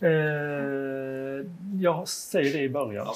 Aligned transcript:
Eh, 0.00 0.10
jag 1.80 2.08
säger 2.08 2.52
det 2.52 2.62
i 2.62 2.68
början. 2.68 3.14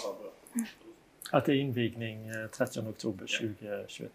Att 1.30 1.44
det 1.44 1.52
är 1.52 1.56
invigning 1.56 2.28
eh, 2.28 2.46
30 2.46 2.80
oktober 2.80 3.26
2021. 3.40 4.12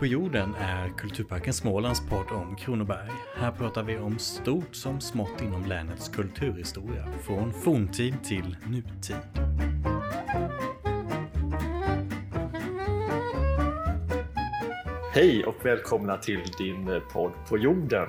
På 0.00 0.06
jorden 0.06 0.54
är 0.54 0.88
Kulturparken 0.88 1.52
Smålands 1.52 2.08
podd 2.08 2.26
om 2.30 2.56
Kronoberg. 2.56 3.10
Här 3.36 3.52
pratar 3.52 3.82
vi 3.82 3.98
om 3.98 4.18
stort 4.18 4.74
som 4.74 5.00
smått 5.00 5.42
inom 5.42 5.64
länets 5.64 6.08
kulturhistoria, 6.08 7.06
från 7.22 7.52
forntid 7.52 8.14
till 8.24 8.56
nutid. 8.66 9.16
Hej 15.12 15.44
och 15.44 15.66
välkomna 15.66 16.16
till 16.16 16.42
din 16.58 17.00
podd 17.12 17.32
på 17.48 17.58
jorden. 17.58 18.08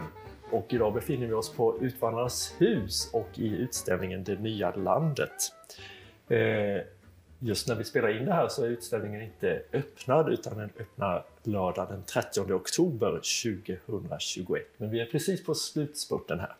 Och 0.51 0.67
idag 0.69 0.93
befinner 0.93 1.27
vi 1.27 1.33
oss 1.33 1.53
på 1.53 1.77
Utvandrarnas 1.81 2.55
hus 2.57 3.09
och 3.13 3.29
i 3.35 3.47
utställningen 3.47 4.23
Det 4.23 4.39
nya 4.39 4.75
landet. 4.75 5.35
Eh, 6.27 7.00
Just 7.43 7.67
när 7.67 7.75
vi 7.75 7.83
spelar 7.83 8.17
in 8.17 8.25
det 8.25 8.33
här 8.33 8.47
så 8.47 8.63
är 8.63 8.67
utställningen 8.67 9.21
inte 9.21 9.61
öppnad 9.73 10.33
utan 10.33 10.57
den 10.57 10.69
öppnar 10.79 11.23
lördag 11.43 11.87
den 11.89 12.03
30 12.03 12.53
oktober 12.53 13.11
2021. 13.11 14.67
Men 14.77 14.89
vi 14.89 14.99
är 14.99 15.05
precis 15.05 15.43
på 15.45 15.55
slutspurten 15.55 16.39
här. 16.39 16.55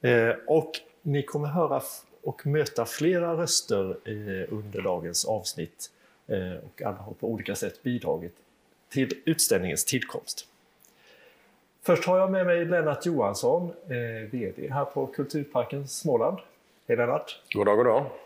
Eh, 0.00 0.36
och 0.46 0.72
ni 1.02 1.22
kommer 1.22 1.48
höra 1.48 1.82
och 2.22 2.46
möta 2.46 2.84
flera 2.84 3.36
röster 3.36 3.90
eh, 3.90 4.52
under 4.52 4.82
dagens 4.82 5.24
avsnitt 5.24 5.90
eh, 6.26 6.52
och 6.64 6.82
alla 6.82 6.96
har 6.96 7.12
på 7.12 7.28
olika 7.28 7.54
sätt 7.54 7.82
bidragit 7.82 8.34
till 8.88 9.08
utställningens 9.24 9.84
tillkomst. 9.84 10.48
Först 11.82 12.04
har 12.04 12.18
jag 12.18 12.30
med 12.30 12.46
mig 12.46 12.64
Lennart 12.64 13.06
Johansson, 13.06 13.72
eh, 13.88 14.30
VD 14.30 14.68
här 14.70 14.84
på 14.84 15.06
Kulturparken 15.06 15.88
Småland. 15.88 16.38
Hej 16.88 16.96
Lennart! 16.96 17.40
God 17.54 17.66
dag, 17.66 17.76
god 17.76 17.86
dag! 17.86 18.23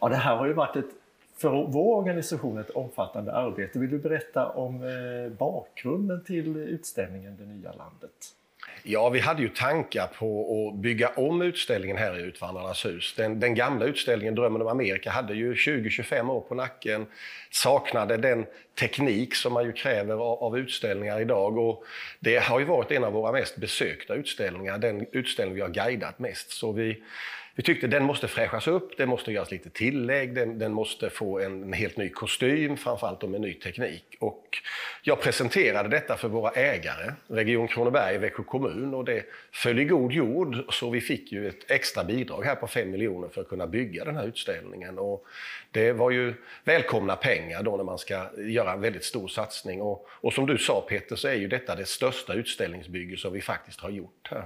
Ja, 0.00 0.08
det 0.08 0.16
här 0.16 0.36
har 0.36 0.46
ju 0.46 0.52
varit 0.52 0.76
ett, 0.76 0.90
för 1.36 1.48
vår 1.48 1.96
organisation 1.96 2.58
ett 2.58 2.70
omfattande 2.70 3.32
arbete. 3.32 3.78
Vill 3.78 3.90
du 3.90 3.98
berätta 3.98 4.48
om 4.48 4.82
eh, 4.82 5.32
bakgrunden 5.38 6.24
till 6.24 6.56
utställningen 6.56 7.36
Det 7.38 7.46
nya 7.46 7.72
landet? 7.72 8.34
Ja, 8.82 9.08
vi 9.08 9.20
hade 9.20 9.42
ju 9.42 9.48
tankar 9.48 10.06
på 10.06 10.68
att 10.68 10.80
bygga 10.80 11.08
om 11.08 11.42
utställningen 11.42 11.96
här 11.96 12.18
i 12.18 12.22
Utvandrarnas 12.22 12.86
hus. 12.86 13.14
Den, 13.16 13.40
den 13.40 13.54
gamla 13.54 13.84
utställningen 13.84 14.34
Drömmen 14.34 14.62
om 14.62 14.68
Amerika 14.68 15.10
hade 15.10 15.34
ju 15.34 15.54
20-25 15.54 16.30
år 16.30 16.40
på 16.40 16.54
nacken, 16.54 17.06
saknade 17.50 18.16
den 18.16 18.46
teknik 18.80 19.34
som 19.34 19.52
man 19.52 19.64
ju 19.64 19.72
kräver 19.72 20.14
av, 20.14 20.42
av, 20.42 20.58
utställningar 20.58 21.20
idag. 21.20 21.58
Och 21.58 21.84
det 22.20 22.42
har 22.42 22.58
ju 22.58 22.64
varit 22.64 22.90
en 22.90 23.04
av 23.04 23.12
våra 23.12 23.32
mest 23.32 23.56
besökta 23.56 24.14
utställningar, 24.14 24.78
den 24.78 25.06
utställning 25.12 25.54
vi 25.54 25.60
har 25.60 25.68
guidat 25.68 26.18
mest. 26.18 26.50
Så 26.50 26.72
vi 26.72 27.02
vi 27.54 27.62
tyckte 27.62 27.86
den 27.86 28.04
måste 28.04 28.28
fräschas 28.28 28.68
upp, 28.68 28.96
det 28.96 29.06
måste 29.06 29.32
göras 29.32 29.50
lite 29.50 29.70
tillägg, 29.70 30.34
den, 30.34 30.58
den 30.58 30.72
måste 30.72 31.10
få 31.10 31.40
en 31.40 31.72
helt 31.72 31.96
ny 31.96 32.08
kostym, 32.08 32.76
framförallt 32.76 33.22
med 33.22 33.40
ny 33.40 33.54
teknik. 33.54 34.04
Och 34.18 34.58
jag 35.02 35.20
presenterade 35.20 35.88
detta 35.88 36.16
för 36.16 36.28
våra 36.28 36.50
ägare, 36.50 37.12
Region 37.28 37.68
Kronoberg, 37.68 38.18
Växjö 38.18 38.42
kommun, 38.42 38.94
och 38.94 39.04
det 39.04 39.24
föll 39.52 39.78
i 39.78 39.84
god 39.84 40.12
jord. 40.12 40.56
Så 40.68 40.90
vi 40.90 41.00
fick 41.00 41.32
ju 41.32 41.48
ett 41.48 41.70
extra 41.70 42.04
bidrag 42.04 42.44
här 42.44 42.54
på 42.54 42.66
5 42.66 42.90
miljoner 42.90 43.28
för 43.28 43.40
att 43.40 43.48
kunna 43.48 43.66
bygga 43.66 44.04
den 44.04 44.16
här 44.16 44.26
utställningen. 44.26 44.98
Och 44.98 45.24
det 45.70 45.92
var 45.92 46.10
ju 46.10 46.34
välkomna 46.64 47.16
pengar 47.16 47.62
då 47.62 47.76
när 47.76 47.84
man 47.84 47.98
ska 47.98 48.26
göra 48.36 48.72
en 48.72 48.80
väldigt 48.80 49.04
stor 49.04 49.28
satsning. 49.28 49.82
Och, 49.82 50.08
och 50.10 50.32
som 50.32 50.46
du 50.46 50.58
sa 50.58 50.80
Peter, 50.88 51.16
så 51.16 51.28
är 51.28 51.34
ju 51.34 51.48
detta 51.48 51.74
det 51.74 51.86
största 51.86 52.34
utställningsbygge 52.34 53.16
som 53.16 53.32
vi 53.32 53.40
faktiskt 53.40 53.80
har 53.80 53.90
gjort 53.90 54.28
här. 54.30 54.44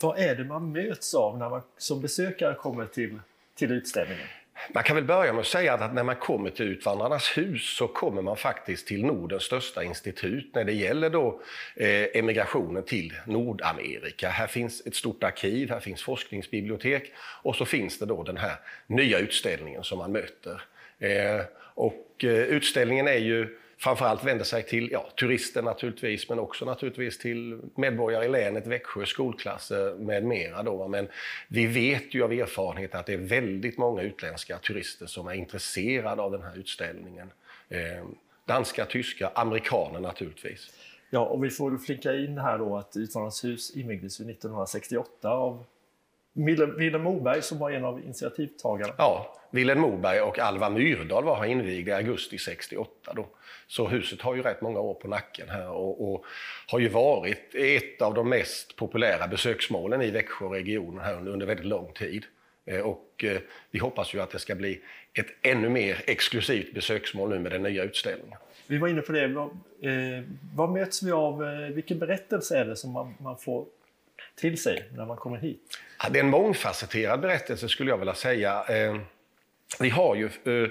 Vad 0.00 0.18
är 0.18 0.34
det 0.34 0.44
man 0.44 0.72
möts 0.72 1.14
av 1.14 1.38
när 1.38 1.50
man 1.50 1.62
som 1.76 2.00
besökare 2.00 2.54
kommer 2.54 2.86
till, 2.86 3.18
till 3.54 3.72
utställningen? 3.72 4.26
Man 4.72 4.82
kan 4.82 4.96
väl 4.96 5.04
börja 5.04 5.32
med 5.32 5.40
att 5.40 5.46
säga 5.46 5.74
att 5.74 5.94
när 5.94 6.02
man 6.02 6.16
kommer 6.16 6.50
till 6.50 6.66
Utvandrarnas 6.66 7.38
hus 7.38 7.76
så 7.76 7.88
kommer 7.88 8.22
man 8.22 8.36
faktiskt 8.36 8.86
till 8.86 9.04
Nordens 9.04 9.42
största 9.42 9.84
institut 9.84 10.54
när 10.54 10.64
det 10.64 10.72
gäller 10.72 11.10
då 11.10 11.40
eh, 11.74 12.18
emigrationen 12.18 12.82
till 12.82 13.12
Nordamerika. 13.26 14.28
Här 14.28 14.46
finns 14.46 14.86
ett 14.86 14.94
stort 14.94 15.24
arkiv, 15.24 15.70
här 15.70 15.80
finns 15.80 16.02
forskningsbibliotek 16.02 17.12
och 17.42 17.56
så 17.56 17.64
finns 17.64 17.98
det 17.98 18.06
då 18.06 18.22
den 18.22 18.36
här 18.36 18.56
nya 18.86 19.18
utställningen 19.18 19.84
som 19.84 19.98
man 19.98 20.12
möter. 20.12 20.62
Eh, 20.98 21.44
och 21.58 22.24
eh, 22.24 22.30
utställningen 22.30 23.08
är 23.08 23.18
ju 23.18 23.58
framförallt 23.78 24.24
vänder 24.24 24.44
sig 24.44 24.62
till 24.62 24.88
ja, 24.92 25.08
turister 25.20 25.62
naturligtvis, 25.62 26.28
men 26.28 26.38
också 26.38 26.64
naturligtvis 26.64 27.18
till 27.18 27.60
medborgare 27.74 28.24
i 28.24 28.28
länet, 28.28 28.66
Växjö, 28.66 29.06
skolklasser 29.06 29.94
med 29.94 30.24
mera. 30.24 30.62
Då. 30.62 30.88
Men 30.88 31.08
vi 31.48 31.66
vet 31.66 32.14
ju 32.14 32.24
av 32.24 32.32
erfarenhet 32.32 32.94
att 32.94 33.06
det 33.06 33.12
är 33.12 33.18
väldigt 33.18 33.78
många 33.78 34.02
utländska 34.02 34.58
turister 34.58 35.06
som 35.06 35.26
är 35.26 35.34
intresserade 35.34 36.22
av 36.22 36.32
den 36.32 36.42
här 36.42 36.58
utställningen. 36.58 37.30
Eh, 37.68 38.04
danska, 38.44 38.84
tyska, 38.84 39.30
amerikaner 39.34 40.00
naturligtvis. 40.00 40.70
Ja, 41.10 41.20
och 41.20 41.44
vi 41.44 41.50
får 41.50 41.78
flika 41.78 42.14
in 42.14 42.38
här 42.38 42.58
då 42.58 42.76
att 42.76 42.96
Utvandrarnas 42.96 43.44
hus 43.44 43.76
invigdes 43.76 44.20
1968 44.20 45.30
av 45.30 45.64
Willem 46.36 47.02
Moberg 47.02 47.42
som 47.42 47.58
var 47.58 47.70
en 47.70 47.84
av 47.84 48.00
initiativtagarna. 48.00 48.92
Ja, 48.98 49.36
Willem 49.50 49.80
Moberg 49.80 50.20
och 50.20 50.38
Alva 50.38 50.70
Myrdal 50.70 51.24
var 51.24 51.36
här 51.36 51.46
invigda 51.46 51.92
i 51.92 51.94
augusti 51.94 52.38
68. 52.38 53.12
Då. 53.16 53.26
Så 53.66 53.88
huset 53.88 54.20
har 54.20 54.34
ju 54.34 54.42
rätt 54.42 54.60
många 54.60 54.80
år 54.80 54.94
på 54.94 55.08
nacken 55.08 55.48
här 55.48 55.68
och, 55.68 56.12
och, 56.12 56.24
har 56.66 56.78
ju 56.78 56.88
varit 56.88 57.54
ett 57.54 58.02
av 58.02 58.14
de 58.14 58.28
mest 58.28 58.76
populära 58.76 59.28
besöksmålen 59.28 60.02
i 60.02 60.10
Växjöregionen 60.10 61.04
här 61.04 61.14
under, 61.14 61.32
under 61.32 61.46
väldigt 61.46 61.66
lång 61.66 61.92
tid. 61.92 62.24
Eh, 62.64 62.80
och 62.80 63.24
eh, 63.24 63.38
vi 63.70 63.78
hoppas 63.78 64.14
ju 64.14 64.20
att 64.20 64.30
det 64.30 64.38
ska 64.38 64.54
bli 64.54 64.80
ett 65.12 65.26
ännu 65.42 65.68
mer 65.68 66.02
exklusivt 66.06 66.74
besöksmål 66.74 67.30
nu 67.30 67.38
med 67.38 67.52
den 67.52 67.62
nya 67.62 67.84
utställningen. 67.84 68.38
Vi 68.66 68.78
var 68.78 68.88
inne 68.88 69.02
på 69.02 69.12
det. 69.12 69.28
Vad, 69.28 69.46
eh, 69.82 70.24
vad 70.54 70.70
möts 70.70 71.02
vi 71.02 71.12
av? 71.12 71.44
Eh, 71.44 71.74
vilken 71.74 71.98
berättelse 71.98 72.58
är 72.58 72.64
det 72.64 72.76
som 72.76 72.92
man, 72.92 73.14
man 73.18 73.36
får 73.38 73.66
till 74.36 74.62
sig 74.62 74.88
när 74.92 75.06
man 75.06 75.16
kommer 75.16 75.36
hit? 75.36 75.78
Ja, 76.02 76.08
det 76.08 76.18
är 76.18 76.24
en 76.24 76.30
mångfacetterad 76.30 77.20
berättelse 77.20 77.68
skulle 77.68 77.90
jag 77.90 77.98
vilja 77.98 78.14
säga. 78.14 78.64
Eh, 78.68 78.96
vi 79.80 79.88
har 79.88 80.14
ju 80.14 80.24
eh, 80.24 80.70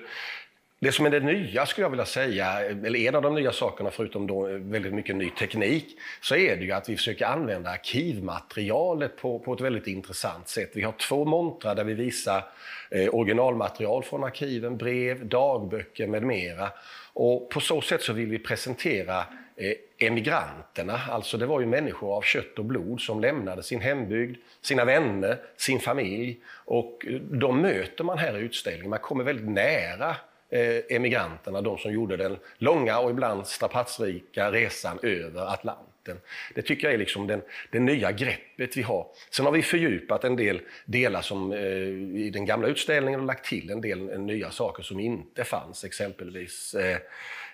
det 0.80 0.92
som 0.92 1.06
är 1.06 1.10
det 1.10 1.20
nya 1.20 1.66
skulle 1.66 1.86
jag 1.86 1.90
vilja 1.90 2.06
säga, 2.06 2.62
eller 2.62 3.00
en 3.00 3.16
av 3.16 3.22
de 3.22 3.36
nya 3.36 3.52
sakerna 3.52 3.92
förutom 3.92 4.28
då 4.28 4.48
eh, 4.48 4.56
väldigt 4.56 4.94
mycket 4.94 5.16
ny 5.16 5.30
teknik, 5.30 5.98
så 6.22 6.36
är 6.36 6.56
det 6.56 6.64
ju 6.64 6.72
att 6.72 6.90
vi 6.90 6.98
försöker 6.98 7.26
använda 7.26 7.70
arkivmaterialet 7.70 9.18
på, 9.18 9.40
på 9.40 9.54
ett 9.54 9.62
väldigt 9.62 9.88
intressant 9.88 10.48
sätt. 10.48 10.72
Vi 10.76 10.82
har 10.82 10.92
två 10.92 11.26
montrar 11.26 11.76
där 11.76 11.84
vi 11.84 11.94
visar 11.94 12.44
eh, 12.90 13.16
originalmaterial 13.16 14.04
från 14.04 14.24
arkiven, 14.24 14.78
brev, 14.78 15.28
dagböcker 15.28 16.08
med 16.08 16.24
mera. 16.24 16.70
Och 17.14 17.50
på 17.50 17.60
så 17.60 17.82
sätt 17.82 18.02
så 18.02 18.14
vill 18.14 18.30
vi 18.30 18.40
presentera 18.40 19.26
Eh, 19.58 19.74
emigranterna, 19.98 21.00
alltså 21.10 21.38
det 21.38 21.46
var 21.46 21.60
ju 21.60 21.66
människor 21.66 22.18
av 22.18 22.22
kött 22.22 22.60
och 22.60 22.66
blod 22.66 23.02
som 23.02 23.22
lämnade 23.22 23.64
sin 23.64 23.82
hembygd, 23.82 24.38
sina 24.62 24.86
vänner, 24.86 25.38
sin 25.58 25.80
familj 25.80 26.40
och 26.48 27.06
eh, 27.08 27.14
de 27.14 27.62
möter 27.62 28.04
man 28.04 28.18
här 28.18 28.38
i 28.38 28.42
utställningen. 28.42 28.90
Man 28.90 29.00
kommer 29.00 29.24
väldigt 29.24 29.50
nära 29.50 30.16
eh, 30.50 30.96
emigranterna, 30.96 31.62
de 31.62 31.78
som 31.78 31.94
gjorde 31.94 32.18
den 32.18 32.38
långa 32.58 33.00
och 33.00 33.10
ibland 33.10 33.48
strapatsrika 33.48 34.52
resan 34.52 35.00
över 35.04 35.54
Atlanten. 35.54 36.18
Det 36.56 36.62
tycker 36.62 36.88
jag 36.88 36.94
är 36.94 36.98
liksom 36.98 37.28
den, 37.28 37.42
det 37.72 37.80
nya 37.80 38.12
greppet 38.12 38.78
vi 38.78 38.82
har. 38.82 39.08
Sen 39.30 39.46
har 39.46 39.54
vi 39.54 39.62
fördjupat 39.62 40.24
en 40.24 40.36
del 40.36 40.62
delar 40.86 41.22
som 41.22 41.52
eh, 41.52 41.60
i 42.26 42.30
den 42.34 42.46
gamla 42.46 42.68
utställningen 42.68 43.20
och 43.20 43.26
lagt 43.26 43.46
till 43.46 43.70
en 43.70 43.82
del 43.82 44.20
nya 44.20 44.52
saker 44.52 44.84
som 44.84 45.00
inte 45.00 45.44
fanns. 45.44 45.84
Exempelvis 45.84 46.74
eh, 46.74 46.98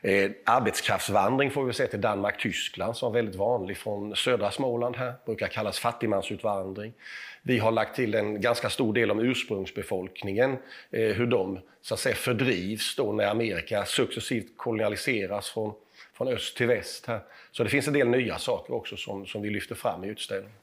eh, 0.02 0.32
arbetskraftsvandring 0.46 1.52
får 1.52 1.66
vi 1.66 1.74
se 1.74 1.88
till 1.88 2.02
Danmark-Tyskland 2.02 2.98
som 2.98 3.12
är 3.12 3.14
väldigt 3.14 3.36
vanlig 3.36 3.78
från 3.78 4.16
södra 4.16 4.52
Småland 4.52 4.96
här, 4.96 5.14
brukar 5.26 5.48
kallas 5.48 5.80
fattigmansutvandring. 5.80 6.94
Vi 7.42 7.60
har 7.60 7.72
lagt 7.72 7.96
till 7.96 8.16
en 8.16 8.42
ganska 8.42 8.70
stor 8.70 8.94
del 8.94 9.12
om 9.12 9.20
ursprungsbefolkningen, 9.20 10.58
eh, 10.92 11.00
hur 11.00 11.28
de 11.28 11.60
så 11.82 11.94
att 11.94 12.00
säga, 12.00 12.16
fördrivs 12.16 12.96
då 12.96 13.12
när 13.12 13.28
Amerika 13.28 13.86
successivt 13.86 14.58
kolonialiseras 14.58 15.50
från, 15.50 15.74
från 16.14 16.28
öst 16.28 16.58
till 16.58 16.68
väst. 16.68 17.06
Här. 17.06 17.20
Så 17.52 17.64
det 17.64 17.70
finns 17.70 17.88
en 17.88 17.94
del 17.94 18.08
nya 18.08 18.38
saker 18.38 18.74
också 18.74 18.98
som, 18.98 19.26
som 19.26 19.42
vi 19.42 19.50
lyfter 19.50 19.76
fram 19.76 20.04
i 20.04 20.08
utställningen. 20.08 20.58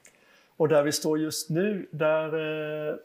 Och 0.57 0.67
där 0.67 0.83
vi 0.83 0.91
står 0.91 1.19
just 1.19 1.49
nu, 1.49 1.87
där 1.91 2.25
eh, 2.89 2.95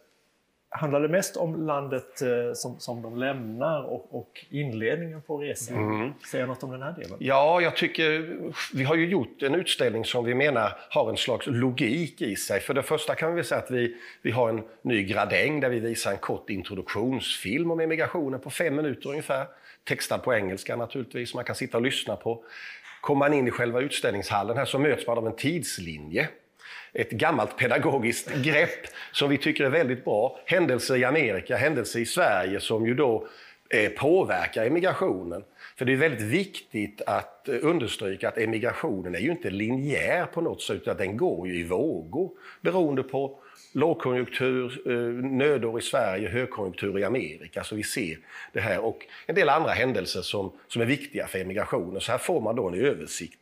Handlar 0.77 1.01
det 1.01 1.09
mest 1.09 1.37
om 1.37 1.67
landet 1.67 2.23
eh, 2.23 2.29
som, 2.55 2.81
som 2.81 3.03
de 3.03 3.19
lämnar 3.19 3.83
och, 3.83 4.15
och 4.15 4.47
inledningen 4.51 5.23
på 5.23 5.39
resan? 5.39 5.77
Mm. 5.77 6.13
Säger 6.31 6.47
något 6.47 6.63
om 6.63 6.71
den 6.71 6.83
här 6.83 6.93
delen? 6.93 7.17
Ja, 7.21 7.61
jag 7.61 7.77
tycker 7.77 8.39
vi 8.75 8.85
har 8.85 8.95
ju 8.95 9.09
gjort 9.09 9.43
en 9.43 9.55
utställning 9.55 10.05
som 10.05 10.25
vi 10.25 10.35
menar 10.35 10.73
har 10.91 11.11
en 11.11 11.17
slags 11.17 11.47
logik 11.47 12.23
i 12.23 12.37
sig. 12.37 12.61
För 12.61 12.75
det 12.75 12.83
första 12.83 13.15
kan 13.15 13.35
vi 13.35 13.45
säga 13.45 13.61
att 13.61 13.71
vi, 13.71 13.97
vi 14.23 14.31
har 14.31 14.49
en 14.49 14.63
ny 14.83 15.03
gradäng 15.03 15.61
där 15.61 15.69
vi 15.69 15.81
visar 15.81 16.11
en 16.11 16.19
kort 16.19 16.51
introduktionsfilm 16.51 17.71
om 17.71 17.81
emigrationen 17.81 18.41
på 18.41 18.51
fem 18.51 18.77
minuter 18.77 19.11
ungefär. 19.11 19.47
Textad 19.85 20.19
på 20.19 20.35
engelska 20.35 20.77
naturligtvis, 20.77 21.35
man 21.35 21.45
kan 21.45 21.55
sitta 21.55 21.77
och 21.77 21.83
lyssna 21.83 22.17
på. 22.17 22.45
Kommer 23.01 23.19
man 23.19 23.33
in 23.33 23.49
i 23.49 23.51
själva 23.51 23.81
utställningshallen 23.81 24.57
här 24.57 24.65
så 24.65 24.79
möts 24.79 25.07
man 25.07 25.19
av 25.19 25.27
en 25.27 25.37
tidslinje 25.37 26.29
ett 26.93 27.11
gammalt 27.11 27.57
pedagogiskt 27.57 28.35
grepp 28.43 28.87
som 29.13 29.31
vi 29.31 29.39
tycker 29.39 29.65
är 29.65 29.71
väldigt 29.71 30.05
bra. 30.05 30.39
Händelser 30.47 30.97
i 30.97 31.05
Amerika, 31.05 31.57
händelser 31.57 32.01
i 32.01 32.07
Sverige 32.07 32.61
som 32.61 32.87
ju 32.87 32.95
då 32.95 33.29
eh, 33.71 33.91
påverkar 33.91 34.67
emigrationen. 34.67 35.45
För 35.77 35.85
det 35.85 35.93
är 35.93 35.97
väldigt 35.97 36.21
viktigt 36.21 37.03
att 37.07 37.49
eh, 37.49 37.57
understryka 37.63 38.29
att 38.29 38.39
emigrationen 38.39 39.15
är 39.15 39.19
ju 39.19 39.31
inte 39.31 39.51
linjär 39.51 40.27
på 40.27 40.41
något 40.41 40.63
sätt, 40.63 40.77
utan 40.77 40.97
den 40.97 41.17
går 41.17 41.49
ju 41.49 41.61
i 41.61 41.65
vågor 41.65 42.31
beroende 42.61 43.03
på 43.03 43.39
lågkonjunktur, 43.73 44.83
eh, 44.87 45.25
nödår 45.25 45.79
i 45.79 45.83
Sverige, 45.83 46.29
högkonjunktur 46.29 46.99
i 46.99 47.05
Amerika. 47.05 47.65
Så 47.65 47.75
vi 47.77 47.83
ser 47.83 48.19
det 48.53 48.61
här 48.61 48.85
och 48.85 49.07
en 49.27 49.35
del 49.35 49.49
andra 49.49 49.71
händelser 49.71 50.23
som, 50.23 50.53
som 50.69 50.83
är 50.83 50.87
viktiga 50.87 51.27
för 51.27 51.39
emigrationen. 51.39 52.01
Så 52.01 52.13
här 52.13 52.19
får 52.19 52.41
man 52.41 52.57
då 52.57 52.69
en 52.69 52.75
översikt. 52.75 53.39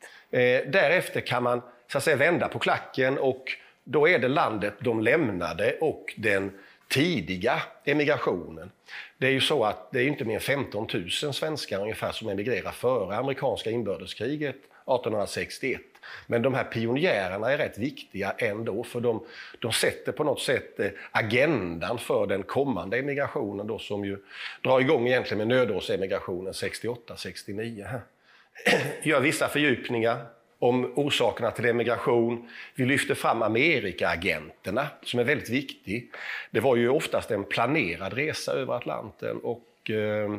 Därefter 0.67 1.21
kan 1.21 1.43
man 1.43 1.63
så 1.93 1.99
att 1.99 2.05
säga, 2.05 2.17
vända 2.17 2.49
på 2.49 2.59
klacken 2.59 3.19
och 3.19 3.45
då 3.85 4.09
är 4.09 4.19
det 4.19 4.29
landet 4.29 4.75
de 4.79 5.01
lämnade 5.01 5.77
och 5.81 6.15
den 6.17 6.53
tidiga 6.89 7.63
emigrationen. 7.85 8.71
Det 9.19 9.27
är 9.27 9.31
ju 9.31 9.41
så 9.41 9.65
att 9.65 9.93
det 9.93 10.01
är 10.01 10.07
inte 10.07 10.25
mer 10.25 10.35
än 10.35 10.41
15 10.41 10.87
000 10.95 11.11
svenskar 11.11 11.81
ungefär 11.81 12.13
som 12.13 12.29
emigrerar 12.29 12.71
före 12.71 13.17
amerikanska 13.17 13.71
inbördeskriget 13.71 14.57
1861. 14.57 15.81
Men 16.27 16.43
de 16.43 16.55
här 16.55 16.65
pionjärerna 16.65 17.53
är 17.53 17.59
rätt 17.59 17.79
viktiga 17.79 18.35
ändå 18.39 18.85
för 18.85 19.01
de, 19.01 19.27
de 19.59 19.73
sätter 19.73 20.13
på 20.13 20.25
något 20.25 20.41
sätt 20.41 20.81
eh, 20.81 20.91
agendan 21.11 21.99
för 21.99 22.27
den 22.27 22.43
kommande 22.43 22.99
emigrationen 22.99 23.67
då 23.67 23.79
som 23.79 24.05
ju 24.05 24.19
drar 24.63 24.81
igång 24.81 25.09
egentligen 25.09 25.39
med 25.39 25.49
nödårsemigrationen 25.49 26.53
68-69. 26.53 28.01
Gör 29.03 29.21
vissa 29.21 29.49
fördjupningar 29.49 30.27
om 30.63 30.93
orsakerna 30.97 31.51
till 31.51 31.65
emigration. 31.65 32.49
Vi 32.75 32.85
lyfter 32.85 33.15
fram 33.15 33.43
Amerikaagenterna 33.43 34.87
som 35.03 35.21
är 35.21 35.25
väldigt 35.25 35.51
viktig. 35.51 36.11
Det 36.51 36.61
var 36.61 36.77
ju 36.77 36.89
oftast 36.89 37.31
en 37.31 37.45
planerad 37.45 38.13
resa 38.13 38.53
över 38.53 38.75
Atlanten 38.75 39.39
och 39.43 39.91
eh, 39.91 40.33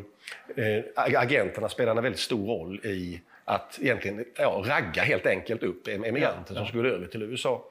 eh 0.66 0.84
agenterna 0.96 1.70
spelade 1.70 2.00
en 2.00 2.04
väldigt 2.04 2.22
stor 2.22 2.48
roll 2.48 2.86
i 2.86 3.22
att 3.46 3.80
egentligen 3.82 4.26
ja, 4.38 4.64
ragga 4.66 5.04
helt 5.04 5.26
enkelt 5.26 5.64
upp 5.64 5.88
emigranter 5.88 6.24
ja, 6.24 6.44
ja. 6.48 6.56
som 6.56 6.68
skulle 6.68 6.90
över 6.90 7.08
till 7.08 7.24
USA. 7.24 7.64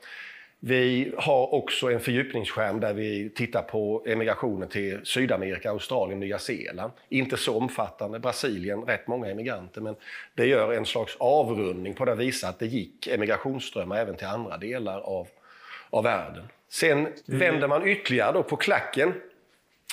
Vi 0.64 1.12
har 1.16 1.54
också 1.54 1.90
en 1.90 2.00
fördjupningsskärm 2.00 2.80
där 2.80 2.94
vi 2.94 3.30
tittar 3.30 3.62
på 3.62 4.04
emigrationen 4.06 4.68
till 4.68 5.00
Sydamerika, 5.04 5.70
Australien, 5.70 6.20
Nya 6.20 6.38
Zeeland. 6.38 6.92
Inte 7.08 7.36
så 7.36 7.56
omfattande. 7.56 8.18
Brasilien, 8.18 8.82
rätt 8.82 9.06
många 9.06 9.30
emigranter, 9.30 9.80
men 9.80 9.94
det 10.34 10.46
gör 10.46 10.72
en 10.72 10.86
slags 10.86 11.16
avrundning 11.18 11.94
på 11.94 12.04
det 12.04 12.14
visar 12.14 12.48
att 12.48 12.58
det 12.58 12.66
gick 12.66 13.06
emigrationsströmmar 13.06 13.96
även 13.96 14.16
till 14.16 14.26
andra 14.26 14.56
delar 14.56 15.00
av, 15.00 15.28
av 15.90 16.04
världen. 16.04 16.44
Sen 16.68 16.98
mm. 16.98 17.12
vänder 17.26 17.68
man 17.68 17.88
ytterligare 17.88 18.32
då 18.32 18.42
på 18.42 18.56
klacken. 18.56 19.12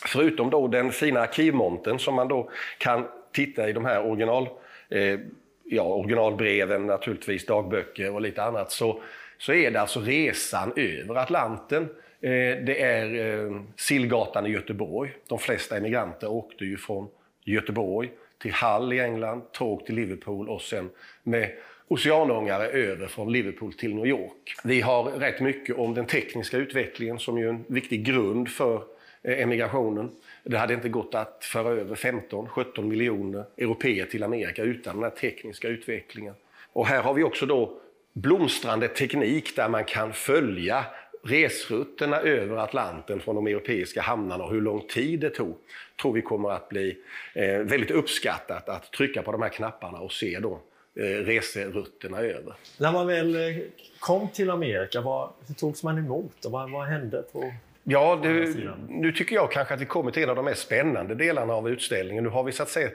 Förutom 0.06 0.50
då 0.50 0.68
den 0.68 0.92
fina 0.92 1.20
arkivmonten 1.20 2.00
som 2.00 2.16
man 2.16 2.28
då 2.28 2.50
kan 2.78 3.08
titta 3.34 3.70
i 3.70 3.74
de 3.74 3.86
här 3.86 4.06
original, 4.06 4.50
eh, 4.90 5.20
ja, 5.64 5.84
originalbreven, 5.84 6.88
naturligtvis 6.88 7.46
dagböcker 7.46 8.12
och 8.12 8.22
lite 8.22 8.44
annat, 8.44 8.72
så 8.72 9.02
så 9.40 9.54
är 9.54 9.72
det 9.72 9.82
alltså 9.82 10.00
resan 10.00 10.74
över 10.76 11.16
Atlanten. 11.16 11.84
Eh, 12.22 12.30
det 12.66 12.82
är 12.82 13.36
eh, 13.46 13.62
Sillgatan 13.76 14.46
i 14.46 14.50
Göteborg. 14.50 15.12
De 15.28 15.40
flesta 15.40 15.78
emigranter 15.78 16.32
åkte 16.32 16.66
ju 16.66 16.78
från 16.78 17.08
Göteborg 17.44 18.12
till 18.42 18.54
Hull 18.54 18.94
i 18.94 19.00
England, 19.00 19.42
tåg 19.52 19.86
till 19.86 19.96
Liverpool 19.96 20.50
och 20.50 20.62
sen 20.62 20.90
med 21.24 21.52
oceanångare 21.88 22.68
över 22.68 23.08
från 23.08 23.32
Liverpool 23.32 23.74
till 23.74 23.96
New 23.96 24.06
York. 24.06 24.56
Vi 24.64 24.82
har 24.82 25.04
rätt 25.04 25.42
mycket 25.42 25.78
om 25.78 25.94
den 25.94 26.06
tekniska 26.06 26.58
utvecklingen 26.58 27.20
som 27.20 27.38
ju 27.38 27.46
är 27.46 27.50
en 27.50 27.66
viktig 27.68 28.04
grund 28.04 28.50
för 28.50 28.84
eh, 29.24 29.42
emigrationen. 29.42 30.12
Det 30.44 30.58
hade 30.58 30.74
inte 30.74 30.90
gått 30.90 31.16
att 31.16 31.46
föra 31.46 31.70
över 31.70 31.96
15-17 31.96 32.82
miljoner 32.82 33.44
europeer 33.58 34.06
till 34.06 34.24
Amerika 34.24 34.64
utan 34.64 34.96
den 34.96 35.04
här 35.04 35.10
tekniska 35.10 35.68
utvecklingen. 35.68 36.34
Och 36.74 36.88
här 36.88 37.02
har 37.02 37.14
vi 37.14 37.24
också 37.24 37.46
då 37.46 37.80
blomstrande 38.22 38.88
teknik 38.88 39.56
där 39.56 39.70
man 39.70 39.84
kan 39.84 40.14
följa 40.14 40.86
resrutterna 41.24 42.18
över 42.18 42.58
Atlanten 42.58 43.20
från 43.20 43.36
de 43.36 43.48
europeiska 43.48 44.02
hamnarna 44.02 44.44
och 44.44 44.52
hur 44.52 44.62
lång 44.62 44.88
tid 44.88 45.20
det 45.20 45.30
tog 45.30 45.58
tror 46.02 46.14
vi 46.14 46.22
kommer 46.22 46.50
att 46.50 46.70
bli 46.70 46.98
eh, 47.34 47.58
väldigt 47.60 47.92
uppskattat 47.92 48.70
att 48.70 48.92
trycka 48.92 49.22
på 49.22 49.32
de 49.32 49.42
här 49.42 49.50
knapparna 49.50 49.98
och 49.98 50.12
se 50.12 50.40
då 50.40 50.60
eh, 50.96 51.04
reserutterna 51.04 52.20
över. 52.20 52.54
När 52.78 52.92
man 52.92 53.08
väl 53.08 53.36
eh, 53.36 53.64
kom 54.00 54.28
till 54.28 54.50
Amerika, 54.50 55.02
vad, 55.02 55.30
hur 55.48 55.56
togs 55.56 55.84
man 55.84 55.98
emot 55.98 56.46
och 56.46 56.52
vad, 56.52 56.72
vad 56.72 56.88
hände? 56.88 57.22
På... 57.22 57.54
Ja, 57.84 58.20
det, 58.24 58.56
nu 58.90 59.12
tycker 59.12 59.36
jag 59.36 59.52
kanske 59.52 59.74
att 59.74 59.82
vi 59.82 59.86
kommer 59.86 60.12
till 60.12 60.24
en 60.24 60.30
av 60.30 60.36
de 60.36 60.46
mest 60.46 60.62
spännande 60.62 61.16
delarna 61.16 61.54
av 61.54 61.70
utställningen. 61.70 62.24
Nu 62.24 62.30
har 62.30 62.44
vi 62.44 62.52
så 62.52 62.64
att 62.64 62.70
säga 62.70 62.90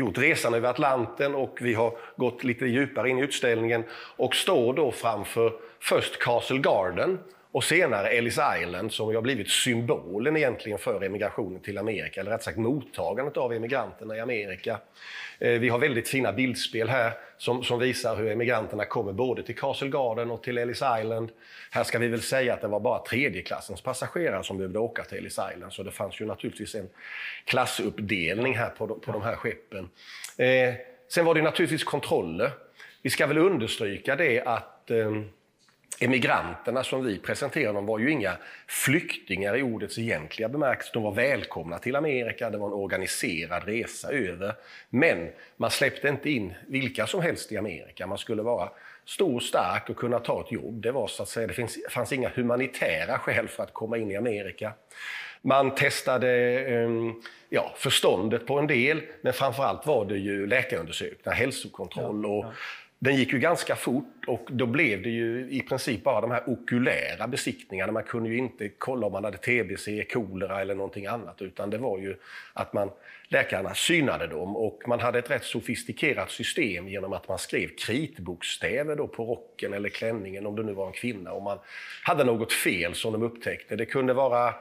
gjort 0.00 0.18
resan 0.18 0.54
över 0.54 0.68
Atlanten 0.68 1.34
och 1.34 1.58
vi 1.60 1.74
har 1.74 1.92
gått 2.16 2.44
lite 2.44 2.66
djupare 2.66 3.08
in 3.08 3.18
i 3.18 3.22
utställningen. 3.22 3.84
Och 4.16 4.34
står 4.36 4.74
då 4.74 4.92
framför 4.92 5.52
först 5.80 6.18
Castle 6.18 6.58
Garden 6.58 7.18
och 7.52 7.64
senare 7.64 8.08
Ellis 8.08 8.38
Island 8.58 8.92
som 8.92 9.14
har 9.14 9.22
blivit 9.22 9.50
symbolen 9.50 10.36
egentligen 10.36 10.78
för 10.78 11.04
emigrationen 11.04 11.60
till 11.60 11.78
Amerika, 11.78 12.20
eller 12.20 12.30
rätt 12.30 12.42
sagt 12.42 12.58
mottagandet 12.58 13.36
av 13.36 13.52
emigranterna 13.52 14.16
i 14.16 14.20
Amerika. 14.20 14.80
Eh, 15.38 15.60
vi 15.60 15.68
har 15.68 15.78
väldigt 15.78 16.08
fina 16.08 16.32
bildspel 16.32 16.88
här 16.88 17.12
som, 17.38 17.64
som 17.64 17.78
visar 17.78 18.16
hur 18.16 18.30
emigranterna 18.30 18.84
kommer 18.84 19.12
både 19.12 19.42
till 19.42 19.56
Castle 19.56 19.88
Garden 19.88 20.30
och 20.30 20.42
till 20.42 20.58
Ellis 20.58 20.82
Island. 21.00 21.30
Här 21.70 21.84
ska 21.84 21.98
vi 21.98 22.08
väl 22.08 22.22
säga 22.22 22.54
att 22.54 22.60
det 22.60 22.68
var 22.68 22.80
bara 22.80 23.04
tredjeklassens 23.04 23.80
passagerare 23.80 24.44
som 24.44 24.56
behövde 24.56 24.78
åka 24.78 25.04
till 25.04 25.18
Ellis 25.18 25.38
Island, 25.54 25.72
så 25.72 25.82
det 25.82 25.90
fanns 25.90 26.20
ju 26.20 26.26
naturligtvis 26.26 26.74
en 26.74 26.88
klassuppdelning 27.44 28.56
här 28.56 28.70
på 28.70 28.86
de, 28.86 29.00
på 29.00 29.12
de 29.12 29.22
här 29.22 29.36
skeppen. 29.36 29.88
Eh, 30.36 30.74
sen 31.08 31.24
var 31.24 31.34
det 31.34 31.42
naturligtvis 31.42 31.84
kontroller. 31.84 32.50
Vi 33.02 33.10
ska 33.10 33.26
väl 33.26 33.38
understryka 33.38 34.16
det 34.16 34.40
att 34.40 34.90
eh, 34.90 35.12
emigranterna 36.00 36.84
som 36.84 37.04
vi 37.04 37.18
presenterade 37.18 37.78
dem 37.78 37.86
var 37.86 37.98
ju 37.98 38.10
inga 38.10 38.36
flyktingar 38.66 39.56
i 39.56 39.62
ordets 39.62 39.98
egentliga 39.98 40.48
bemärkelse. 40.48 40.90
De 40.94 41.02
var 41.02 41.12
välkomna 41.12 41.78
till 41.78 41.96
Amerika, 41.96 42.50
det 42.50 42.58
var 42.58 42.66
en 42.66 42.72
organiserad 42.72 43.64
resa 43.64 44.12
över. 44.12 44.54
Men 44.90 45.28
man 45.56 45.70
släppte 45.70 46.08
inte 46.08 46.30
in 46.30 46.54
vilka 46.66 47.06
som 47.06 47.22
helst 47.22 47.52
i 47.52 47.56
Amerika. 47.56 48.06
Man 48.06 48.18
skulle 48.18 48.42
vara 48.42 48.70
stor, 49.04 49.40
stark 49.40 49.90
och 49.90 49.96
kunna 49.96 50.18
ta 50.18 50.40
ett 50.40 50.52
jobb. 50.52 50.82
Det, 50.82 50.92
var, 50.92 51.06
så 51.06 51.22
att 51.22 51.28
säga, 51.28 51.46
det 51.46 51.54
finns, 51.54 51.78
fanns 51.90 52.12
inga 52.12 52.28
humanitära 52.28 53.18
skäl 53.18 53.48
för 53.48 53.62
att 53.62 53.74
komma 53.74 53.98
in 53.98 54.10
i 54.10 54.16
Amerika. 54.16 54.72
Man 55.42 55.74
testade 55.74 56.64
um, 56.84 57.22
ja, 57.48 57.72
förståndet 57.76 58.46
på 58.46 58.58
en 58.58 58.66
del, 58.66 59.02
men 59.20 59.32
framförallt 59.32 59.86
var 59.86 60.04
det 60.04 60.18
ju 60.18 60.46
läkarundersökningar, 60.46 61.36
hälsokontroll. 61.36 62.26
Och 62.26 62.44
den 63.02 63.16
gick 63.16 63.32
ju 63.32 63.38
ganska 63.38 63.76
fort 63.76 64.24
och 64.26 64.48
då 64.50 64.66
blev 64.66 65.02
det 65.02 65.10
ju 65.10 65.48
i 65.50 65.60
princip 65.60 66.04
bara 66.04 66.20
de 66.20 66.30
här 66.30 66.50
okulära 66.50 67.26
besiktningarna. 67.26 67.92
Man 67.92 68.02
kunde 68.02 68.28
ju 68.28 68.38
inte 68.38 68.68
kolla 68.68 69.06
om 69.06 69.12
man 69.12 69.24
hade 69.24 69.38
tbc, 69.38 70.04
kolera 70.12 70.60
eller 70.60 70.74
någonting 70.74 71.06
annat 71.06 71.42
utan 71.42 71.70
det 71.70 71.78
var 71.78 71.98
ju 71.98 72.16
att 72.52 72.72
man, 72.72 72.90
läkarna 73.28 73.74
synade 73.74 74.26
dem 74.26 74.56
och 74.56 74.82
man 74.86 75.00
hade 75.00 75.18
ett 75.18 75.30
rätt 75.30 75.44
sofistikerat 75.44 76.30
system 76.30 76.88
genom 76.88 77.12
att 77.12 77.28
man 77.28 77.38
skrev 77.38 77.68
kritbokstäver 77.68 78.96
då 78.96 79.08
på 79.08 79.24
rocken 79.24 79.72
eller 79.72 79.88
klänningen 79.88 80.46
om 80.46 80.56
det 80.56 80.62
nu 80.62 80.72
var 80.72 80.86
en 80.86 80.92
kvinna 80.92 81.32
och 81.32 81.42
man 81.42 81.58
hade 82.02 82.24
något 82.24 82.52
fel 82.52 82.94
som 82.94 83.12
de 83.12 83.22
upptäckte. 83.22 83.76
Det 83.76 83.86
kunde 83.86 84.12
vara, 84.12 84.54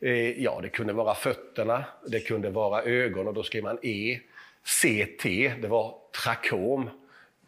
eh, 0.00 0.42
ja, 0.42 0.60
det 0.62 0.68
kunde 0.68 0.92
vara 0.92 1.14
fötterna, 1.14 1.84
det 2.06 2.20
kunde 2.20 2.50
vara 2.50 2.82
ögon 2.82 3.28
och 3.28 3.34
då 3.34 3.42
skrev 3.42 3.62
man 3.62 3.78
E. 3.82 4.20
CT, 4.64 5.24
det 5.62 5.68
var 5.68 5.94
trakom 6.22 6.90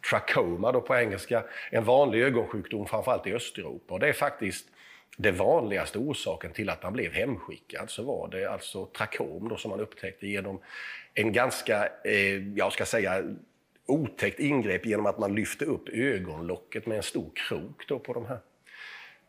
trachoma 0.09 0.71
då 0.71 0.81
på 0.81 0.95
engelska, 0.95 1.43
en 1.71 1.83
vanlig 1.83 2.21
ögonsjukdom 2.21 2.85
framförallt 2.85 3.27
i 3.27 3.33
Östeuropa. 3.33 3.93
Och 3.93 3.99
det 3.99 4.07
är 4.07 4.13
faktiskt 4.13 4.65
den 5.17 5.35
vanligaste 5.35 5.99
orsaken 5.99 6.53
till 6.53 6.69
att 6.69 6.83
man 6.83 6.93
blev 6.93 7.13
hemskickad 7.13 7.89
så 7.89 8.03
var 8.03 8.27
det 8.31 8.45
alltså 8.45 8.85
trakom 8.85 9.49
då 9.49 9.57
som 9.57 9.71
man 9.71 9.79
upptäckte 9.79 10.27
genom 10.27 10.59
en 11.13 11.33
ganska, 11.33 11.89
eh, 12.03 12.47
jag 12.55 12.73
ska 12.73 12.85
säga, 12.85 13.23
otäckt 13.85 14.39
ingrepp 14.39 14.85
genom 14.85 15.05
att 15.05 15.19
man 15.19 15.35
lyfte 15.35 15.65
upp 15.65 15.89
ögonlocket 15.89 16.85
med 16.85 16.97
en 16.97 17.03
stor 17.03 17.29
krok 17.35 17.87
då 17.87 17.99
på 17.99 18.13
de 18.13 18.25
här. 18.25 18.39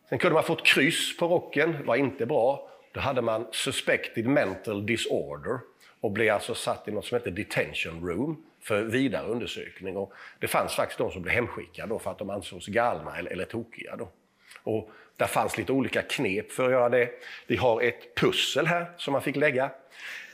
Sen 0.09 0.19
kunde 0.19 0.35
man 0.35 0.45
få 0.45 0.53
ett 0.53 0.65
kryss 0.65 1.17
på 1.17 1.27
rocken, 1.27 1.87
var 1.87 1.97
inte 1.97 2.27
bra. 2.27 2.69
Då 2.93 3.01
hade 3.01 3.23
man 3.23 3.47
suspected 3.53 4.27
mental 4.27 4.87
disorder 4.87 5.59
och 6.01 6.11
blev 6.11 6.35
alltså 6.35 6.55
satt 6.55 6.89
i 6.89 6.91
något 6.91 7.05
som 7.05 7.17
heter 7.17 7.31
detention 7.31 8.09
room 8.09 8.45
för 8.63 8.83
vidare 8.83 9.27
undersökning. 9.27 9.97
Och 9.97 10.13
det 10.39 10.49
fanns 10.49 10.75
faktiskt 10.75 10.99
de 10.99 11.11
som 11.11 11.23
blev 11.23 11.35
hemskickade 11.35 11.99
för 11.99 12.11
att 12.11 12.19
de 12.19 12.31
ansågs 12.31 12.67
galna 12.67 13.19
eller, 13.19 13.31
eller 13.31 13.45
tokiga. 13.45 13.97
Då. 13.97 14.09
Och 14.63 14.91
där 15.17 15.27
fanns 15.27 15.59
lite 15.59 15.73
olika 15.73 16.03
knep 16.03 16.53
för 16.53 16.65
att 16.65 16.71
göra 16.71 16.89
det. 16.89 17.11
Vi 17.47 17.57
har 17.57 17.83
ett 17.83 18.15
pussel 18.15 18.67
här 18.67 18.87
som 18.97 19.13
man 19.13 19.23
fick 19.23 19.37
lägga. 19.37 19.71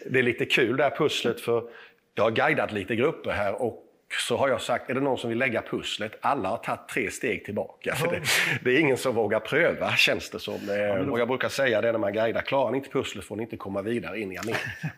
Det 0.06 0.18
är 0.18 0.23
lite 0.23 0.45
kul 0.45 0.76
det 0.76 0.83
här 0.83 0.97
pusslet 0.97 1.40
för 1.40 1.68
jag 2.14 2.25
har 2.25 2.30
guidat 2.30 2.73
lite 2.73 2.97
grupper 2.97 3.30
här 3.30 3.62
och 3.62 3.83
så 4.28 4.37
har 4.37 4.49
jag 4.49 4.62
sagt, 4.62 4.90
är 4.90 4.95
det 4.95 5.00
någon 5.00 5.18
som 5.18 5.30
vill 5.30 5.38
lägga 5.38 5.62
pusslet? 5.62 6.12
Alla 6.21 6.49
har 6.49 6.56
tagit 6.56 6.88
tre 6.88 7.11
steg 7.11 7.45
tillbaka. 7.45 7.95
För 7.95 8.11
det, 8.11 8.23
det 8.64 8.71
är 8.71 8.80
ingen 8.80 8.97
som 8.97 9.14
vågar 9.14 9.40
pröva, 9.40 9.92
känns 9.92 10.30
det 10.30 10.38
som. 10.38 10.54
Och 11.11 11.21
jag 11.21 11.28
brukar 11.28 11.49
säga 11.49 11.80
det 11.80 11.92
när 11.92 11.99
man 11.99 12.12
guidar, 12.12 12.40
klarar 12.40 12.71
ni 12.71 12.78
inte 12.78 12.90
pusslet 12.90 13.25
får 13.25 13.37
ni 13.37 13.42
inte 13.42 13.56
komma 13.56 13.83
vidare 13.83 14.21
in 14.21 14.33
i 14.33 14.38
Amerika. 14.38 14.71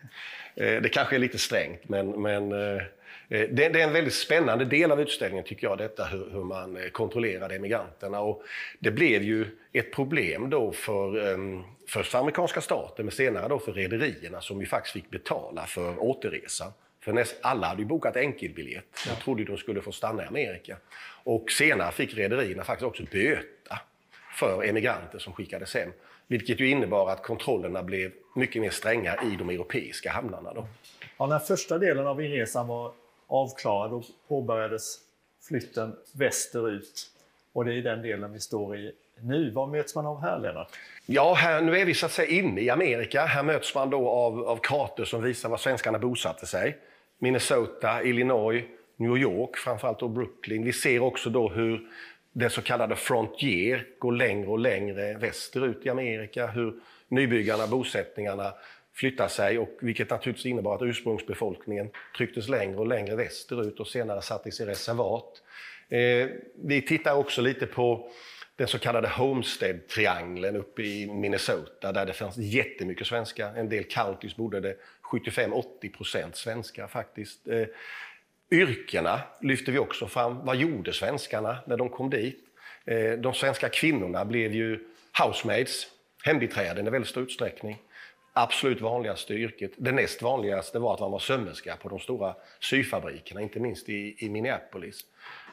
Eh, 0.56 0.82
det 0.82 0.88
kanske 0.88 1.14
är 1.14 1.18
lite 1.18 1.38
strängt, 1.38 1.88
men, 1.88 2.22
men 2.22 2.52
eh, 2.52 2.82
det, 3.28 3.46
det, 3.46 3.80
är 3.80 3.86
en 3.86 3.92
väldigt 3.92 4.14
spännande 4.14 4.64
del 4.64 4.92
av 4.92 5.00
utställningen 5.00 5.44
tycker 5.44 5.66
jag, 5.66 5.78
detta 5.78 6.04
hur, 6.04 6.44
man 6.44 6.78
kontrollerade 6.92 7.54
emigranterna. 7.56 8.20
Och 8.20 8.42
det 8.78 8.90
blev 8.90 9.22
ju 9.22 9.46
ett 9.72 9.92
problem 9.92 10.50
då 10.50 10.72
för, 10.72 11.32
ehm, 11.34 11.62
först 11.88 12.10
för 12.10 12.18
amerikanska 12.18 12.60
staten, 12.60 13.04
men 13.04 13.12
senare 13.12 13.48
då 13.48 13.58
för 13.58 13.72
rederierna 13.72 14.40
som 14.40 14.60
ju 14.60 14.66
faktiskt 14.66 14.92
fick 14.92 15.10
betala 15.10 15.66
för 15.66 16.02
återresan. 16.02 16.72
För 17.00 17.12
näst, 17.12 17.36
alla 17.42 17.66
hade 17.66 17.82
ju 17.82 17.86
bokat 17.88 18.16
enkelbiljett 18.16 18.84
och 18.92 19.10
ja. 19.10 19.22
trodde 19.24 19.44
de 19.44 19.56
skulle 19.56 19.80
få 19.80 19.92
stanna 19.92 20.24
i 20.24 20.26
Amerika. 20.26 20.76
Och 21.24 21.50
senare 21.50 21.92
fick 21.92 22.14
rederierna 22.14 22.64
faktiskt 22.64 22.86
också 22.86 23.02
böta 23.12 23.80
för 24.34 24.64
emigranter 24.64 25.18
som 25.18 25.32
skickades 25.32 25.74
hem. 25.74 25.90
Vilket 26.26 26.60
ju 26.60 26.70
innebar 26.70 27.10
att 27.10 27.22
kontrollerna 27.22 27.82
blev 27.82 28.12
mycket 28.36 28.62
mer 28.62 28.70
stränga 28.70 29.14
i 29.14 29.36
de 29.38 29.50
europeiska 29.50 30.10
hamnarna. 30.10 30.54
Då. 30.54 30.66
Ja, 31.18 31.26
när 31.26 31.38
första 31.38 31.78
delen 31.78 32.06
av 32.06 32.22
inresan 32.22 32.66
var 32.66 32.92
avklarad 33.28 33.92
och 33.92 34.04
påbörjades 34.28 34.98
flytten 35.48 35.96
västerut. 36.12 37.10
Och 37.52 37.64
det 37.64 37.74
är 37.74 37.82
den 37.82 38.02
delen 38.02 38.32
vi 38.32 38.40
står 38.40 38.76
i 38.76 38.92
nu. 39.20 39.50
Vad 39.50 39.68
möts 39.68 39.94
man 39.94 40.06
av 40.06 40.20
här, 40.20 40.38
Lennart? 40.38 40.68
Ja, 41.06 41.34
här, 41.34 41.60
nu 41.60 41.78
är 41.78 41.84
vi 41.84 41.94
så 41.94 42.06
att 42.06 42.12
säga 42.12 42.28
inne 42.28 42.60
i 42.60 42.70
Amerika. 42.70 43.24
Här 43.24 43.42
möts 43.42 43.74
man 43.74 43.90
då 43.90 44.08
av, 44.08 44.48
av 44.48 44.56
kartor 44.56 45.04
som 45.04 45.22
visar 45.22 45.48
var 45.48 45.56
svenskarna 45.56 45.98
bosatte 45.98 46.46
sig. 46.46 46.78
Minnesota, 47.18 48.02
Illinois, 48.02 48.64
New 48.96 49.16
York, 49.16 49.56
framförallt 49.56 50.00
då 50.00 50.08
Brooklyn. 50.08 50.64
Vi 50.64 50.72
ser 50.72 51.02
också 51.02 51.30
då 51.30 51.48
hur 51.48 51.80
det 52.32 52.50
så 52.50 52.62
kallade 52.62 52.96
frontier 52.96 53.86
går 53.98 54.12
längre 54.12 54.48
och 54.48 54.58
längre 54.58 55.14
västerut 55.14 55.86
i 55.86 55.88
Amerika. 55.88 56.46
Hur 56.46 56.74
nybyggarna, 57.08 57.66
bosättningarna 57.66 58.52
flytta 58.98 59.28
sig, 59.28 59.58
och 59.58 59.78
vilket 59.80 60.10
naturligtvis 60.10 60.46
innebar 60.46 60.74
att 60.74 60.82
ursprungsbefolkningen 60.82 61.90
trycktes 62.16 62.48
längre 62.48 62.76
och 62.76 62.86
längre 62.86 63.16
västerut 63.16 63.80
och 63.80 63.86
senare 63.86 64.22
sattes 64.22 64.60
i 64.60 64.64
reservat. 64.64 65.42
Eh, 65.88 66.28
vi 66.54 66.82
tittar 66.82 67.14
också 67.14 67.42
lite 67.42 67.66
på 67.66 68.10
den 68.56 68.68
så 68.68 68.78
kallade 68.78 69.08
Homestead-triangeln 69.08 70.56
uppe 70.56 70.82
i 70.82 71.06
Minnesota 71.06 71.92
där 71.92 72.06
det 72.06 72.12
fanns 72.12 72.36
jättemycket 72.36 73.06
svenskar. 73.06 73.54
En 73.56 73.68
del 73.68 73.84
counties 73.84 74.36
bodde 74.36 74.60
det 74.60 74.76
75-80 75.02 75.92
procent 75.96 76.36
svenskar 76.36 76.86
faktiskt. 76.86 77.48
Eh, 77.48 77.66
yrkena 78.50 79.20
lyfter 79.40 79.72
vi 79.72 79.78
också 79.78 80.06
fram. 80.06 80.44
Vad 80.44 80.56
gjorde 80.56 80.92
svenskarna 80.92 81.58
när 81.66 81.76
de 81.76 81.88
kom 81.88 82.10
dit? 82.10 82.44
Eh, 82.84 83.12
de 83.12 83.34
svenska 83.34 83.68
kvinnorna 83.68 84.24
blev 84.24 84.54
ju 84.54 84.80
housemaids, 85.18 85.86
hembiträden 86.24 86.86
i 86.86 86.90
väldigt 86.90 87.10
stor 87.10 87.22
utsträckning. 87.22 87.78
Absolut 88.40 88.80
vanligaste 88.80 89.34
yrket. 89.34 89.72
Det 89.76 89.92
näst 89.92 90.22
vanligaste 90.22 90.78
var 90.78 90.94
att 90.94 91.00
man 91.00 91.10
var 91.10 91.18
sömmerska 91.18 91.76
på 91.76 91.88
de 91.88 91.98
stora 91.98 92.34
syfabrikerna, 92.60 93.40
inte 93.40 93.60
minst 93.60 93.88
i, 93.88 94.16
i 94.18 94.28
Minneapolis. 94.28 95.00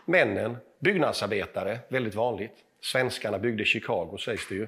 Männen, 0.05 0.57
byggnadsarbetare, 0.79 1.79
väldigt 1.87 2.15
vanligt. 2.15 2.51
Svenskarna 2.81 3.39
byggde 3.39 3.65
Chicago 3.65 4.17
sägs 4.17 4.47
det 4.49 4.55
ju. 4.55 4.67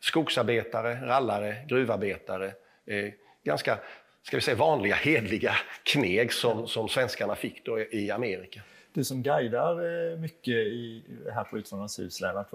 Skogsarbetare, 0.00 1.06
rallare, 1.06 1.56
gruvarbetare. 1.68 2.52
Eh, 2.86 3.12
ganska 3.44 3.78
ska 4.22 4.36
vi 4.36 4.40
säga, 4.40 4.56
vanliga 4.56 4.94
hedliga 4.94 5.54
kneg 5.82 6.32
som, 6.32 6.68
som 6.68 6.88
svenskarna 6.88 7.34
fick 7.34 7.64
då 7.64 7.80
i 7.80 8.10
Amerika. 8.10 8.60
Du 8.92 9.04
som 9.04 9.22
guidar 9.22 9.72
eh, 9.72 10.18
mycket 10.18 10.54
i, 10.54 11.02
här 11.34 11.44
på 11.44 11.58
Utvandrarnas 11.58 11.98
hus, 11.98 12.20
Lennart, 12.20 12.50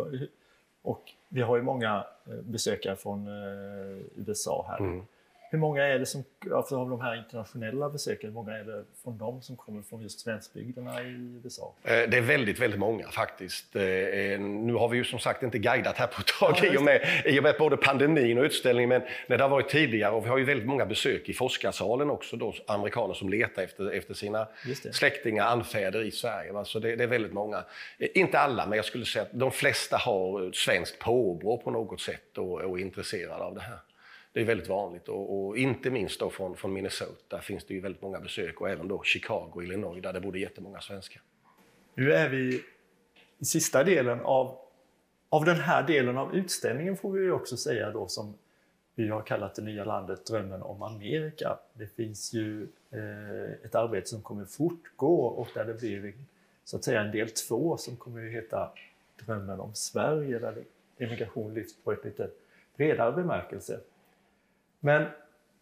och 0.81 1.03
vi 1.29 1.41
har 1.41 1.57
ju 1.57 1.63
många 1.63 2.05
eh, 2.27 2.33
besökare 2.33 2.95
från 2.95 3.27
eh, 3.27 4.05
USA 4.15 4.65
här. 4.69 4.79
Mm. 4.79 5.05
Hur 5.51 5.60
många 5.60 5.84
är 5.84 6.00
det 6.00 6.05
som, 6.05 6.24
alltså 6.53 6.77
av 6.77 6.89
de 6.89 7.01
här 7.01 7.15
internationella 7.15 7.89
besökarna, 7.89 8.29
hur 8.29 8.34
många 8.34 8.58
är 8.58 8.63
det 8.63 8.84
från 9.03 9.17
dem 9.17 9.41
som 9.41 9.55
kommer 9.58 9.81
från 9.81 10.01
just 10.01 10.20
svenskbygderna 10.20 11.01
i 11.01 11.39
USA? 11.43 11.74
Eh, 11.84 11.89
det 11.89 12.17
är 12.17 12.22
väldigt, 12.22 12.60
väldigt 12.60 12.79
många 12.79 13.08
faktiskt. 13.08 13.75
Eh, 13.75 13.81
nu 14.39 14.74
har 14.74 14.89
vi 14.89 14.98
ju 14.98 15.03
som 15.03 15.20
sagt 15.20 15.43
inte 15.43 15.58
guidat 15.58 15.98
här 15.98 16.08
på 16.08 16.22
ett 16.22 16.27
tag 16.39 16.55
ja, 16.62 16.74
i, 16.74 16.77
och 16.77 16.84
med, 16.84 17.24
i 17.25 17.39
och 17.39 17.43
med 17.43 17.55
både 17.60 17.77
pandemin 17.77 18.38
och 18.38 18.43
utställningen, 18.43 18.89
men 18.89 19.01
när 19.27 19.38
det 19.38 19.43
har 19.43 19.50
varit 19.50 19.70
tidigare 19.70 20.12
och 20.12 20.25
vi 20.25 20.29
har 20.29 20.38
ju 20.38 20.43
väldigt 20.43 20.67
många 20.67 20.86
besök 20.86 21.29
i 21.29 21.34
forskarsalen 21.34 22.10
också 22.10 22.38
då, 22.38 22.53
amerikaner 22.67 23.13
som 23.13 23.29
letar 23.29 23.63
efter, 23.63 23.91
efter 23.91 24.13
sina 24.13 24.48
släktingar, 24.91 25.46
anfäder 25.46 26.03
i 26.03 26.12
Sverige. 26.12 26.65
Så 26.65 26.79
det, 26.79 26.96
det, 26.96 27.03
är 27.03 27.08
väldigt 27.08 27.34
många. 27.34 27.63
Eh, 27.98 28.10
inte 28.13 28.39
alla, 28.39 28.65
men 28.65 28.75
jag 28.75 28.86
skulle 28.86 29.05
säga 29.05 29.24
att 29.24 29.39
de 29.39 29.51
flesta 29.51 29.98
har 29.98 30.51
svenskt 30.51 31.00
påbrå 31.00 31.58
på 31.58 31.72
något 31.72 32.01
sätt 32.01 32.38
och, 32.38 32.62
och 32.62 32.79
är 32.79 32.81
intresserade 32.81 33.43
av 33.43 33.55
det 33.55 33.62
här. 33.62 33.77
Det 34.33 34.41
är 34.41 34.45
väldigt 34.45 34.69
vanligt 34.69 35.07
och, 35.07 35.47
och, 35.47 35.57
inte 35.57 35.89
minst 35.89 36.19
då 36.19 36.29
från, 36.29 36.55
från 36.55 36.73
Minnesota 36.73 37.41
finns 37.41 37.65
det 37.65 37.73
ju 37.73 37.79
väldigt 37.79 38.01
många 38.01 38.19
besök 38.19 38.61
och 38.61 38.69
även 38.69 38.88
då 38.88 39.03
Chicago, 39.03 39.61
Illinois 39.63 40.01
där 40.01 40.13
det 40.13 40.21
bodde 40.21 40.39
jättemånga 40.39 40.81
svenskar. 40.81 41.21
Nu 41.95 42.13
är 42.13 42.29
vi 42.29 42.63
i 43.38 43.45
sista 43.45 43.83
delen 43.83 44.19
av, 44.19 44.57
av 45.29 45.45
den 45.45 45.55
här 45.55 45.88
delen 45.88 46.17
av 46.17 46.35
utställningen 46.35 46.97
får 46.97 47.11
vi 47.11 47.31
också 47.31 47.57
säga 47.57 47.91
då 47.91 48.07
som 48.07 48.33
vi 48.95 49.07
har 49.07 49.21
kallat 49.21 49.55
det 49.55 49.61
nya 49.61 49.85
landet 49.85 50.25
Drömmen 50.25 50.61
om 50.61 50.81
Amerika. 50.81 51.57
Det 51.73 51.88
finns 51.88 52.33
ju 52.33 52.67
eh, 52.91 53.65
ett 53.65 53.75
arbete 53.75 54.07
som 54.07 54.21
kommer 54.21 54.45
fortgå 54.45 55.25
och 55.25 55.47
där 55.53 55.65
det 55.65 55.73
blir 55.73 56.13
så 56.63 56.77
att 56.77 56.83
säga 56.83 57.01
en 57.01 57.11
del 57.11 57.29
två 57.29 57.77
som 57.77 57.95
kommer 57.95 58.25
att 58.25 58.31
heta 58.31 58.71
Drömmen 59.25 59.59
om 59.59 59.75
Sverige 59.75 60.39
där 60.39 60.63
emigration 60.97 61.53
lyfts 61.53 61.83
på 61.83 61.91
ett 61.91 62.05
lite 62.05 62.29
bredare 62.77 63.11
bemärkelse. 63.11 63.79
Men 64.81 65.05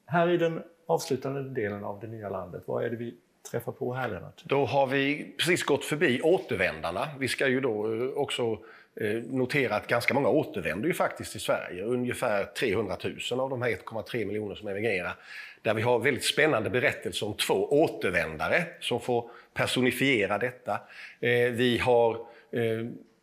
här 0.06 0.30
i 0.30 0.38
den 0.38 0.64
avslutande 0.86 1.44
delen 1.44 1.84
av 1.84 2.00
det 2.00 2.08
nya 2.08 2.30
landet, 2.30 2.64
vad 2.66 2.84
är 2.84 2.90
det 2.90 2.96
vi 2.96 3.16
träffar 3.52 3.72
på 3.72 3.94
här 3.94 4.10
Lennart? 4.10 4.44
Då 4.44 4.66
har 4.66 4.88
vi 4.88 5.36
precis 5.38 5.64
gått 5.64 5.86
förbi 5.86 6.22
återvändarna. 6.22 7.08
Vi 7.20 7.28
ska 7.28 7.48
ju 7.48 7.62
då 7.62 7.94
eh, 7.94 8.10
också 8.10 8.58
eh, 8.96 9.24
notera 9.30 9.76
att 9.76 9.88
ganska 9.88 10.14
många 10.14 10.30
återvänder 10.30 10.88
ju 10.88 10.94
faktiskt 10.94 11.32
till 11.32 11.42
Sverige. 11.42 11.84
Ungefär 11.84 12.46
300 12.46 12.98
000 13.32 13.40
av 13.40 13.50
de 13.50 13.62
här 13.62 13.70
1,3 13.70 14.26
miljoner 14.26 14.56
som 14.56 14.68
emigrerar. 14.68 15.16
Där 15.62 15.74
vi 15.74 15.82
har 15.82 16.00
väldigt 16.00 16.26
spännande 16.26 16.70
berättelser 16.70 17.28
om 17.28 17.34
två 17.34 17.82
återvändare 17.84 18.66
som 18.80 19.00
får 19.00 19.30
personifiera 19.54 20.38
detta. 20.38 20.82
Eh, 21.20 21.52
vi 21.52 21.78
har 21.78 22.18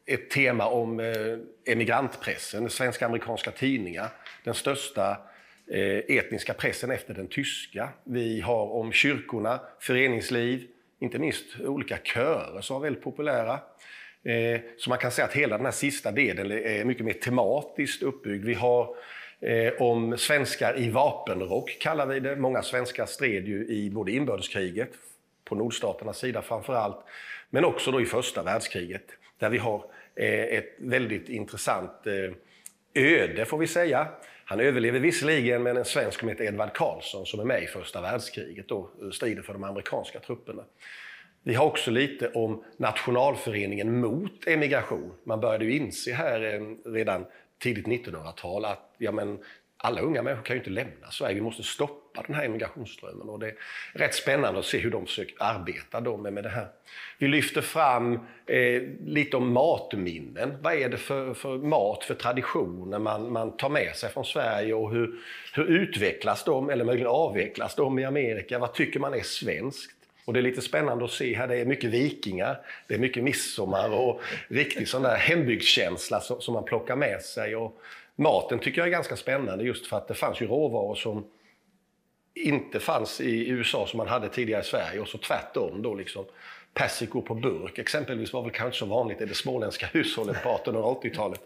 ett 0.07 0.31
tema 0.31 0.67
om 0.67 1.01
emigrantpressen, 1.65 2.71
svenska 2.71 3.07
amerikanska 3.07 3.51
tidningar. 3.51 4.09
Den 4.45 4.55
största 4.55 5.17
Eh, 5.71 6.17
etniska 6.17 6.55
pressen 6.55 6.91
efter 6.91 7.15
den 7.15 7.29
tyska. 7.29 7.89
Vi 8.05 8.41
har 8.41 8.67
om 8.67 8.93
kyrkorna, 8.93 9.61
föreningsliv, 9.81 10.67
inte 10.99 11.19
minst 11.19 11.61
olika 11.61 11.99
körer 11.99 12.61
som 12.61 12.75
var 12.75 12.81
väldigt 12.81 13.03
populära. 13.03 13.61
Eh, 14.25 14.61
så 14.79 14.91
man 14.91 14.99
kan 14.99 15.11
säga 15.11 15.27
att 15.27 15.33
hela 15.33 15.57
den 15.57 15.67
här 15.67 15.73
sista 15.73 16.13
delen 16.13 16.51
är 16.53 16.85
mycket 16.85 17.05
mer 17.05 17.13
tematiskt 17.13 18.03
uppbyggd. 18.03 18.45
Vi 18.45 18.55
har 18.55 18.97
eh, 19.41 19.73
om 19.79 20.19
svenskar 20.19 20.79
i 20.79 20.91
vapenrock, 20.91 21.79
kallar 21.81 22.07
vi 22.07 22.21
det. 22.21 22.37
Många 22.37 22.63
svenskar 22.63 23.07
stred 23.07 23.49
ju 23.49 23.67
i 23.67 23.91
både 23.91 24.13
inbördeskriget, 24.13 24.91
på 25.45 25.55
nordstaternas 25.55 26.19
sida 26.19 26.43
framför 26.43 26.75
allt, 26.75 27.05
men 27.51 27.65
också 27.65 27.91
då 27.91 28.01
i 28.01 28.07
första 28.07 28.43
världskriget, 28.43 29.05
där 29.39 29.51
vi 29.51 29.59
har 29.59 29.85
ett 30.17 30.75
väldigt 30.79 31.29
intressant 31.29 32.07
öde, 32.95 33.45
får 33.45 33.59
vi 33.59 33.67
säga. 33.67 34.09
Han 34.49 34.61
överlever 34.61 35.01
visserligen, 35.01 35.63
men 35.63 35.77
en 35.77 35.85
svensk 35.85 36.21
som 36.21 36.29
heter 36.29 36.45
Edvard 36.45 36.73
Karlsson 36.73 37.27
som 37.27 37.41
är 37.41 37.45
med 37.45 37.63
i 37.63 37.67
första 37.67 38.01
världskriget 38.01 38.71
och 38.71 38.91
eh, 39.03 39.11
strider 39.11 39.43
för 39.43 39.53
de 39.53 39.65
amerikanska 39.65 40.21
trupperna. 40.21 40.65
Vi 41.43 41.55
har 41.55 41.67
också 41.67 41.91
lite 41.91 42.29
om 42.29 42.65
nationalföreningen 42.77 44.01
mot 44.01 44.47
emigration. 44.47 45.13
Man 45.25 45.41
började 45.41 45.65
ju 45.65 45.77
inse 45.77 46.13
här 46.13 46.55
eh, 46.55 46.93
redan 46.93 47.27
tidigt 47.59 47.87
1900-tal 47.87 48.65
att 48.65 48.95
ja, 48.99 49.13
men, 49.13 49.39
alla 49.77 50.01
unga 50.01 50.23
människor 50.23 50.45
kan 50.45 50.57
ju 50.57 50.61
inte 50.61 50.71
lämna 50.71 51.11
Sverige. 51.11 51.35
Vi 51.35 51.41
måste 51.41 51.63
stoppa 51.63 52.06
den 52.27 52.37
här 52.37 52.45
emigrationsströmmen. 52.45 53.29
Och 53.29 53.39
det 53.39 53.47
är 53.47 53.55
rätt 53.93 54.15
spännande 54.15 54.61
att 54.61 54.67
se 54.67 54.79
hur 54.79 54.91
de 54.91 55.07
försöker 55.07 55.37
arbeta 55.39 56.01
då 56.01 56.17
med, 56.17 56.33
med 56.33 56.45
det 56.45 56.51
här. 56.51 56.67
Vi 57.19 57.29
lyfter 57.29 57.61
fram 57.61 58.15
eh, 58.47 58.83
lite 59.05 59.37
om 59.37 59.53
matminnen. 59.53 60.57
Vad 60.63 60.75
är 60.75 60.89
det 60.89 60.97
för, 60.97 61.35
för 61.35 61.59
mat, 61.59 62.05
för 62.05 62.15
traditioner 62.15 62.99
man, 62.99 63.33
man 63.33 63.57
tar 63.57 63.69
med 63.69 63.97
sig 63.97 64.11
från 64.11 64.25
Sverige 64.25 64.75
och 64.75 64.91
hur, 64.91 65.15
hur 65.55 65.65
utvecklas 65.65 66.45
de, 66.45 66.71
eller 66.71 66.85
möjligen 66.85 67.11
avvecklas 67.11 67.75
de 67.75 67.99
i 67.99 68.05
Amerika? 68.05 68.59
Vad 68.59 68.75
tycker 68.75 69.01
man 69.01 69.15
är 69.15 69.23
svenskt? 69.23 69.93
Och 70.27 70.33
det 70.33 70.41
är 70.41 70.43
lite 70.43 70.63
spännande 70.63 71.05
att 71.05 71.11
se 71.11 71.37
här, 71.37 71.49
det 71.49 71.57
är 71.57 71.65
mycket 71.65 71.91
vikingar, 71.91 72.61
det 72.87 72.95
är 72.95 72.99
mycket 72.99 73.25
midsommar 73.25 73.91
och 73.91 74.21
riktig 74.49 74.89
sån 74.89 75.03
där 75.03 75.17
hembygdskänsla 75.17 76.21
som, 76.21 76.41
som 76.41 76.55
man 76.55 76.65
plockar 76.65 76.97
med 76.97 77.23
sig. 77.23 77.57
Och 77.57 77.81
maten 78.17 78.59
tycker 78.59 78.81
jag 78.81 78.89
är 78.89 78.93
ganska 78.93 79.17
spännande 79.17 79.65
just 79.65 79.87
för 79.87 79.97
att 79.97 80.09
det 80.09 80.15
fanns 80.15 80.41
ju 80.41 80.47
råvaror 80.47 80.95
som 80.95 81.25
inte 82.37 82.81
fanns 82.81 83.21
i 83.21 83.49
USA 83.49 83.87
som 83.87 83.99
man 83.99 84.09
hade 84.09 84.29
tidigare 84.29 84.61
i 84.61 84.65
Sverige 84.65 85.01
och 85.01 85.09
så 85.09 85.19
tvärtom 85.19 85.83
då 85.83 85.95
liksom. 85.95 86.25
persikor 86.75 87.23
på 87.23 87.35
burk 87.35 87.79
exempelvis 87.79 88.33
var 88.33 88.43
väl 88.43 88.51
kanske 88.51 88.79
så 88.79 88.87
vanligt 88.87 89.21
i 89.21 89.27
det 89.27 89.35
småländska 89.35 89.87
hushållet 89.93 90.43
på 90.43 90.49
1880-talet. 90.49 91.41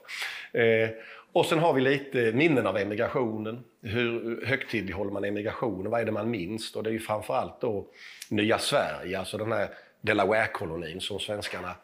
Eh, 0.52 0.88
och 1.32 1.46
sen 1.46 1.58
har 1.58 1.72
vi 1.72 1.80
lite 1.80 2.32
minnen 2.32 2.66
av 2.66 2.76
emigrationen. 2.76 3.64
Hur 3.82 4.40
högtidlighåller 4.46 5.10
man 5.10 5.24
emigrationen? 5.24 5.90
Vad 5.90 6.00
är 6.00 6.04
det 6.04 6.12
man 6.12 6.30
minns? 6.30 6.76
Och 6.76 6.82
det 6.82 6.90
är 6.90 6.92
ju 6.92 7.00
framförallt 7.00 7.60
då 7.60 7.86
Nya 8.28 8.58
Sverige, 8.58 9.18
alltså 9.18 9.38
den 9.38 9.52
här 9.52 9.68
Delaware-kolonin 10.00 11.00
som 11.00 11.20
svenskarna 11.20 11.74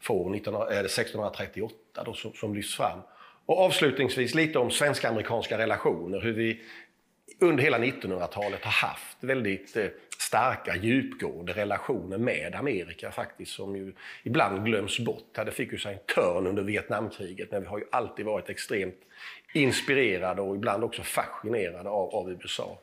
får 0.00 0.36
1638 0.36 1.74
eh, 1.98 2.04
då, 2.04 2.14
som, 2.14 2.32
som 2.32 2.54
lyfts 2.54 2.76
fram. 2.76 2.98
Och 3.46 3.58
avslutningsvis 3.58 4.34
lite 4.34 4.58
om 4.58 4.70
svensk-amerikanska 4.70 5.58
relationer, 5.58 6.20
hur 6.20 6.32
vi 6.32 6.60
under 7.38 7.62
hela 7.62 7.78
1900-talet 7.78 8.64
har 8.64 8.88
haft 8.88 9.16
väldigt 9.20 9.76
eh, 9.76 9.86
starka, 10.18 10.76
djupgående 10.76 11.52
relationer 11.52 12.18
med 12.18 12.54
Amerika 12.54 13.10
faktiskt, 13.10 13.52
som 13.52 13.76
ju 13.76 13.92
ibland 14.22 14.64
glöms 14.64 14.98
bort. 14.98 15.34
Det 15.34 15.50
fick 15.50 15.72
ju 15.72 15.78
sig 15.78 15.94
en 15.94 16.14
törn 16.14 16.46
under 16.46 16.62
Vietnamkriget, 16.62 17.50
men 17.50 17.62
vi 17.62 17.68
har 17.68 17.78
ju 17.78 17.84
alltid 17.92 18.26
varit 18.26 18.50
extremt 18.50 18.98
inspirerade 19.54 20.42
och 20.42 20.56
ibland 20.56 20.84
också 20.84 21.02
fascinerade 21.02 21.88
av, 21.88 22.14
av 22.14 22.30
USA. 22.30 22.78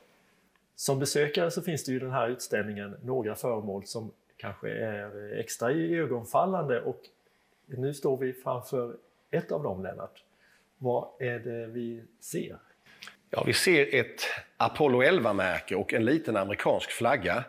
Som 0.76 0.98
besökare 0.98 1.50
så 1.50 1.62
finns 1.62 1.84
det 1.84 1.92
ju 1.92 1.96
i 1.96 2.00
den 2.00 2.12
här 2.12 2.28
utställningen 2.28 2.96
några 3.02 3.34
föremål 3.34 3.86
som 3.86 4.12
kanske 4.36 4.70
är 4.70 5.32
eh, 5.32 5.38
extra 5.38 5.70
ögonfallande 5.70 6.80
och 6.80 7.00
nu 7.66 7.94
står 7.94 8.16
vi 8.16 8.32
framför 8.32 8.96
ett 9.30 9.52
av 9.52 9.62
dem, 9.62 9.82
Lennart. 9.82 10.24
Vad 10.78 11.08
är 11.20 11.38
det 11.38 11.66
vi 11.66 12.02
ser? 12.20 12.58
Ja, 13.36 13.42
vi 13.46 13.52
ser 13.52 13.94
ett 13.94 14.22
Apollo 14.56 15.02
11-märke 15.02 15.74
och 15.74 15.94
en 15.94 16.04
liten 16.04 16.36
amerikansk 16.36 16.90
flagga. 16.90 17.44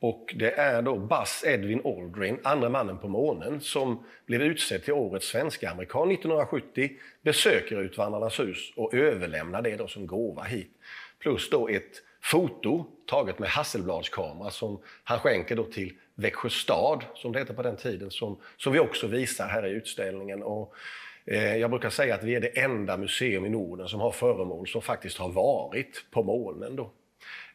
Och 0.00 0.34
det 0.38 0.50
är 0.50 0.82
då 0.82 0.96
Buzz 0.96 1.44
Edwin 1.46 1.82
Aldrin, 1.84 2.38
andra 2.42 2.68
mannen 2.68 2.98
på 2.98 3.08
månen, 3.08 3.60
som 3.60 4.04
blev 4.26 4.42
utsedd 4.42 4.84
till 4.84 4.92
årets 4.92 5.26
svenska 5.26 5.70
amerikan 5.70 6.10
1970, 6.10 6.90
besöker 7.22 7.80
Utvandrarnas 7.80 8.40
hus 8.40 8.72
och 8.76 8.94
överlämnar 8.94 9.62
det 9.62 9.76
då 9.76 9.88
som 9.88 10.06
gåva 10.06 10.42
hit. 10.42 10.70
Plus 11.18 11.50
då 11.50 11.68
ett 11.68 12.02
foto 12.22 12.86
taget 13.06 13.38
med 13.38 13.48
Hasselbladskamera 13.48 14.50
som 14.50 14.80
han 15.04 15.18
skänker 15.18 15.56
då 15.56 15.64
till 15.64 15.92
Växjö 16.14 16.50
stad, 16.50 17.04
som 17.14 17.32
det 17.32 17.38
hette 17.38 17.54
på 17.54 17.62
den 17.62 17.76
tiden, 17.76 18.10
som, 18.10 18.38
som 18.56 18.72
vi 18.72 18.78
också 18.78 19.06
visar 19.06 19.48
här 19.48 19.66
i 19.66 19.70
utställningen. 19.70 20.42
Och 20.42 20.74
Eh, 21.30 21.56
jag 21.56 21.70
brukar 21.70 21.90
säga 21.90 22.14
att 22.14 22.24
vi 22.24 22.34
är 22.34 22.40
det 22.40 22.60
enda 22.60 22.96
museum 22.96 23.46
i 23.46 23.48
Norden 23.48 23.88
som 23.88 24.00
har 24.00 24.10
föremål 24.10 24.68
som 24.68 24.82
faktiskt 24.82 25.18
har 25.18 25.28
varit 25.28 26.04
på 26.10 26.22
månen. 26.22 26.76
Då. 26.76 26.90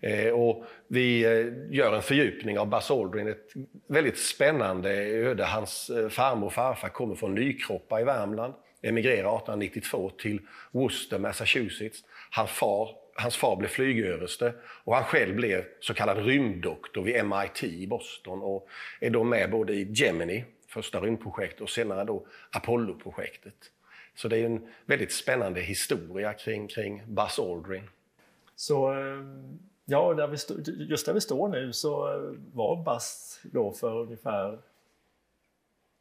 Eh, 0.01 0.29
och 0.29 0.65
vi 0.87 1.25
eh, 1.25 1.75
gör 1.75 1.95
en 1.95 2.01
fördjupning 2.01 2.59
av 2.59 2.69
Buzz 2.69 2.91
Aldrin, 2.91 3.27
ett 3.27 3.53
väldigt 3.87 4.17
spännande 4.17 4.89
öde. 4.93 5.45
Hans 5.45 5.91
farmor 6.09 6.45
och 6.45 6.53
farfar 6.53 6.89
kommer 6.89 7.15
från 7.15 7.35
Nykroppa 7.35 8.01
i 8.01 8.03
Värmland, 8.03 8.53
emigrerar 8.81 9.37
1892 9.37 10.11
till 10.17 10.41
Worcester, 10.71 11.19
Massachusetts. 11.19 12.03
Hans 12.31 12.51
far, 12.51 12.89
hans 13.15 13.37
far 13.37 13.55
blev 13.55 13.69
flygöverste 13.69 14.53
och 14.83 14.95
han 14.95 15.03
själv 15.03 15.35
blev 15.35 15.63
så 15.79 15.93
kallad 15.93 16.25
rymddoktor 16.25 17.01
vid 17.01 17.25
MIT 17.25 17.63
i 17.63 17.87
Boston 17.87 18.41
och 18.41 18.67
är 18.99 19.09
då 19.09 19.23
med 19.23 19.51
både 19.51 19.73
i 19.73 19.87
Gemini 19.91 20.45
första 20.75 20.99
rymdprojektet 20.99 21.61
och 21.61 21.69
senare 21.69 22.03
då 22.03 22.25
Apollo-projektet. 22.51 23.71
Så 24.15 24.27
det 24.27 24.37
är 24.37 24.45
en 24.45 24.67
väldigt 24.85 25.11
spännande 25.11 25.61
historia 25.61 26.33
kring, 26.33 26.67
kring 26.67 27.03
Buzz 27.07 27.39
Aldrin. 27.39 27.89
Så 28.55 28.93
eh, 28.93 29.23
ja, 29.85 30.13
där 30.13 30.27
vi 30.27 30.37
just 30.83 31.05
där 31.05 31.13
vi 31.13 31.21
står 31.21 31.47
nu 31.47 31.73
så 31.73 32.13
eh, 32.13 32.37
var 32.53 32.83
Buzz 32.83 33.39
då 33.43 33.71
för 33.71 34.01
ungefär, 34.01 34.59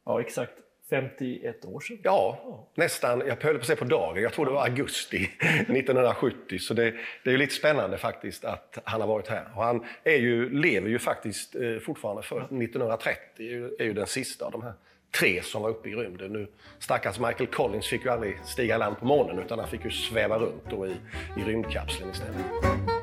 ja 0.05 0.21
exakt 0.21 0.64
51 0.89 1.65
år 1.65 1.79
sedan. 1.79 1.97
Ja, 2.03 2.67
nästan. 2.75 3.19
Jag 3.19 3.43
höll 3.43 3.53
på 3.53 3.59
att 3.59 3.65
säga 3.65 3.75
på 3.75 3.85
dagen. 3.85 4.23
Jag 4.23 4.33
tror 4.33 4.45
det 4.45 4.51
var 4.51 4.63
augusti 4.63 5.17
1970. 5.41 6.59
Så 6.59 6.73
det, 6.73 6.93
det 7.23 7.31
är 7.31 7.37
lite 7.37 7.53
spännande 7.53 7.97
faktiskt 7.97 8.45
att 8.45 8.79
han 8.83 9.01
har 9.01 9.07
varit 9.07 9.27
här. 9.27 9.47
Och 9.55 9.63
han 9.63 9.85
är 10.03 10.17
ju, 10.17 10.49
lever 10.49 10.89
ju 10.89 10.99
faktiskt 10.99 11.55
eh, 11.55 11.77
fortfarande 11.79 12.23
för 12.23 12.37
1930 12.37 13.19
är 13.37 13.43
ju, 13.43 13.75
är 13.79 13.83
ju 13.83 13.93
den 13.93 14.07
sista 14.07 14.45
av 14.45 14.51
de 14.51 14.63
här 14.63 14.73
tre 15.19 15.41
som 15.43 15.61
var 15.61 15.69
uppe 15.69 15.89
i 15.89 15.95
rymden. 15.95 16.33
Nu, 16.33 16.47
stackars 16.79 17.19
Michael 17.19 17.47
Collins 17.47 17.87
fick 17.87 18.05
ju 18.05 18.11
aldrig 18.11 18.39
stiga 18.45 18.77
land 18.77 18.99
på 18.99 19.05
månen 19.05 19.39
utan 19.39 19.59
han 19.59 19.67
fick 19.67 19.85
ju 19.85 19.91
sväva 19.91 20.39
runt 20.39 20.63
då 20.69 20.87
i, 20.87 20.95
i 21.37 21.41
rymdkapseln 21.41 22.09
istället 22.09 22.94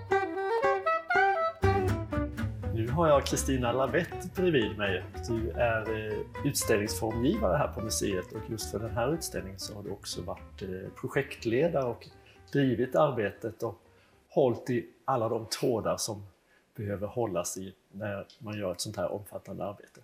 har 2.92 3.08
jag 3.08 3.26
Kristina 3.26 3.72
Lavett 3.72 4.34
bredvid 4.34 4.78
mig. 4.78 5.04
Du 5.28 5.50
är 5.50 6.10
eh, 6.10 6.18
utställningsformgivare 6.44 7.56
här 7.56 7.68
på 7.68 7.80
museet 7.80 8.32
och 8.32 8.50
just 8.50 8.70
för 8.70 8.78
den 8.78 8.90
här 8.90 9.14
utställningen 9.14 9.58
så 9.58 9.74
har 9.74 9.82
du 9.82 9.90
också 9.90 10.22
varit 10.22 10.62
eh, 10.62 10.68
projektledare 11.00 11.84
och 11.84 12.08
drivit 12.52 12.96
arbetet 12.96 13.62
och 13.62 13.82
hållit 14.28 14.70
i 14.70 14.86
alla 15.04 15.28
de 15.28 15.46
trådar 15.46 15.96
som 15.96 16.26
behöver 16.74 17.06
hållas 17.06 17.56
i 17.56 17.74
när 17.92 18.26
man 18.38 18.58
gör 18.58 18.72
ett 18.72 18.80
sånt 18.80 18.96
här 18.96 19.12
omfattande 19.12 19.64
arbete. 19.64 20.00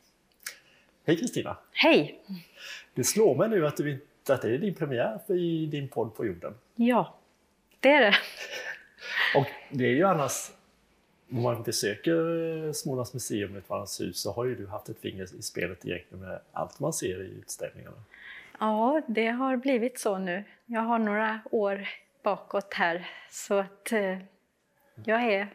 Hej 1.07 1.17
Kristina! 1.17 1.57
Hej! 1.73 2.21
Det 2.95 3.05
slår 3.05 3.37
mig 3.37 3.49
nu 3.49 3.67
att, 3.67 3.77
du, 3.77 4.07
att 4.29 4.43
det 4.43 4.55
är 4.55 4.59
din 4.59 4.75
premiär 4.75 5.33
i 5.33 5.67
din 5.67 5.89
podd 5.89 6.15
på 6.15 6.27
jorden. 6.27 6.55
Ja, 6.75 7.15
det 7.81 7.89
är 7.89 8.01
det. 8.01 8.15
Och 9.37 9.47
det 9.71 9.85
är 9.85 9.95
ju 9.95 10.05
annars 10.05 10.51
om 11.31 11.43
man 11.43 11.63
besöker 11.63 12.73
Smålands 12.73 13.15
museum 13.15 13.63
och 13.69 13.83
ett 13.83 14.01
hus 14.01 14.21
så 14.21 14.33
har 14.33 14.45
ju 14.45 14.55
du 14.55 14.67
haft 14.67 14.89
ett 14.89 15.01
finger 15.01 15.23
i 15.23 15.43
spelet 15.43 15.85
egentligen 15.85 16.25
med 16.25 16.41
allt 16.53 16.81
man 16.81 16.93
ser 16.93 17.23
i 17.23 17.29
utställningarna. 17.29 17.97
Ja, 18.61 19.03
det 19.07 19.29
har 19.29 19.57
blivit 19.57 19.99
så 19.99 20.19
nu. 20.19 20.45
Jag 20.67 20.81
har 20.81 20.99
några 20.99 21.41
år 21.51 21.89
bakåt 22.23 22.75
här 22.75 23.07
så 23.31 23.55
att 23.55 23.93
eh, 23.93 24.19
jag 25.05 25.23
är 25.23 25.49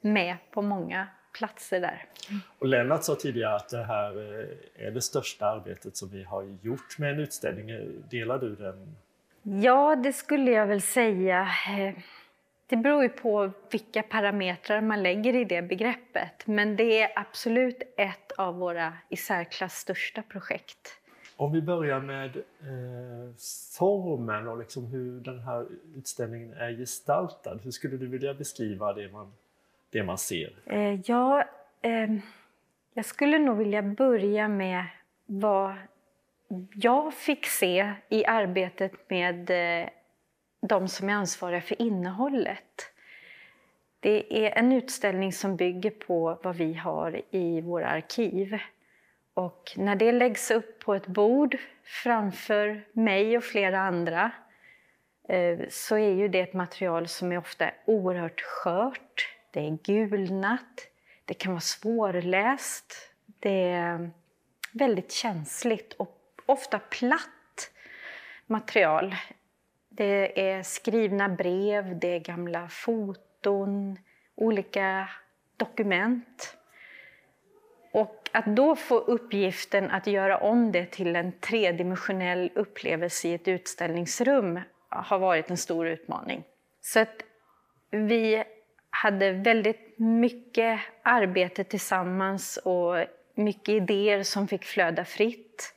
med 0.00 0.36
på 0.50 0.62
många 0.62 1.08
platser 1.32 1.80
där. 1.80 2.04
Och 2.58 2.66
Lennart 2.66 3.04
sa 3.04 3.14
tidigare 3.14 3.56
att 3.56 3.68
det 3.68 3.84
här 3.84 4.10
eh, 4.10 4.86
är 4.86 4.90
det 4.90 5.02
största 5.02 5.46
arbetet 5.46 5.96
som 5.96 6.08
vi 6.08 6.24
har 6.24 6.58
gjort 6.62 6.98
med 6.98 7.10
en 7.10 7.20
utställning. 7.20 7.66
Delar 8.10 8.38
du 8.38 8.54
den? 8.54 8.96
Ja, 9.42 9.96
det 9.96 10.12
skulle 10.12 10.50
jag 10.50 10.66
väl 10.66 10.82
säga. 10.82 11.48
Det 12.74 12.78
beror 12.78 13.02
ju 13.02 13.08
på 13.08 13.50
vilka 13.70 14.02
parametrar 14.02 14.80
man 14.80 15.02
lägger 15.02 15.36
i 15.36 15.44
det 15.44 15.62
begreppet. 15.62 16.46
Men 16.46 16.76
det 16.76 17.02
är 17.02 17.12
absolut 17.16 17.82
ett 17.96 18.32
av 18.32 18.58
våra 18.58 18.92
i 19.08 19.16
särklass 19.16 19.74
största 19.74 20.22
projekt. 20.22 21.00
Om 21.36 21.52
vi 21.52 21.62
börjar 21.62 22.00
med 22.00 22.36
eh, 22.36 23.34
formen 23.78 24.48
och 24.48 24.58
liksom 24.58 24.86
hur 24.86 25.20
den 25.20 25.38
här 25.38 25.66
utställningen 25.96 26.52
är 26.52 26.70
gestaltad. 26.70 27.58
Hur 27.64 27.70
skulle 27.70 27.96
du 27.96 28.06
vilja 28.06 28.34
beskriva 28.34 28.92
det 28.92 29.12
man, 29.12 29.32
det 29.90 30.02
man 30.02 30.18
ser? 30.18 30.52
Eh, 30.66 31.00
ja, 31.04 31.44
eh, 31.82 32.10
jag 32.94 33.04
skulle 33.04 33.38
nog 33.38 33.58
vilja 33.58 33.82
börja 33.82 34.48
med 34.48 34.84
vad 35.26 35.74
jag 36.74 37.14
fick 37.14 37.46
se 37.46 37.92
i 38.08 38.24
arbetet 38.24 39.10
med 39.10 39.50
eh, 39.50 39.88
de 40.68 40.88
som 40.88 41.08
är 41.08 41.14
ansvariga 41.14 41.60
för 41.60 41.82
innehållet. 41.82 42.90
Det 44.00 44.46
är 44.46 44.58
en 44.58 44.72
utställning 44.72 45.32
som 45.32 45.56
bygger 45.56 45.90
på 45.90 46.38
vad 46.42 46.56
vi 46.56 46.74
har 46.74 47.22
i 47.30 47.60
våra 47.60 47.88
arkiv. 47.88 48.58
Och 49.34 49.72
när 49.76 49.96
det 49.96 50.12
läggs 50.12 50.50
upp 50.50 50.78
på 50.78 50.94
ett 50.94 51.06
bord 51.06 51.56
framför 51.82 52.84
mig 52.92 53.36
och 53.36 53.44
flera 53.44 53.80
andra 53.80 54.30
eh, 55.28 55.58
så 55.68 55.96
är 55.96 56.14
ju 56.14 56.28
det 56.28 56.40
ett 56.40 56.54
material 56.54 57.08
som 57.08 57.32
är 57.32 57.38
ofta 57.38 57.70
oerhört 57.84 58.40
skört. 58.40 59.36
Det 59.50 59.60
är 59.60 59.78
gulnat, 59.82 60.88
det 61.24 61.34
kan 61.34 61.52
vara 61.52 61.60
svårläst, 61.60 62.94
det 63.26 63.68
är 63.70 64.10
väldigt 64.72 65.12
känsligt 65.12 65.92
och 65.92 66.18
ofta 66.46 66.78
platt 66.78 67.70
material 68.46 69.14
det 69.96 70.50
är 70.50 70.62
skrivna 70.62 71.28
brev, 71.28 71.98
det 71.98 72.08
är 72.14 72.18
gamla 72.18 72.68
foton, 72.68 73.98
olika 74.34 75.08
dokument. 75.56 76.56
Och 77.92 78.28
att 78.32 78.46
då 78.46 78.76
få 78.76 78.98
uppgiften 78.98 79.90
att 79.90 80.06
göra 80.06 80.38
om 80.38 80.72
det 80.72 80.86
till 80.86 81.16
en 81.16 81.32
tredimensionell 81.32 82.50
upplevelse 82.54 83.28
i 83.28 83.34
ett 83.34 83.48
utställningsrum 83.48 84.60
har 84.88 85.18
varit 85.18 85.50
en 85.50 85.56
stor 85.56 85.88
utmaning. 85.88 86.44
Så 86.80 87.00
att 87.00 87.22
vi 87.90 88.44
hade 88.90 89.32
väldigt 89.32 89.98
mycket 89.98 90.80
arbete 91.02 91.64
tillsammans 91.64 92.56
och 92.56 93.06
mycket 93.34 93.68
idéer 93.68 94.22
som 94.22 94.48
fick 94.48 94.64
flöda 94.64 95.04
fritt. 95.04 95.74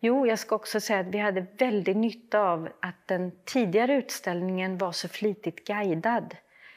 Jo, 0.00 0.26
jag 0.26 0.38
ska 0.38 0.54
också 0.54 0.80
säga 0.80 0.98
att 0.98 1.06
vi 1.06 1.18
hade 1.18 1.46
väldigt 1.58 1.96
nytta 1.96 2.40
av 2.40 2.68
att 2.80 3.06
den 3.06 3.32
tidigare 3.44 3.94
utställningen 3.94 4.78
var 4.78 4.92
så 4.92 5.08
flitigt 5.08 5.66
guidad. 5.66 6.36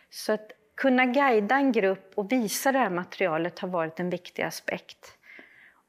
Så 0.10 0.34
att 0.34 0.52
kunna 0.76 1.06
guida 1.06 1.56
en 1.56 1.72
grupp 1.72 2.12
och 2.16 2.32
visa 2.32 2.72
det 2.72 2.80
här 2.80 2.90
materialet 2.90 3.60
har 3.60 3.68
varit 3.68 4.00
en 4.00 4.10
viktig 4.10 4.44
aspekt. 4.44 5.18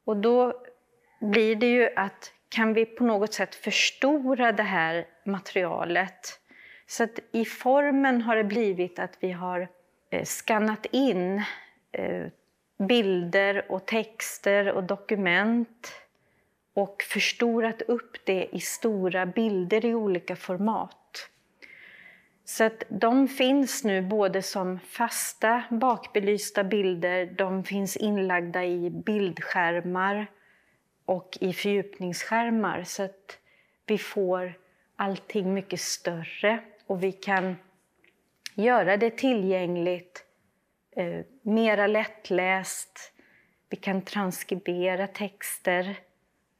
Och 0.05 0.17
då 0.17 0.53
blir 1.21 1.55
det 1.55 1.71
ju 1.71 1.89
att 1.95 2.33
kan 2.49 2.73
vi 2.73 2.85
på 2.85 3.03
något 3.03 3.33
sätt 3.33 3.55
förstora 3.55 4.51
det 4.51 4.63
här 4.63 5.07
materialet 5.25 6.39
så 6.87 7.03
att 7.03 7.19
i 7.31 7.45
formen 7.45 8.21
har 8.21 8.35
det 8.35 8.43
blivit 8.43 8.99
att 8.99 9.17
vi 9.19 9.31
har 9.31 9.67
eh, 10.09 10.23
skannat 10.23 10.85
in 10.91 11.43
eh, 11.91 12.25
bilder 12.87 13.71
och 13.71 13.85
texter 13.85 14.71
och 14.71 14.83
dokument 14.83 16.04
och 16.75 17.03
förstorat 17.03 17.81
upp 17.81 18.25
det 18.25 18.47
i 18.51 18.59
stora 18.59 19.25
bilder 19.25 19.85
i 19.85 19.95
olika 19.95 20.35
format. 20.35 21.29
Så 22.45 22.63
att 22.63 22.83
de 22.89 23.27
finns 23.27 23.83
nu 23.83 24.01
både 24.01 24.41
som 24.41 24.79
fasta 24.79 25.63
bakbelysta 25.71 26.63
bilder, 26.63 27.25
de 27.25 27.63
finns 27.63 27.97
inlagda 27.97 28.65
i 28.65 28.89
bildskärmar 28.89 30.27
och 31.05 31.37
i 31.41 31.53
fördjupningsskärmar 31.53 32.83
så 32.83 33.03
att 33.03 33.39
vi 33.85 33.97
får 33.97 34.53
allting 34.95 35.53
mycket 35.53 35.79
större 35.79 36.59
och 36.87 37.03
vi 37.03 37.11
kan 37.11 37.55
göra 38.55 38.97
det 38.97 39.17
tillgängligt, 39.17 40.25
eh, 40.95 41.25
mera 41.41 41.87
lättläst. 41.87 43.13
Vi 43.69 43.77
kan 43.77 44.01
transkribera 44.01 45.07
texter 45.07 45.95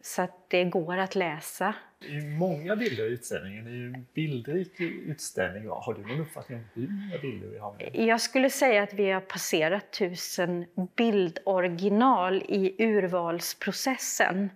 så 0.05 0.21
att 0.21 0.49
det 0.49 0.63
går 0.63 0.97
att 0.97 1.15
läsa. 1.15 1.73
Det 1.99 2.07
är 2.07 2.37
många 2.37 2.75
bilder 2.75 3.03
i 3.03 3.13
utställningen. 3.13 3.65
Det 3.65 3.71
är 3.71 3.75
ju 3.75 3.85
en 3.85 4.05
bildrik 4.13 4.81
utställning. 4.81 5.69
Har 5.69 5.93
du 5.93 6.01
någon 6.01 6.19
uppfattning 6.21 6.57
om 6.57 6.65
hur 6.73 6.87
många 6.87 7.21
bilder 7.21 7.47
vi 7.47 7.57
har? 7.57 7.73
Med? 7.73 7.91
Jag 7.95 8.21
skulle 8.21 8.49
säga 8.49 8.83
att 8.83 8.93
vi 8.93 9.11
har 9.11 9.21
passerat 9.21 9.91
tusen 9.91 10.65
bildoriginal 10.95 12.43
i 12.47 12.75
urvalsprocessen. 12.83 14.49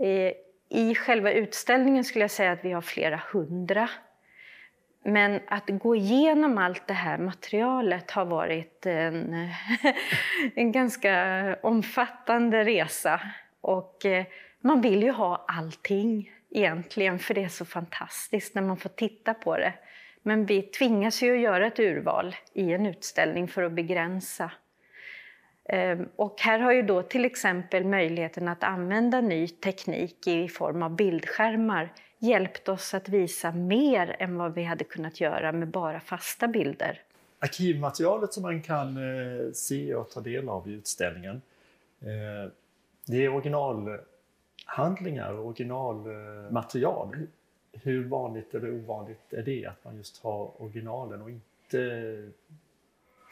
Eh, 0.00 0.32
I 0.68 0.94
själva 0.94 1.32
utställningen 1.32 2.04
skulle 2.04 2.22
jag 2.24 2.30
säga 2.30 2.52
att 2.52 2.64
vi 2.64 2.72
har 2.72 2.82
flera 2.82 3.22
hundra. 3.32 3.90
Men 5.04 5.40
att 5.46 5.68
gå 5.68 5.96
igenom 5.96 6.58
allt 6.58 6.86
det 6.86 6.94
här 6.94 7.18
materialet 7.18 8.10
har 8.10 8.24
varit 8.24 8.86
en, 8.86 9.48
en 10.54 10.72
ganska 10.72 11.56
omfattande 11.62 12.64
resa. 12.64 13.20
Och 13.60 14.06
eh, 14.06 14.26
man 14.66 14.80
vill 14.80 15.02
ju 15.02 15.10
ha 15.10 15.44
allting 15.48 16.30
egentligen, 16.50 17.18
för 17.18 17.34
det 17.34 17.44
är 17.44 17.48
så 17.48 17.64
fantastiskt 17.64 18.54
när 18.54 18.62
man 18.62 18.76
får 18.76 18.88
titta 18.88 19.34
på 19.34 19.56
det. 19.56 19.72
Men 20.22 20.46
vi 20.46 20.62
tvingas 20.62 21.22
ju 21.22 21.34
att 21.34 21.40
göra 21.40 21.66
ett 21.66 21.78
urval 21.78 22.36
i 22.52 22.72
en 22.72 22.86
utställning 22.86 23.48
för 23.48 23.62
att 23.62 23.72
begränsa. 23.72 24.50
Ehm, 25.68 26.08
och 26.16 26.40
här 26.40 26.58
har 26.58 26.72
ju 26.72 26.82
då 26.82 27.02
till 27.02 27.24
exempel 27.24 27.84
möjligheten 27.84 28.48
att 28.48 28.64
använda 28.64 29.20
ny 29.20 29.48
teknik 29.48 30.26
i 30.26 30.48
form 30.48 30.82
av 30.82 30.96
bildskärmar 30.96 31.92
hjälpt 32.18 32.68
oss 32.68 32.94
att 32.94 33.08
visa 33.08 33.52
mer 33.52 34.16
än 34.18 34.38
vad 34.38 34.54
vi 34.54 34.64
hade 34.64 34.84
kunnat 34.84 35.20
göra 35.20 35.52
med 35.52 35.68
bara 35.68 36.00
fasta 36.00 36.48
bilder. 36.48 37.00
Arkivmaterialet 37.38 38.32
som 38.32 38.42
man 38.42 38.62
kan 38.62 38.96
eh, 38.96 39.52
se 39.52 39.94
och 39.94 40.10
ta 40.10 40.20
del 40.20 40.48
av 40.48 40.68
i 40.68 40.72
utställningen 40.72 41.42
eh, 42.00 42.52
det 43.06 43.24
är 43.24 43.34
original 43.34 43.98
originalhandlingar, 44.64 45.38
originalmaterial. 45.38 47.16
Hur 47.72 48.04
vanligt 48.04 48.54
eller 48.54 48.74
ovanligt 48.74 49.32
är 49.32 49.42
det 49.42 49.66
att 49.66 49.84
man 49.84 49.96
just 49.96 50.22
har 50.22 50.62
originalen 50.62 51.22
och 51.22 51.30
inte 51.30 52.22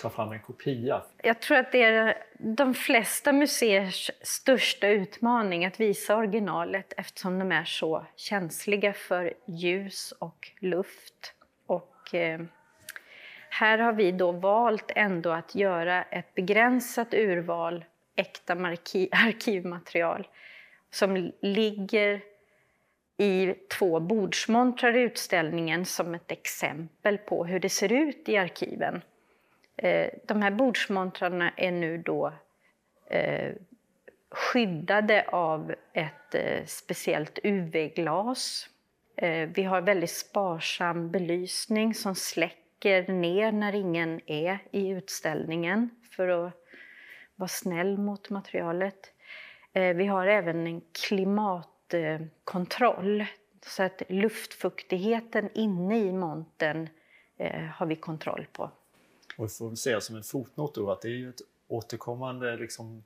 ta 0.01 0.11
fram 0.11 0.33
en 0.33 0.41
kopia? 0.41 1.03
Jag 1.23 1.41
tror 1.41 1.57
att 1.57 1.73
det 1.73 1.83
är 1.83 2.25
de 2.39 2.75
flesta 2.75 3.33
museers 3.33 4.11
största 4.23 4.89
utmaning 4.89 5.65
att 5.65 5.81
visa 5.81 6.17
originalet 6.17 6.93
eftersom 6.97 7.39
de 7.39 7.53
är 7.53 7.65
så 7.65 8.07
känsliga 8.17 8.93
för 8.93 9.35
ljus 9.47 10.13
och 10.19 10.51
luft. 10.61 11.35
Och, 11.67 12.15
eh, 12.15 12.41
här 13.51 13.79
har 13.79 13.93
vi 13.93 14.13
då 14.13 14.33
valt 14.33 14.93
ändå 14.95 15.31
att 15.31 15.55
göra 15.55 16.03
ett 16.03 16.35
begränsat 16.35 17.15
urval 17.15 17.85
äkta 18.17 18.53
arkivmaterial 19.13 20.27
som 20.94 21.33
ligger 21.40 22.22
i 23.16 23.54
två 23.78 24.00
bordsmontrar 24.00 24.96
i 24.96 25.00
utställningen 25.00 25.85
som 25.85 26.14
ett 26.14 26.30
exempel 26.30 27.18
på 27.18 27.44
hur 27.44 27.61
det 27.61 27.68
ser 27.68 27.92
ut 27.92 28.28
i 28.28 28.37
arkiven. 28.37 29.02
Eh, 29.76 30.11
de 30.24 30.42
här 30.42 30.50
bordsmontrarna 30.50 31.50
är 31.57 31.72
nu 31.72 31.98
då 31.98 32.33
eh, 33.11 33.52
skyddade 34.30 35.24
av 35.28 35.74
ett 35.92 36.35
eh, 36.35 36.64
speciellt 36.66 37.38
UV-glas. 37.42 38.68
Vi 39.54 39.62
har 39.62 39.80
väldigt 39.80 40.11
sparsam 40.11 41.11
belysning 41.11 41.94
som 41.94 42.14
släcker 42.14 43.12
ner 43.12 43.52
när 43.52 43.74
ingen 43.74 44.20
är 44.26 44.59
i 44.70 44.88
utställningen 44.88 45.90
för 46.11 46.28
att 46.28 46.52
vara 47.37 47.48
snäll 47.48 47.98
mot 47.98 48.30
materialet. 48.30 49.13
Vi 49.75 50.07
har 50.07 50.27
även 50.27 50.67
en 50.67 50.83
klimatkontroll 50.93 53.25
så 53.67 53.83
att 53.83 54.03
luftfuktigheten 54.09 55.51
inne 55.55 55.99
i 55.99 56.13
montern 56.13 56.89
har 57.75 57.87
vi 57.87 57.97
kontroll 57.97 58.47
på. 58.53 58.71
Och 59.39 59.45
vi 59.45 59.49
får 59.49 59.69
väl 59.69 59.77
säga 59.77 60.01
som 60.01 60.17
en 60.17 60.23
fotnot 60.23 60.75
då 60.75 60.91
att 60.91 61.03
det 61.03 61.09
är 61.09 61.17
ju 61.17 61.29
ett 61.29 61.41
återkommande 61.69 62.57
liksom, 62.57 63.05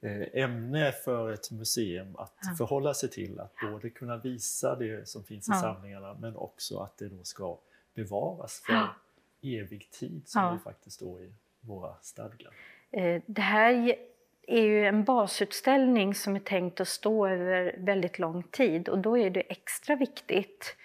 eh, 0.00 0.42
ämne 0.42 0.92
för 0.92 1.32
ett 1.32 1.50
museum 1.50 2.16
att 2.16 2.34
ja. 2.42 2.54
förhålla 2.58 2.94
sig 2.94 3.10
till. 3.10 3.40
Att 3.40 3.54
både 3.62 3.90
kunna 3.90 4.16
visa 4.16 4.76
det 4.76 5.08
som 5.08 5.24
finns 5.24 5.48
i 5.48 5.52
ja. 5.52 5.60
samlingarna 5.60 6.16
men 6.20 6.36
också 6.36 6.78
att 6.78 6.98
det 6.98 7.08
då 7.08 7.24
ska 7.24 7.58
bevaras 7.94 8.62
för 8.66 8.72
ja. 8.72 8.94
evig 9.42 9.90
tid 9.90 10.22
som 10.26 10.42
ja. 10.42 10.50
det 10.50 10.58
faktiskt 10.58 10.96
står 10.96 11.22
i 11.22 11.32
våra 11.60 11.94
stadgar. 12.02 12.52
Eh, 12.90 13.22
det 13.26 13.42
här 13.42 13.96
är 14.50 14.62
ju 14.62 14.86
en 14.86 15.04
basutställning 15.04 16.14
som 16.14 16.36
är 16.36 16.40
tänkt 16.40 16.80
att 16.80 16.88
stå 16.88 17.26
över 17.26 17.74
väldigt 17.78 18.18
lång 18.18 18.42
tid 18.42 18.88
och 18.88 18.98
då 18.98 19.18
är 19.18 19.30
det 19.30 19.40
extra 19.40 19.96
viktigt. 19.96 20.76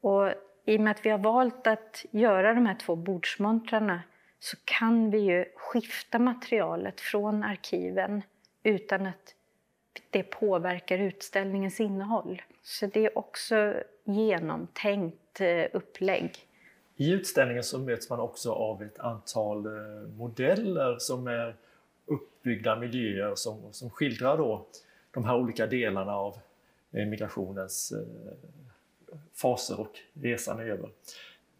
Och 0.00 0.32
I 0.64 0.76
och 0.76 0.80
med 0.80 0.90
att 0.90 1.06
vi 1.06 1.10
har 1.10 1.18
valt 1.18 1.66
att 1.66 2.04
göra 2.10 2.54
de 2.54 2.66
här 2.66 2.74
två 2.74 2.96
bordsmontrarna 2.96 4.02
så 4.38 4.56
kan 4.64 5.10
vi 5.10 5.18
ju 5.18 5.44
skifta 5.56 6.18
materialet 6.18 7.00
från 7.00 7.42
arkiven 7.42 8.22
utan 8.62 9.06
att 9.06 9.34
det 10.10 10.22
påverkar 10.22 10.98
utställningens 10.98 11.80
innehåll. 11.80 12.42
Så 12.62 12.86
det 12.86 13.04
är 13.04 13.18
också 13.18 13.74
genomtänkt 14.04 15.40
eh, 15.40 15.64
upplägg. 15.72 16.36
I 16.96 17.12
utställningen 17.12 17.62
så 17.62 17.78
möts 17.78 18.10
man 18.10 18.20
också 18.20 18.52
av 18.52 18.82
ett 18.82 18.98
antal 18.98 19.66
eh, 19.66 20.08
modeller 20.08 20.96
som 20.98 21.26
är 21.26 21.56
uppbyggda 22.08 22.76
miljöer 22.76 23.34
som, 23.34 23.72
som 23.72 23.90
skildrar 23.90 24.38
då 24.38 24.66
de 25.10 25.24
här 25.24 25.36
olika 25.36 25.66
delarna 25.66 26.16
av 26.16 26.38
eh, 26.92 27.06
migrationens 27.06 27.92
eh, 27.92 29.18
faser 29.42 29.80
och 29.80 29.98
resan 30.12 30.60
över. 30.60 30.90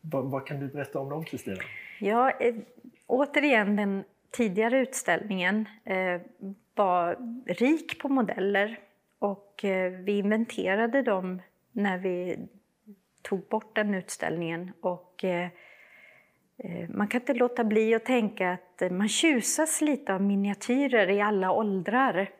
Vad, 0.01 0.25
vad 0.25 0.47
kan 0.47 0.61
du 0.61 0.69
berätta 0.69 0.99
om 0.99 1.09
dem 1.09 1.25
Kristina? 1.25 1.63
Ja, 2.01 2.31
eh, 2.31 2.55
återigen, 3.07 3.77
den 3.77 4.05
tidigare 4.31 4.79
utställningen 4.81 5.69
eh, 5.85 6.21
var 6.75 7.17
rik 7.47 7.99
på 8.03 8.09
modeller 8.09 8.79
och 9.19 9.65
eh, 9.65 9.93
vi 9.93 10.19
inventerade 10.19 11.03
dem 11.03 11.43
när 11.73 11.99
vi 11.99 12.39
tog 13.23 13.49
bort 13.49 13.77
den 13.77 13.95
utställningen. 13.95 14.73
Och, 14.81 15.25
eh, 15.25 15.49
Eh, 16.65 16.89
man 16.89 17.09
kan 17.09 17.21
inte 17.21 17.35
låta 17.35 17.65
bli 17.65 17.95
att 17.95 18.05
tänka 18.05 18.53
att 18.53 18.83
eh, 18.83 18.91
man 18.91 19.09
tjusas 19.09 19.81
lite 19.81 20.15
av 20.15 20.23
miniatyrer 20.23 21.11
i 21.11 21.21
alla 21.21 21.53
åldrar. 21.53 22.31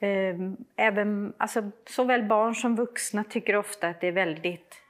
Ehm, 0.00 0.56
även, 0.76 1.32
alltså, 1.36 1.70
såväl 1.86 2.22
barn 2.22 2.54
som 2.54 2.76
vuxna 2.76 3.24
tycker 3.24 3.56
ofta 3.56 3.88
att 3.88 4.00
det 4.00 4.06
är 4.06 4.12
väldigt 4.12 4.82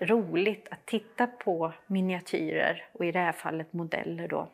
roligt 0.00 0.68
att 0.70 0.86
titta 0.86 1.26
på 1.26 1.72
miniatyrer 1.86 2.84
och 2.92 3.04
i 3.04 3.12
det 3.12 3.18
här 3.18 3.32
fallet 3.32 3.72
modeller. 3.72 4.28
Då. 4.28 4.48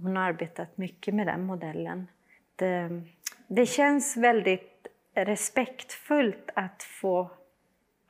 Hon 0.02 0.16
har 0.16 0.24
arbetat 0.24 0.78
mycket 0.78 1.14
med 1.14 1.28
den 1.28 1.44
modellen. 1.44 2.08
Det, 2.56 3.02
det 3.48 3.66
känns 3.66 4.18
väldigt 4.18 4.88
respektfullt 5.14 6.50
att 6.56 6.84
få 6.84 7.32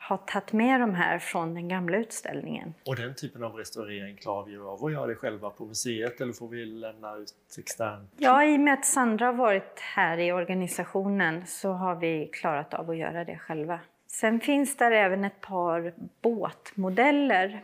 ha 0.10 0.18
tagit 0.18 0.54
med 0.54 0.82
de 0.82 0.96
här 0.96 1.20
från 1.20 1.54
den 1.54 1.68
gamla 1.68 1.98
utställningen. 1.98 2.74
Och 2.86 2.96
den 2.96 3.16
typen 3.16 3.44
av 3.44 3.56
restaurering 3.56 4.18
klarar 4.18 4.46
vi 4.46 4.58
av 4.58 4.86
att 4.86 4.92
göra 4.92 5.08
det 5.08 5.16
själva 5.16 5.50
på 5.50 5.66
museet 5.66 6.22
eller 6.22 6.34
får 6.34 6.48
vi 6.48 6.66
lämna 6.66 7.16
ut 7.16 7.34
externt? 7.58 8.14
Ja, 8.18 8.46
i 8.46 8.58
och 8.58 8.60
med 8.60 8.74
att 8.74 8.86
Sandra 8.86 9.26
har 9.26 9.34
varit 9.34 9.80
här 9.80 10.18
i 10.18 10.32
organisationen 10.32 11.46
så 11.48 11.72
har 11.72 11.96
vi 11.96 12.30
klarat 12.34 12.74
av 12.74 12.90
att 12.90 12.98
göra 12.98 13.24
det 13.24 13.38
själva. 13.38 13.80
Sen 14.08 14.40
finns 14.40 14.78
där 14.78 14.92
även 14.92 15.26
ett 15.26 15.42
par 15.42 15.94
båtmodeller. 16.22 17.64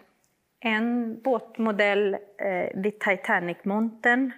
En 0.60 1.22
båtmodell 1.22 2.14
eh, 2.14 2.82
vid 2.82 3.00
Titanic-montern 3.00 4.32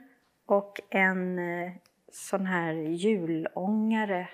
och 0.46 0.80
en 0.90 1.40
eh, 1.40 1.72
sån 2.12 2.46
här 2.46 2.74
hjulångare 2.74 4.28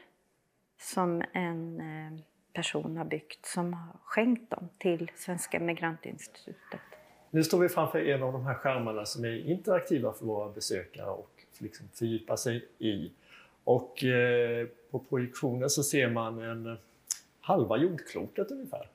som 0.77 1.23
en 1.33 1.79
eh, 1.79 2.19
person 2.55 2.97
har 2.97 3.05
byggt 3.05 3.45
som 3.45 3.73
har 3.73 3.93
skänkt 4.03 4.49
dem 4.51 4.69
till 4.77 5.11
Svenska 5.15 5.59
Migrantinstitutet. 5.59 6.79
Nu 7.31 7.43
står 7.43 7.59
vi 7.59 7.69
framför 7.69 7.99
en 7.99 8.23
av 8.23 8.33
de 8.33 8.45
här 8.45 8.53
skärmarna 8.53 9.05
som 9.05 9.25
är 9.25 9.49
interaktiva 9.49 10.13
för 10.13 10.25
våra 10.25 10.49
besökare 10.49 11.09
och 11.09 11.31
liksom 11.57 11.87
fördjupa 11.93 12.37
sig 12.37 12.65
i. 12.79 13.11
Och 13.63 14.03
eh, 14.03 14.67
på 14.91 14.99
projektionen 14.99 15.69
så 15.69 15.83
ser 15.83 16.09
man 16.09 16.41
en 16.41 16.65
eh, 16.65 16.77
halva 17.41 17.77
jordklotet 17.77 18.51
ungefär. 18.51 18.87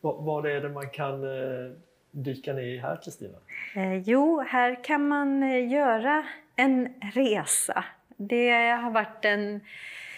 Vad, 0.00 0.24
vad 0.24 0.46
är 0.46 0.60
det 0.60 0.68
man 0.68 0.90
kan 0.90 1.24
eh, 1.24 1.72
dyka 2.10 2.52
ner 2.52 2.62
i 2.62 2.78
här, 2.78 2.98
Kristina? 3.04 3.38
Eh, 3.76 3.98
jo, 3.98 4.40
här 4.40 4.84
kan 4.84 5.08
man 5.08 5.42
göra 5.70 6.26
en 6.56 6.94
resa. 7.14 7.84
Det 8.16 8.50
har 8.70 8.90
varit 8.90 9.24
en 9.24 9.60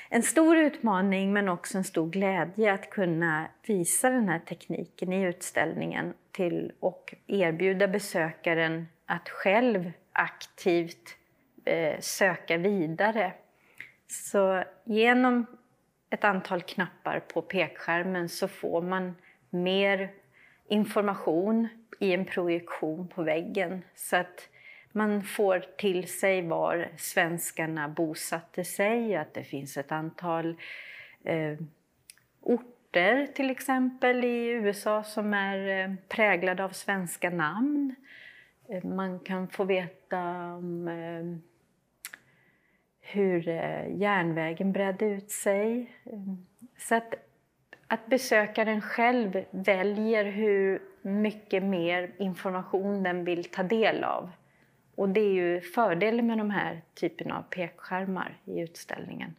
en 0.09 0.23
stor 0.23 0.57
utmaning 0.57 1.33
men 1.33 1.49
också 1.49 1.79
en 1.79 1.85
stor 1.85 2.11
glädje 2.11 2.73
att 2.73 2.90
kunna 2.90 3.49
visa 3.66 4.11
den 4.11 4.29
här 4.29 4.38
tekniken 4.38 5.12
i 5.12 5.23
utställningen 5.23 6.14
till, 6.33 6.73
och 6.81 7.14
erbjuda 7.27 7.88
besökaren 7.88 8.88
att 9.07 9.29
själv 9.29 9.92
aktivt 10.12 11.16
eh, 11.64 12.01
söka 12.01 12.57
vidare. 12.57 13.33
Så 14.07 14.64
genom 14.85 15.47
ett 16.11 16.25
antal 16.25 16.62
knappar 16.62 17.21
på 17.21 17.42
pekskärmen 17.42 18.29
så 18.29 18.49
får 18.49 18.83
man 18.83 19.14
mer 19.51 20.11
information 20.68 21.68
i 22.01 22.14
en 22.14 22.25
projektion 22.25 23.09
på 23.09 23.23
väggen. 23.23 23.85
Så 23.94 24.16
att 24.16 24.49
man 24.98 25.22
får 25.22 25.64
till 25.76 26.08
sig 26.08 26.42
var 26.42 26.88
svenskarna 26.96 27.88
bosatte 27.88 28.64
sig, 28.64 29.16
att 29.16 29.34
det 29.34 29.44
finns 29.44 29.76
ett 29.76 29.92
antal 29.92 30.56
eh, 31.24 31.58
orter 32.40 33.26
till 33.26 33.50
exempel 33.50 34.24
i 34.24 34.46
USA 34.46 35.02
som 35.02 35.34
är 35.34 35.84
eh, 35.84 35.94
präglade 36.08 36.64
av 36.64 36.68
svenska 36.68 37.30
namn. 37.30 37.94
Eh, 38.68 38.84
man 38.84 39.20
kan 39.20 39.48
få 39.48 39.64
veta 39.64 40.20
om 40.54 40.88
eh, 40.88 41.38
hur 43.00 43.48
eh, 43.48 43.96
järnvägen 43.96 44.72
bredde 44.72 45.06
ut 45.06 45.30
sig. 45.30 45.92
Eh, 46.04 46.34
så 46.78 46.94
att, 46.94 47.14
att 47.87 48.06
besökaren 48.06 48.80
själv 48.80 49.44
väljer 49.50 50.24
hur 50.24 50.82
mycket 51.02 51.62
mer 51.62 52.11
information 52.18 53.02
den 53.02 53.24
vill 53.24 53.44
ta 53.44 53.62
del 53.62 54.04
av. 54.04 54.30
Och 54.98 55.08
det 55.08 55.20
är 55.20 55.32
ju 55.32 55.61
fördelen 55.61 56.26
med 56.26 56.38
de 56.38 56.50
här 56.50 56.82
typen 56.94 57.32
av 57.32 57.42
pekskärmar 57.42 58.37
i 58.44 58.61
utställningen. 58.61 59.34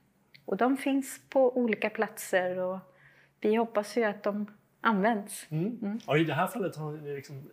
Och 0.46 0.58
de 0.58 0.78
finns 0.78 1.22
på 1.30 1.58
olika 1.58 1.90
platser 1.90 2.60
och 2.60 2.80
vi 3.40 3.56
hoppas 3.56 3.98
ju 3.98 4.04
att 4.04 4.24
de 4.24 4.46
används. 4.82 5.48
Mm. 5.50 5.78
Mm. 5.82 6.00
Ja, 6.08 6.18
I 6.18 6.24
det 6.24 6.34
här 6.34 6.48
fallet 6.48 6.76
har 6.76 6.92
ni 6.92 7.16
liksom, 7.16 7.44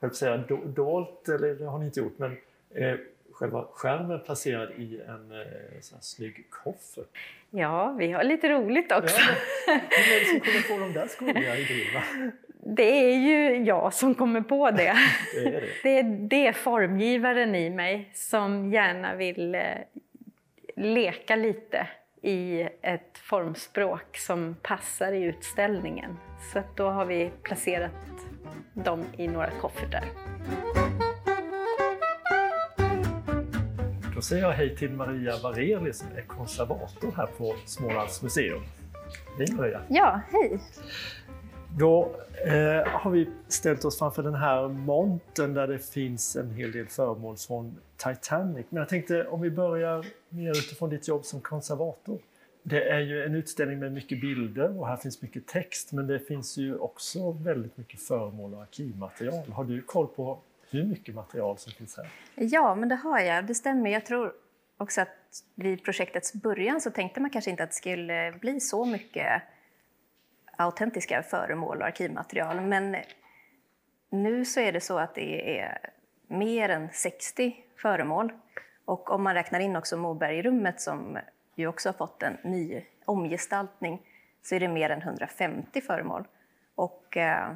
jag 0.00 0.14
säga 0.14 0.36
dolt, 0.66 1.28
eller 1.28 1.54
det 1.54 1.64
har 1.64 1.78
ni 1.78 1.84
inte 1.84 2.00
gjort, 2.00 2.18
men 2.18 2.36
eh, 2.70 2.96
själva 3.32 3.66
skärmen 3.72 4.20
placerad 4.20 4.70
i 4.70 5.00
en 5.00 5.32
eh, 5.32 5.80
sån 5.80 5.96
här 5.96 6.02
snygg 6.02 6.46
koffert. 6.50 7.16
Ja, 7.50 7.92
vi 7.98 8.12
har 8.12 8.24
lite 8.24 8.48
roligt 8.48 8.92
också. 8.92 9.16
Ja, 9.66 9.72
är 9.72 10.20
det 10.20 10.26
som 10.26 10.40
kommer 10.40 10.68
på 10.68 10.84
de 10.84 10.92
där 10.92 11.06
skojiga 11.06 11.56
idéerna? 11.56 12.32
Det 12.66 13.12
är 13.12 13.16
ju 13.16 13.64
jag 13.64 13.94
som 13.94 14.14
kommer 14.14 14.40
på 14.40 14.70
det. 14.70 14.94
det, 15.34 15.48
är 15.48 15.60
det. 15.60 15.66
det 15.82 15.98
är 15.98 16.02
det 16.28 16.52
formgivaren 16.52 17.54
i 17.54 17.70
mig 17.70 18.10
som 18.14 18.72
gärna 18.72 19.14
vill 19.14 19.54
eh, 19.54 19.62
leka 20.76 21.36
lite 21.36 21.86
i 22.22 22.68
ett 22.82 23.18
formspråk 23.18 24.16
som 24.16 24.56
passar 24.62 25.12
i 25.12 25.22
utställningen. 25.22 26.16
Så 26.52 26.62
då 26.76 26.88
har 26.88 27.04
vi 27.04 27.30
placerat 27.42 27.92
dem 28.72 29.04
i 29.16 29.28
några 29.28 29.50
koffertar. 29.50 30.04
Då 34.14 34.22
säger 34.22 34.42
jag 34.42 34.52
hej 34.52 34.76
till 34.76 34.90
Maria 34.90 35.32
Vareli 35.42 35.92
som 35.92 36.08
är 36.16 36.22
konservator 36.22 37.12
här 37.16 37.26
på 37.26 37.54
Smålands 37.64 38.22
museum. 38.22 38.62
Hej 39.38 39.52
Maria! 39.56 39.80
Ja, 39.88 40.20
hej! 40.32 40.60
Då 41.78 42.16
eh, 42.46 42.88
har 42.88 43.10
vi 43.10 43.28
ställt 43.48 43.84
oss 43.84 43.98
framför 43.98 44.22
den 44.22 44.34
här 44.34 44.68
montern 44.68 45.54
där 45.54 45.66
det 45.66 45.78
finns 45.78 46.36
en 46.36 46.50
hel 46.50 46.72
del 46.72 46.86
föremål 46.86 47.36
från 47.36 47.78
Titanic. 47.96 48.66
Men 48.68 48.80
jag 48.80 48.88
tänkte 48.88 49.26
om 49.26 49.40
vi 49.40 49.50
börjar 49.50 50.06
mer 50.28 50.50
utifrån 50.50 50.90
ditt 50.90 51.08
jobb 51.08 51.24
som 51.24 51.40
konservator. 51.40 52.18
Det 52.62 52.88
är 52.88 53.00
ju 53.00 53.24
en 53.24 53.34
utställning 53.34 53.78
med 53.78 53.92
mycket 53.92 54.20
bilder 54.20 54.80
och 54.80 54.88
här 54.88 54.96
finns 54.96 55.22
mycket 55.22 55.46
text 55.46 55.92
men 55.92 56.06
det 56.06 56.18
finns 56.18 56.56
ju 56.56 56.76
också 56.76 57.32
väldigt 57.32 57.76
mycket 57.76 58.00
föremål 58.00 58.54
och 58.54 58.62
arkivmaterial. 58.62 59.52
Har 59.52 59.64
du 59.64 59.82
koll 59.82 60.06
på 60.06 60.38
hur 60.70 60.84
mycket 60.84 61.14
material 61.14 61.58
som 61.58 61.72
finns 61.72 61.96
här? 61.96 62.08
Ja, 62.34 62.74
men 62.74 62.88
det 62.88 62.94
har 62.94 63.20
jag. 63.20 63.46
Det 63.46 63.54
stämmer. 63.54 63.90
Jag 63.90 64.06
tror 64.06 64.32
också 64.76 65.00
att 65.00 65.08
vid 65.54 65.84
projektets 65.84 66.32
början 66.32 66.80
så 66.80 66.90
tänkte 66.90 67.20
man 67.20 67.30
kanske 67.30 67.50
inte 67.50 67.62
att 67.62 67.70
det 67.70 67.76
skulle 67.76 68.34
bli 68.40 68.60
så 68.60 68.84
mycket 68.84 69.42
autentiska 70.56 71.22
föremål 71.22 71.80
och 71.80 71.86
arkivmaterial. 71.86 72.60
Men 72.60 72.96
nu 74.10 74.44
så 74.44 74.60
är 74.60 74.72
det 74.72 74.80
så 74.80 74.98
att 74.98 75.14
det 75.14 75.58
är 75.60 75.90
mer 76.26 76.68
än 76.68 76.88
60 76.92 77.56
föremål. 77.76 78.32
Och 78.84 79.10
om 79.10 79.22
man 79.22 79.34
räknar 79.34 79.60
in 79.60 79.76
också 79.76 79.96
Mobergrummet 79.96 80.80
som 80.80 81.18
ju 81.54 81.66
också 81.66 81.88
har 81.88 81.94
fått 81.94 82.22
en 82.22 82.36
ny 82.42 82.82
omgestaltning 83.04 84.02
så 84.42 84.54
är 84.54 84.60
det 84.60 84.68
mer 84.68 84.90
än 84.90 85.02
150 85.02 85.80
föremål. 85.80 86.24
Och 86.74 87.16
eh, 87.16 87.52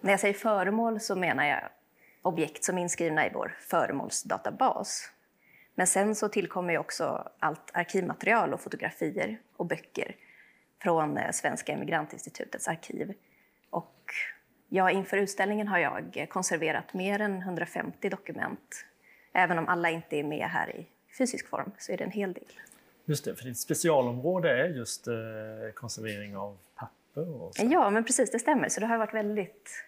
när 0.00 0.10
jag 0.10 0.20
säger 0.20 0.34
föremål 0.34 1.00
så 1.00 1.16
menar 1.16 1.46
jag 1.46 1.60
objekt 2.22 2.64
som 2.64 2.78
är 2.78 2.82
inskrivna 2.82 3.26
i 3.26 3.30
vår 3.34 3.56
föremålsdatabas. 3.60 5.10
Men 5.74 5.86
sen 5.86 6.14
så 6.14 6.28
tillkommer 6.28 6.72
ju 6.72 6.78
också 6.78 7.28
allt 7.38 7.70
arkivmaterial 7.74 8.54
och 8.54 8.60
fotografier 8.60 9.38
och 9.56 9.66
böcker 9.66 10.16
från 10.82 11.18
eh, 11.18 11.30
Svenska 11.30 11.72
Emigrantinstitutets 11.72 12.68
arkiv. 12.68 13.14
Och 13.70 14.12
ja, 14.68 14.90
inför 14.90 15.16
utställningen 15.16 15.68
har 15.68 15.78
jag 15.78 16.26
konserverat 16.30 16.94
mer 16.94 17.20
än 17.20 17.38
150 17.38 18.08
dokument. 18.08 18.84
Även 19.32 19.58
om 19.58 19.68
alla 19.68 19.90
inte 19.90 20.16
är 20.16 20.24
med 20.24 20.48
här 20.48 20.76
i 20.76 20.86
fysisk 21.18 21.48
form 21.48 21.72
så 21.78 21.92
är 21.92 21.96
det 21.96 22.04
en 22.04 22.10
hel 22.10 22.32
del. 22.32 22.52
Just 23.04 23.24
det, 23.24 23.34
för 23.34 23.44
ditt 23.44 23.58
specialområde 23.58 24.50
är 24.50 24.68
just 24.68 25.08
eh, 25.08 25.14
konservering 25.74 26.36
av 26.36 26.58
papper 26.74 27.42
och 27.42 27.54
så. 27.54 27.66
Ja, 27.70 27.90
men 27.90 28.04
precis, 28.04 28.30
det 28.30 28.38
stämmer. 28.38 28.68
Så 28.68 28.80
det 28.80 28.86
har 28.86 28.98
varit 28.98 29.14
väldigt 29.14 29.84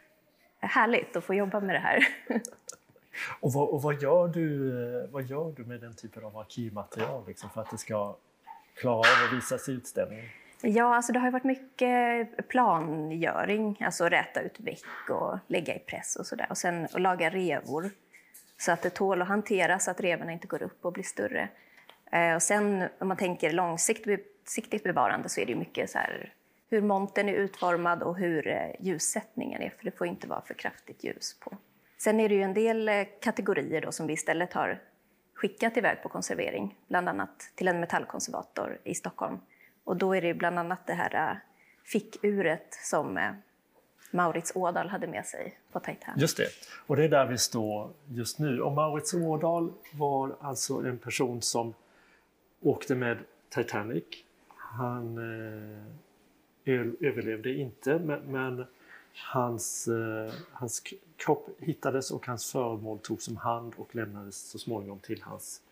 härligt 0.58 1.16
att 1.16 1.24
få 1.24 1.34
jobba 1.34 1.60
med 1.60 1.74
det 1.74 1.78
här. 1.78 2.08
Och, 3.40 3.52
vad, 3.52 3.68
och 3.68 3.82
vad, 3.82 4.02
gör 4.02 4.28
du, 4.28 4.68
eh, 5.02 5.10
vad 5.10 5.22
gör 5.22 5.52
du 5.56 5.64
med 5.64 5.80
den 5.80 5.94
typen 5.94 6.24
av 6.24 6.36
arkivmaterial 6.36 7.24
liksom, 7.26 7.50
för 7.50 7.60
att 7.60 7.70
det 7.70 7.78
ska 7.78 8.16
klara 8.74 8.96
av 8.96 9.04
att 9.26 9.36
visas 9.36 9.68
i 9.68 9.72
utställningen? 9.72 10.26
Ja, 10.62 10.94
alltså 10.96 11.12
det 11.12 11.18
har 11.18 11.30
varit 11.30 11.44
mycket 11.44 12.48
plangöring, 12.48 13.76
alltså 13.80 14.08
räta 14.08 14.40
ut 14.40 14.60
veck 14.60 15.10
och 15.10 15.38
lägga 15.46 15.74
i 15.74 15.78
press 15.78 16.16
och 16.16 16.26
sådär. 16.26 16.46
Och 16.50 16.58
sen 16.58 16.86
och 16.92 17.00
laga 17.00 17.30
revor 17.30 17.90
så 18.58 18.72
att 18.72 18.82
det 18.82 18.90
tål 18.90 19.22
att 19.22 19.28
hanteras, 19.28 19.84
så 19.84 19.90
att 19.90 20.00
revorna 20.00 20.32
inte 20.32 20.46
går 20.46 20.62
upp 20.62 20.84
och 20.84 20.92
blir 20.92 21.04
större. 21.04 21.48
Eh, 22.12 22.34
och 22.34 22.42
sen 22.42 22.88
om 22.98 23.08
man 23.08 23.16
tänker 23.16 23.52
långsiktigt 23.52 24.84
bevarande 24.84 25.28
så 25.28 25.40
är 25.40 25.46
det 25.46 25.54
mycket 25.54 25.90
så 25.90 25.98
här 25.98 26.32
hur 26.70 26.82
monten 26.82 27.28
är 27.28 27.32
utformad 27.32 28.02
och 28.02 28.16
hur 28.16 28.48
eh, 28.48 28.70
ljussättningen 28.80 29.62
är, 29.62 29.70
för 29.70 29.84
det 29.84 29.98
får 29.98 30.06
inte 30.06 30.26
vara 30.26 30.40
för 30.40 30.54
kraftigt 30.54 31.04
ljus 31.04 31.36
på. 31.40 31.56
Sen 31.98 32.20
är 32.20 32.28
det 32.28 32.34
ju 32.34 32.42
en 32.42 32.54
del 32.54 32.88
eh, 32.88 33.06
kategorier 33.20 33.80
då 33.80 33.92
som 33.92 34.06
vi 34.06 34.12
istället 34.12 34.52
har 34.52 34.78
skickat 35.34 35.76
iväg 35.76 36.02
på 36.02 36.08
konservering, 36.08 36.76
bland 36.88 37.08
annat 37.08 37.50
till 37.54 37.68
en 37.68 37.80
metallkonservator 37.80 38.78
i 38.84 38.94
Stockholm. 38.94 39.38
Och 39.90 39.96
då 39.96 40.16
är 40.16 40.20
det 40.20 40.34
bland 40.34 40.58
annat 40.58 40.86
det 40.86 40.92
här 40.92 41.30
äh, 41.30 41.36
fickuret 41.84 42.78
som 42.82 43.16
äh, 43.16 43.32
Maurits 44.10 44.52
Ådal 44.54 44.88
hade 44.88 45.06
med 45.06 45.26
sig 45.26 45.58
på 45.72 45.80
Titanic. 45.80 46.20
Just 46.22 46.36
det, 46.36 46.46
och 46.86 46.96
det 46.96 47.04
är 47.04 47.08
där 47.08 47.26
vi 47.26 47.38
står 47.38 47.90
just 48.08 48.38
nu. 48.38 48.60
Och 48.60 48.72
Maurits 48.72 49.14
Ådal 49.14 49.72
var 49.92 50.36
alltså 50.40 50.74
en 50.74 50.98
person 50.98 51.42
som 51.42 51.74
åkte 52.60 52.94
med 52.94 53.18
Titanic. 53.48 54.04
Han 54.48 55.18
eh, 56.64 56.86
överlevde 57.00 57.54
inte, 57.54 57.98
men, 57.98 58.20
men 58.20 58.64
hans, 59.32 59.88
eh, 59.88 60.32
hans 60.52 60.82
kropp 61.16 61.48
hittades 61.58 62.10
och 62.10 62.26
hans 62.26 62.52
föremål 62.52 62.98
togs 62.98 63.28
om 63.28 63.36
hand 63.36 63.74
och 63.76 63.94
lämnades 63.94 64.50
så 64.50 64.58
småningom 64.58 64.98
till 64.98 65.22
hans 65.22 65.62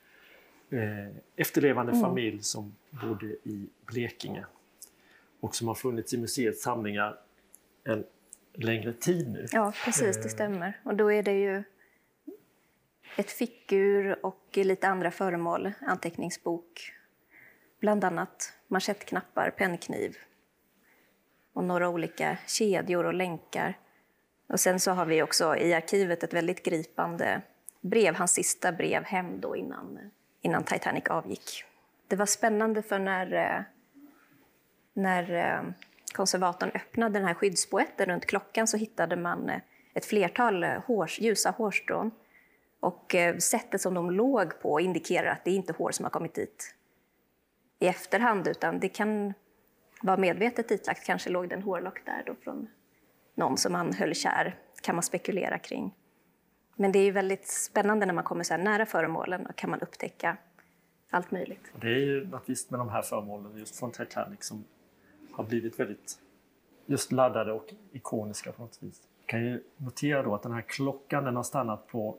eh, 0.71 1.17
efterlevande 1.37 1.93
mm. 1.93 2.05
familj 2.05 2.43
som 2.43 2.75
bodde 2.91 3.27
i 3.27 3.69
Blekinge 3.87 4.47
och 5.41 5.55
som 5.55 5.69
har 5.69 5.75
funnits 5.75 6.15
i 6.15 6.19
museets 6.19 6.63
samlingar 6.63 7.19
en 7.85 8.05
längre 8.53 8.93
tid 8.93 9.29
nu. 9.31 9.47
Ja, 9.53 9.73
precis, 9.85 10.17
det 10.17 10.25
eh. 10.25 10.31
stämmer. 10.31 10.81
Och 10.85 10.97
då 10.97 11.13
är 11.13 11.23
det 11.23 11.39
ju 11.41 11.63
ett 13.17 13.31
fickur 13.31 14.27
och 14.27 14.49
lite 14.53 14.89
andra 14.89 15.11
föremål, 15.11 15.73
anteckningsbok, 15.81 16.93
bland 17.81 18.05
annat 18.05 18.53
manschettknappar, 18.69 19.51
pennkniv 19.51 20.17
och 21.53 21.65
några 21.65 21.89
olika 21.89 22.39
kedjor 22.47 23.07
och 23.07 23.15
länkar. 23.15 23.79
Och 24.47 24.61
sen 24.61 24.81
så 24.81 24.91
har 24.91 25.07
vi 25.07 25.23
också 25.23 25.57
i 25.57 25.75
arkivet 25.75 26.23
ett 26.23 26.35
väldigt 26.35 26.63
gripande 26.63 27.43
brev, 27.81 28.15
hans 28.15 28.33
sista 28.33 28.73
brev 28.73 29.05
hem 29.05 29.41
då 29.41 29.57
innan, 29.57 30.11
innan 30.41 30.65
Titanic 30.65 31.05
avgick. 31.07 31.65
Det 32.09 32.17
var 32.17 32.27
spännande 32.27 32.83
för 32.83 32.99
när, 32.99 33.33
eh, 33.33 33.63
när 34.93 35.33
eh, 35.33 35.63
konservatorn 36.15 36.71
öppnade 36.75 37.19
den 37.19 37.29
här 37.29 37.35
skyddsboetten 37.35 38.07
runt 38.07 38.27
klockan 38.27 38.67
så 38.67 38.77
hittade 38.77 39.17
man 39.17 39.51
eh, 39.51 39.61
ett 39.95 40.05
flertal 40.05 40.65
hårs, 40.65 41.21
ljusa 41.21 41.51
hårstrån. 41.51 42.11
Och 42.81 43.15
sättet 43.39 43.81
som 43.81 43.95
de 43.95 44.11
låg 44.11 44.61
på 44.61 44.81
indikerar 44.81 45.31
att 45.31 45.45
det 45.45 45.51
inte 45.51 45.73
är 45.73 45.75
hår 45.75 45.91
som 45.91 46.05
har 46.05 46.11
kommit 46.11 46.35
dit 46.35 46.75
i 47.79 47.87
efterhand 47.87 48.49
utan 48.49 48.81
det 48.81 48.89
kan 48.89 49.35
vara 50.03 50.17
medvetet 50.17 50.69
ditlagt. 50.69 51.07
Kanske 51.07 51.31
låg 51.31 51.49
det 51.49 51.55
en 51.55 51.63
hårlock 51.63 52.05
där 52.05 52.23
då 52.27 52.35
från 52.35 52.69
någon 53.35 53.57
som 53.57 53.75
han 53.75 53.93
höll 53.93 54.15
kär, 54.15 54.57
kan 54.83 54.95
man 54.95 55.03
spekulera 55.03 55.59
kring. 55.59 55.95
Men 56.81 56.93
det 56.93 56.99
är 56.99 57.13
väldigt 57.13 57.49
spännande 57.49 58.07
när 58.07 58.15
man 58.15 58.25
kommer 58.25 58.45
så 58.45 58.55
här 58.55 58.63
nära 58.63 58.87
föremålen 58.87 59.47
och 59.47 59.57
kan 59.57 59.71
man 59.71 59.81
upptäcka 59.81 60.37
allt 61.11 61.31
möjligt. 61.31 61.73
Det 61.81 61.87
är 61.87 61.99
ju 61.99 62.27
något 62.27 62.43
visst 62.47 62.71
med 62.71 62.81
de 62.81 62.89
här 62.89 63.03
föremålen 63.03 63.59
just 63.59 63.79
från 63.79 63.93
Titanic 63.93 64.45
som 64.45 64.65
har 65.33 65.45
blivit 65.45 65.81
väldigt 65.81 66.19
just 66.87 67.13
laddade 67.13 67.53
och 67.53 67.75
ikoniska 67.93 68.53
på 68.53 68.63
något 68.63 68.79
vis. 68.81 69.03
Jag 69.21 69.29
kan 69.29 69.45
ju 69.45 69.63
notera 69.77 70.23
då 70.23 70.35
att 70.35 70.43
den 70.43 70.53
här 70.53 70.65
klockan 70.69 71.25
den 71.25 71.37
har 71.37 71.43
stannat 71.43 71.87
på 71.87 72.17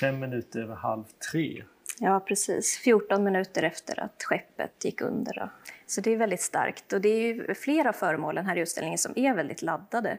fem 0.00 0.20
minuter 0.20 0.60
över 0.60 0.74
halv 0.74 1.04
tre 1.32 1.64
Ja, 1.98 2.20
precis. 2.20 2.78
14 2.78 3.24
minuter 3.24 3.62
efter 3.62 4.00
att 4.00 4.22
skeppet 4.22 4.84
gick 4.84 5.00
under. 5.00 5.50
Så 5.86 6.00
det 6.00 6.10
är 6.10 6.16
väldigt 6.16 6.40
starkt. 6.40 6.92
Och 6.92 7.00
det 7.00 7.08
är 7.08 7.34
ju 7.34 7.54
flera 7.54 7.92
föremålen 7.92 8.46
här 8.46 8.56
i 8.56 8.60
utställningen 8.60 8.98
som 8.98 9.12
är 9.16 9.34
väldigt 9.34 9.62
laddade. 9.62 10.18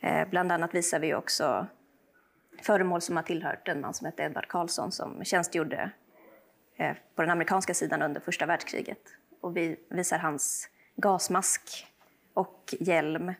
Eh, 0.00 0.28
bland 0.30 0.52
annat 0.52 0.74
visar 0.74 1.00
vi 1.00 1.14
också 1.14 1.66
föremål 2.62 3.00
som 3.00 3.16
har 3.16 3.22
tillhört 3.22 3.68
en 3.68 3.80
man 3.80 3.94
som 3.94 4.04
hette 4.04 4.22
Edvard 4.22 4.48
Karlsson 4.48 4.92
som 4.92 5.24
tjänstgjorde 5.24 5.90
eh, 6.76 6.96
på 7.14 7.22
den 7.22 7.30
amerikanska 7.30 7.74
sidan 7.74 8.02
under 8.02 8.20
första 8.20 8.46
världskriget. 8.46 9.00
Och 9.40 9.56
vi 9.56 9.76
visar 9.88 10.18
hans 10.18 10.68
gasmask 10.96 11.86
och 12.34 12.74
hjälm 12.80 13.32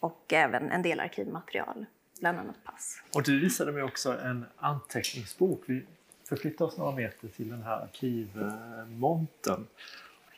och 0.00 0.32
även 0.32 0.70
en 0.70 0.82
del 0.82 1.00
arkivmaterial, 1.00 1.86
bland 2.20 2.38
annat 2.38 2.64
pass. 2.64 3.02
Och 3.14 3.22
du 3.22 3.40
visade 3.40 3.72
mig 3.72 3.82
också 3.82 4.18
en 4.18 4.44
anteckningsbok. 4.56 5.62
Vi 5.66 5.84
förflytta 6.28 6.64
oss 6.64 6.76
några 6.76 6.92
meter 6.92 7.28
till 7.28 7.48
den 7.48 7.62
här 7.62 7.82
arkivmonten. 7.82 9.66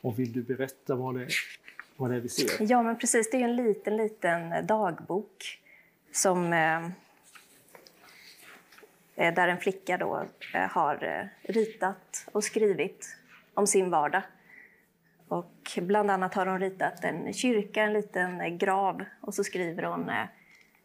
Och 0.02 0.18
vill 0.18 0.32
du 0.32 0.42
berätta 0.42 0.94
vad 0.94 1.14
det, 1.14 1.28
vad 1.96 2.10
det 2.10 2.16
är 2.16 2.20
vi 2.20 2.28
ser? 2.28 2.66
Ja, 2.70 2.82
men 2.82 2.98
precis. 2.98 3.30
Det 3.30 3.36
är 3.36 3.44
en 3.44 3.56
liten, 3.56 3.96
liten 3.96 4.66
dagbok 4.66 5.60
som 6.12 6.52
eh, 6.52 6.88
Eh, 9.20 9.34
där 9.34 9.48
en 9.48 9.58
flicka 9.58 9.98
då 9.98 10.26
eh, 10.54 10.60
har 10.60 11.04
eh, 11.04 11.52
ritat 11.52 12.26
och 12.32 12.44
skrivit 12.44 13.16
om 13.54 13.66
sin 13.66 13.90
vardag. 13.90 14.22
Och 15.28 15.78
bland 15.82 16.10
annat 16.10 16.34
har 16.34 16.46
hon 16.46 16.60
ritat 16.60 17.04
en 17.04 17.32
kyrka, 17.32 17.82
en 17.82 17.92
liten 17.92 18.58
grav 18.58 19.04
och 19.20 19.34
så 19.34 19.44
skriver 19.44 19.82
hon 19.82 20.10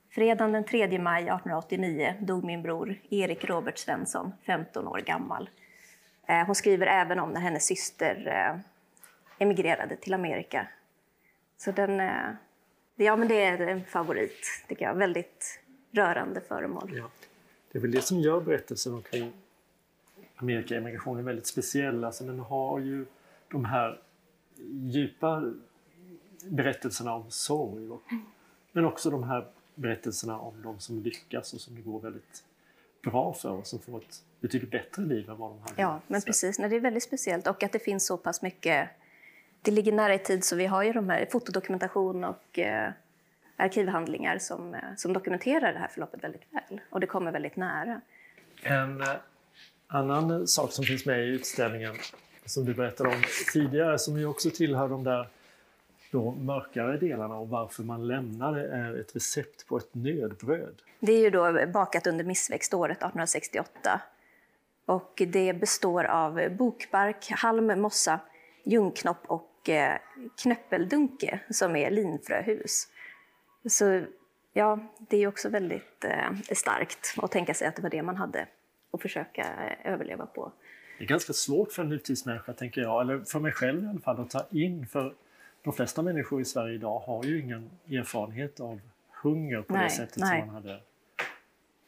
Fredagen 0.09 0.51
den 0.51 0.63
3 0.63 0.99
maj 0.99 1.21
1889 1.23 2.15
dog 2.19 2.43
min 2.43 2.61
bror 2.61 2.95
Erik 3.09 3.45
Robert 3.45 3.77
Svensson, 3.77 4.33
15 4.45 4.87
år 4.87 4.97
gammal. 4.97 5.49
Hon 6.45 6.55
skriver 6.55 6.87
även 6.87 7.19
om 7.19 7.29
när 7.29 7.41
hennes 7.41 7.65
syster 7.65 8.61
emigrerade 9.39 9.95
till 9.95 10.13
Amerika. 10.13 10.67
Så 11.57 11.71
den, 11.71 11.99
ja, 12.95 13.15
men 13.15 13.27
det 13.27 13.43
är 13.43 13.61
en 13.61 13.83
favorit, 13.85 14.63
tycker 14.67 14.85
jag. 14.85 14.93
Väldigt 14.95 15.61
rörande 15.91 16.41
föremål. 16.41 16.91
Ja. 16.93 17.09
Det 17.75 17.79
är 17.79 17.81
väl 17.81 17.91
det 17.91 18.01
som 18.01 18.19
gör 18.19 18.41
berättelsen 18.41 18.93
omkring 18.93 19.31
Amerikaemigrationen 20.35 21.25
väldigt 21.25 21.47
speciell. 21.47 22.03
Alltså 22.03 22.23
den 22.23 22.39
har 22.39 22.79
ju 22.79 23.05
de 23.47 23.65
här 23.65 24.01
djupa 24.67 25.53
berättelserna 26.45 27.13
om 27.13 27.31
sorg, 27.31 27.99
men 28.71 28.85
också 28.85 29.09
de 29.09 29.23
här 29.23 29.47
berättelserna 29.75 30.39
om 30.39 30.61
de 30.61 30.79
som 30.79 31.03
lyckas 31.03 31.53
och 31.53 31.61
som 31.61 31.75
det 31.75 31.81
går 31.81 31.99
väldigt 31.99 32.43
bra 33.03 33.33
för 33.33 33.51
och 33.51 33.67
som 33.67 33.79
får 33.79 33.97
ett 33.97 34.23
betydligt 34.39 34.71
bättre 34.71 35.03
liv 35.03 35.29
än 35.29 35.37
vad 35.37 35.51
de 35.51 35.59
hade. 35.59 35.81
Ja, 35.81 35.99
men 36.07 36.21
precis. 36.21 36.59
Nej, 36.59 36.69
det 36.69 36.75
är 36.75 36.79
väldigt 36.79 37.03
speciellt 37.03 37.47
och 37.47 37.63
att 37.63 37.71
det 37.71 37.79
finns 37.79 38.05
så 38.05 38.17
pass 38.17 38.41
mycket. 38.41 38.89
Det 39.61 39.71
ligger 39.71 39.91
nära 39.91 40.13
i 40.13 40.19
tid 40.19 40.43
så 40.43 40.55
vi 40.55 40.65
har 40.65 40.83
ju 40.83 40.93
de 40.93 41.09
här 41.09 41.27
fotodokumentation 41.31 42.23
och 42.23 42.59
eh, 42.59 42.91
arkivhandlingar 43.55 44.37
som, 44.37 44.73
eh, 44.73 44.79
som 44.97 45.13
dokumenterar 45.13 45.73
det 45.73 45.79
här 45.79 45.87
förloppet 45.87 46.23
väldigt 46.23 46.47
väl 46.51 46.81
och 46.89 46.99
det 46.99 47.07
kommer 47.07 47.31
väldigt 47.31 47.55
nära. 47.55 48.01
En 48.63 49.01
eh, 49.01 49.07
annan 49.87 50.47
sak 50.47 50.71
som 50.71 50.85
finns 50.85 51.05
med 51.05 51.19
i 51.19 51.27
utställningen 51.27 51.95
som 52.45 52.65
du 52.65 52.73
berättade 52.73 53.09
om 53.09 53.23
tidigare 53.53 53.99
som 53.99 54.17
ju 54.17 54.25
också 54.25 54.49
tillhör 54.49 54.89
de 54.89 55.03
där 55.03 55.27
de 56.11 56.45
mörkare 56.45 56.97
delarna 56.97 57.35
och 57.35 57.49
varför 57.49 57.83
man 57.83 58.07
lämnar 58.07 58.55
det 58.55 58.67
är 58.67 58.99
ett 58.99 59.15
recept 59.15 59.67
på 59.67 59.77
ett 59.77 59.89
nödbröd. 59.95 60.81
Det 60.99 61.11
är 61.11 61.19
ju 61.19 61.29
då 61.29 61.65
bakat 61.73 62.07
under 62.07 62.23
missväxtåret 62.23 62.97
1868. 62.97 64.01
Och 64.85 65.21
det 65.27 65.53
består 65.53 66.03
av 66.03 66.49
bokbark, 66.57 67.31
halm, 67.31 67.81
mossa, 67.81 68.19
ljungknopp 68.63 69.25
och 69.27 69.69
eh, 69.69 69.97
knöppeldunke 70.41 71.39
som 71.49 71.75
är 71.75 71.91
linfröhus. 71.91 72.87
Så 73.65 74.05
ja, 74.53 74.79
det 74.99 75.17
är 75.17 75.27
också 75.27 75.49
väldigt 75.49 76.03
eh, 76.03 76.55
starkt 76.55 77.15
att 77.17 77.31
tänka 77.31 77.53
sig 77.53 77.67
att 77.67 77.75
det 77.75 77.81
var 77.81 77.89
det 77.89 78.01
man 78.01 78.15
hade 78.15 78.47
att 78.91 79.01
försöka 79.01 79.41
eh, 79.41 79.93
överleva 79.93 80.25
på. 80.25 80.51
Det 80.97 81.03
är 81.03 81.07
ganska 81.07 81.33
svårt 81.33 81.71
för 81.71 81.83
en 81.83 81.89
nutidsmänniska, 81.89 82.53
tänker 82.53 82.81
jag, 82.81 83.01
eller 83.01 83.19
för 83.19 83.39
mig 83.39 83.51
själv 83.51 83.83
i 83.83 83.87
alla 83.87 83.99
fall, 83.99 84.19
att 84.19 84.29
ta 84.29 84.45
in. 84.51 84.87
För 84.87 85.15
de 85.63 85.73
flesta 85.73 86.01
människor 86.01 86.41
i 86.41 86.45
Sverige 86.45 86.75
idag 86.75 86.99
har 86.99 87.23
ju 87.23 87.39
ingen 87.39 87.69
erfarenhet 87.89 88.59
av 88.59 88.79
hunger 89.11 89.61
på 89.61 89.73
Nej, 89.73 89.83
det 89.83 89.89
sättet 89.89 90.17
nej. 90.17 90.39
som 90.39 90.47
man 90.47 90.55
hade 90.55 90.79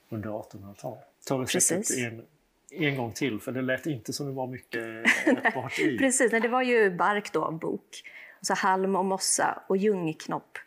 under 0.09 0.29
1800-talet. 0.29 1.03
Ta 1.27 1.41
receptet 1.41 1.97
en, 1.97 2.25
en 2.71 2.97
gång 2.97 3.11
till, 3.11 3.39
för 3.39 3.51
det 3.51 3.61
lät 3.61 3.85
inte 3.85 4.13
som 4.13 4.27
det 4.27 4.33
var 4.33 4.47
mycket 4.47 4.83
ätbart 5.25 5.79
i. 5.79 5.97
Precis, 5.97 6.31
nej, 6.31 6.41
det 6.41 6.47
var 6.47 6.61
ju 6.61 6.95
bark 6.95 7.33
då 7.33 7.51
bok. 7.51 8.03
Och 8.39 8.45
så 8.45 8.53
halm 8.53 8.95
och 8.95 9.05
mossa 9.05 9.63
och 9.67 9.77
ljungknopp. 9.77 10.57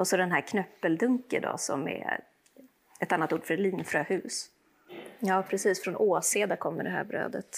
Och 0.00 0.08
så 0.08 0.16
den 0.16 0.32
här 0.32 0.40
knöppeldunke 0.40 1.40
då 1.40 1.58
som 1.58 1.88
är 1.88 2.20
ett 3.00 3.12
annat 3.12 3.32
ord 3.32 3.44
för 3.44 3.56
linfröhus. 3.56 4.50
Ja, 5.18 5.44
precis. 5.50 5.82
Från 5.82 5.96
Åseda 5.96 6.56
kommer 6.56 6.84
det 6.84 6.90
här 6.90 7.04
brödet. 7.04 7.56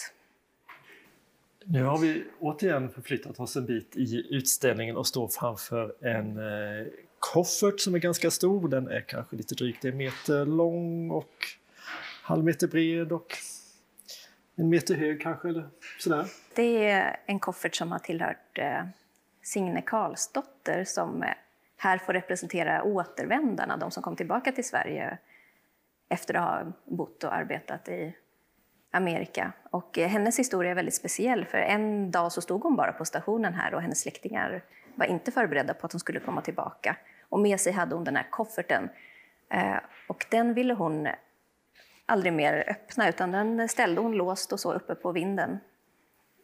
Nu 1.65 1.85
har 1.85 1.99
vi 1.99 2.25
återigen 2.41 2.91
förflyttat 2.91 3.41
oss 3.41 3.57
en 3.57 3.67
bit 3.67 3.97
i 3.97 4.27
utställningen 4.31 4.97
och 4.97 5.07
står 5.07 5.29
framför 5.29 6.05
en 6.07 6.37
eh, 6.37 6.87
koffert 7.19 7.81
som 7.81 7.95
är 7.95 7.99
ganska 7.99 8.31
stor. 8.31 8.69
Den 8.69 8.89
är 8.89 9.01
kanske 9.01 9.37
lite 9.37 9.55
drygt 9.55 9.85
en 9.85 9.97
meter 9.97 10.47
lång 10.47 11.11
och 11.11 11.47
halv 12.23 12.45
meter 12.45 12.67
bred 12.67 13.13
och 13.13 13.37
en 14.57 14.69
meter 14.69 14.95
hög 14.95 15.23
kanske, 15.23 15.49
eller 15.49 15.69
sådär. 15.99 16.27
Det 16.55 16.87
är 16.87 17.21
en 17.27 17.41
koffert 17.41 17.75
som 17.75 17.93
har 17.93 17.99
tillhört 17.99 18.59
eh, 18.59 18.85
Signe 19.43 19.83
Karlsdotter 19.83 20.85
som 20.85 21.23
eh, 21.23 21.35
här 21.83 21.99
får 21.99 22.13
representera 22.13 22.83
återvändarna, 22.83 23.77
de 23.77 23.91
som 23.91 24.03
kom 24.03 24.17
tillbaka 24.17 24.53
till 24.53 24.65
Sverige 24.65 25.19
efter 26.09 26.35
att 26.35 26.45
ha 26.45 26.73
bott 26.85 27.25
och 27.25 27.35
arbetat 27.35 27.89
i 27.89 28.17
Amerika. 28.91 29.53
Och 29.71 29.99
eh, 29.99 30.09
hennes 30.09 30.39
historia 30.39 30.71
är 30.71 30.75
väldigt 30.75 30.95
speciell 30.95 31.45
för 31.45 31.59
en 31.59 32.11
dag 32.11 32.33
så 32.33 32.41
stod 32.41 32.63
hon 32.63 32.77
bara 32.77 32.93
på 32.93 33.05
stationen 33.05 33.55
här 33.55 33.75
och 33.75 33.83
hennes 33.83 34.01
släktingar 34.01 34.63
var 34.95 35.07
inte 35.07 35.31
förberedda 35.31 35.75
på 35.75 35.87
att 35.87 35.93
hon 35.93 36.01
skulle 36.01 36.21
komma 36.21 36.41
tillbaka. 36.41 36.97
Och 37.29 37.41
med 37.41 37.61
sig 37.61 37.73
hade 37.73 37.95
hon 37.95 38.05
den 38.05 38.17
här 38.17 38.27
kofferten. 38.31 38.89
Eh, 39.51 39.77
och 40.09 40.27
den 40.31 40.55
ville 40.55 40.75
hon 40.75 41.09
aldrig 42.07 42.33
mer 42.33 42.65
öppna 42.69 43.09
utan 43.09 43.33
den 43.33 43.69
ställde 43.69 44.01
hon 44.01 44.13
låst 44.13 44.53
och 44.53 44.61
så 44.61 44.73
uppe 44.73 44.95
på 44.95 45.13
vinden. 45.13 45.59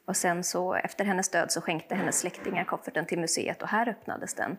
Och 0.06 0.16
sen 0.16 0.44
så 0.44 0.74
efter 0.74 1.04
hennes 1.04 1.28
död 1.28 1.52
så 1.52 1.60
skänkte 1.60 1.94
hennes 1.94 2.18
släktingar 2.18 2.64
kofferten 2.64 3.06
till 3.06 3.18
museet 3.18 3.62
och 3.62 3.68
här 3.68 3.88
öppnades 3.88 4.34
den. 4.34 4.56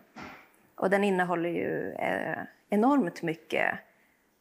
Och 0.80 0.90
den 0.90 1.04
innehåller 1.04 1.48
ju 1.48 1.92
eh, 1.92 2.38
enormt 2.68 3.22
mycket 3.22 3.78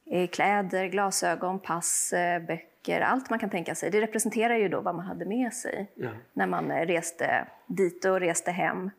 eh, 0.06 0.28
kläder, 0.30 0.86
glasögon, 0.86 1.60
pass, 1.60 2.14
eh, 2.14 2.42
böcker, 2.42 3.02
allt 3.02 3.30
man 3.30 3.40
kan 3.40 3.50
tänka 3.50 3.76
sig. 3.76 3.92
Det 3.92 4.02
representerar 4.02 4.58
ju 4.58 4.70
då 4.70 4.82
vad 4.82 4.96
man 4.96 5.06
hade 5.06 5.26
med 5.26 5.54
sig 5.54 5.92
Ja. 5.96 6.10
när 6.34 6.48
man 6.48 6.72
reste 6.72 7.48
dit 7.68 8.06
och 8.06 8.20
reste 8.20 8.52
hem. 8.52 8.90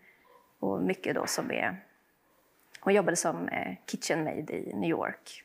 Och 0.58 0.82
mycket 0.82 1.14
då 1.14 1.26
som 1.26 1.50
är... 1.50 1.76
Hon 2.80 2.94
jobbade 2.94 3.16
som 3.16 3.48
kitchen 3.86 4.24
maid 4.24 4.50
i 4.50 4.72
New 4.74 4.90
York. 4.90 5.44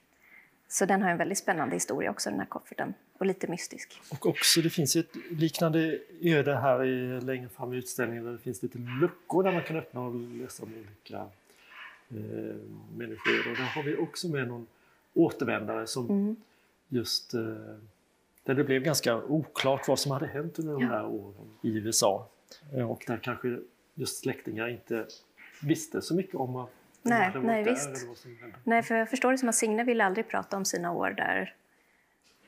Så 0.67 0.85
den 0.85 1.01
har 1.01 1.09
en 1.09 1.17
väldigt 1.17 1.37
spännande 1.37 1.75
historia 1.75 2.11
också, 2.11 2.29
den 2.29 2.39
här 2.39 2.45
kofferten. 2.47 2.93
Och 3.17 3.25
lite 3.25 3.47
mystisk. 3.47 4.01
Och 4.11 4.25
också, 4.25 4.61
det 4.61 4.69
finns 4.69 4.95
ju 4.95 4.99
ett 4.99 5.15
liknande 5.31 5.99
öde 6.21 6.55
här 6.55 6.83
i, 6.83 7.21
längre 7.21 7.49
fram 7.49 7.73
i 7.73 7.77
utställningen 7.77 8.25
där 8.25 8.31
det 8.31 8.37
finns 8.37 8.63
lite 8.63 8.77
luckor 9.01 9.43
där 9.43 9.51
man 9.51 9.63
kan 9.63 9.77
öppna 9.77 10.01
och 10.01 10.15
läsa 10.15 10.63
om 10.63 10.69
olika 10.73 11.25
eh, 12.09 12.15
människor. 12.97 13.51
Och 13.51 13.57
där 13.57 13.63
har 13.75 13.83
vi 13.83 13.95
också 13.97 14.27
med 14.27 14.47
någon 14.47 14.67
återvändare 15.13 15.87
som 15.87 16.09
Mm. 16.09 16.35
just 16.87 17.33
eh, 17.33 17.41
där 18.43 18.53
det 18.53 18.63
blev 18.63 18.81
ganska 18.83 19.15
oklart 19.23 19.87
vad 19.87 19.99
som 19.99 20.11
hade 20.11 20.27
hänt 20.27 20.59
under 20.59 20.73
de 20.73 20.81
Ja. 20.81 20.87
här 20.89 21.05
åren 21.05 21.49
i 21.61 21.77
USA. 21.77 22.29
Och 22.87 23.03
där 23.07 23.17
kanske 23.17 23.59
just 23.93 24.19
släktingar 24.19 24.67
inte 24.67 25.07
visste 25.63 26.01
så 26.01 26.15
mycket 26.15 26.35
om 26.35 26.55
att 26.55 26.69
de 27.03 27.09
Nej, 27.09 27.31
hade 27.31 27.45
nej, 27.47 27.63
där 27.63 27.71
visst. 27.71 27.87
eller 27.87 28.07
vad 28.07 28.17
som 28.17 28.37
hände. 28.37 28.55
Nej, 28.63 28.83
för 28.83 28.95
jag 28.95 29.09
förstår 29.09 29.31
det 29.31 29.37
som 29.37 29.49
att 29.49 29.55
Signe 29.55 29.83
ville 29.83 30.05
aldrig 30.05 30.27
prata 30.27 30.57
om 30.57 30.65
sina 30.65 30.91
år 30.91 31.09
där. 31.09 31.53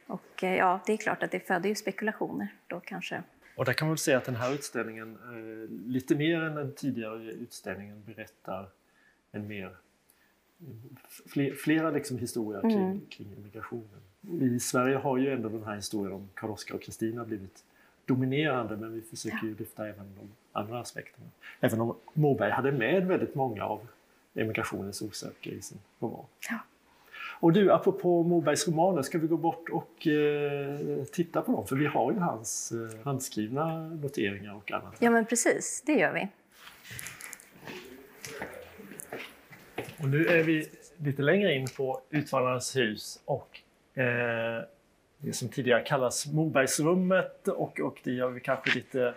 Och 0.08 0.44
eh, 0.44 0.56
ja, 0.56 0.80
det 0.86 0.94
är 0.94 0.98
klart 0.98 1.24
att 1.24 1.32
det 1.32 1.40
föder 1.40 1.70
ju 1.70 1.76
spekulationer 1.76 2.48
då 2.68 2.80
kanske. 2.80 3.24
Och 3.56 3.66
där 3.66 3.74
kan 3.74 3.88
man 3.88 3.92
väl 3.94 3.98
säga 3.98 4.18
att 4.18 4.26
den 4.26 4.36
här 4.36 4.54
utställningen, 4.54 5.18
eh, 5.24 5.70
lite 5.92 6.16
mer 6.16 6.42
än 6.42 6.56
den 6.56 6.74
tidigare 6.76 7.24
utställningen, 7.32 8.04
berättar 8.06 8.70
en 9.32 9.48
mer 9.48 9.76
fler, 11.26 11.54
flera 11.54 11.92
liksom 11.92 12.18
historier 12.18 12.62
kring, 12.62 12.72
Mm. 12.86 13.02
kring 13.10 13.28
immigrationen. 13.38 14.02
I 14.42 14.60
Sverige 14.60 14.96
har 14.98 15.18
ju 15.18 15.34
ändå 15.34 15.50
den 15.50 15.64
här 15.64 15.76
historien 15.76 16.14
om 16.16 16.30
Karl-Oskar 16.34 16.76
och 16.76 16.82
Kristina 16.82 17.26
blivit 17.26 17.64
dominerande 18.06 18.78
men 18.78 18.94
vi 18.94 19.02
försöker 19.02 19.44
ju 19.48 19.56
lyfta 19.56 19.88
även 19.88 20.16
de 20.16 20.30
andra 20.60 20.80
aspekterna. 20.80 21.26
Även 21.60 21.82
om 21.82 21.96
Moberg 22.14 22.52
hade 22.52 22.72
med 22.72 23.08
väldigt 23.08 23.36
många 23.36 23.64
av 23.66 23.88
emigrationens 24.36 25.02
orsaker 25.02 25.52
i 25.52 25.62
sin 25.62 25.78
roman. 26.00 26.26
Ja. 26.50 26.60
Och 27.40 27.54
du, 27.54 27.72
apropå 27.72 28.24
Mobergs 28.24 28.68
romaner, 28.68 29.02
ska 29.02 29.18
vi 29.18 29.28
gå 29.28 29.38
bort 29.38 29.70
och 29.70 30.08
eh, 30.08 31.04
titta 31.12 31.42
på 31.42 31.52
dem? 31.52 31.68
För 31.68 31.76
vi 31.76 31.86
har 31.86 32.12
ju 32.12 32.20
hans 32.20 32.72
eh, 32.72 33.00
handskrivna 33.04 33.88
noteringar 33.90 34.56
och 34.56 34.72
annat. 34.72 34.96
Ja, 35.00 35.10
men 35.12 35.26
precis, 35.26 35.84
det 35.86 35.94
gör 35.94 36.14
vi. 36.14 36.28
Och 40.00 40.10
nu 40.10 40.26
är 40.26 40.44
vi 40.44 40.70
lite 40.98 41.22
längre 41.22 41.54
in 41.54 41.68
på 41.78 42.02
Utvandrarnas 42.10 42.76
hus 42.76 43.20
och 43.26 43.60
eh, 43.94 44.64
det 45.18 45.34
som 45.34 45.50
tidigare 45.50 45.84
kallas 45.84 46.28
Mobergsrummet 46.28 47.48
och, 47.48 47.80
och 47.80 48.00
det 48.04 48.12
gör 48.12 48.30
vi 48.30 48.40
kanske 48.40 48.76
lite 48.76 49.14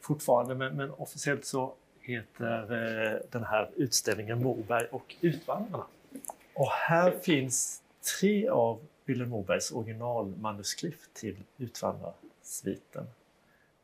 fortfarande 0.00 0.54
men, 0.54 0.76
men 0.76 0.90
officiellt 0.90 1.44
så 1.44 1.74
heter 2.00 2.62
eh, 2.62 3.20
den 3.30 3.44
här 3.44 3.70
utställningen 3.76 4.42
Moberg 4.42 4.86
och 4.90 5.14
Utvandrarna. 5.20 5.84
Och 6.54 6.70
här 6.70 7.10
finns 7.10 7.82
tre 8.20 8.48
av 8.48 8.80
Vilhelm 9.04 9.30
Mobergs 9.30 9.72
originalmanuskript 9.72 11.14
till 11.14 11.36
Utvandrarsviten. 11.58 13.06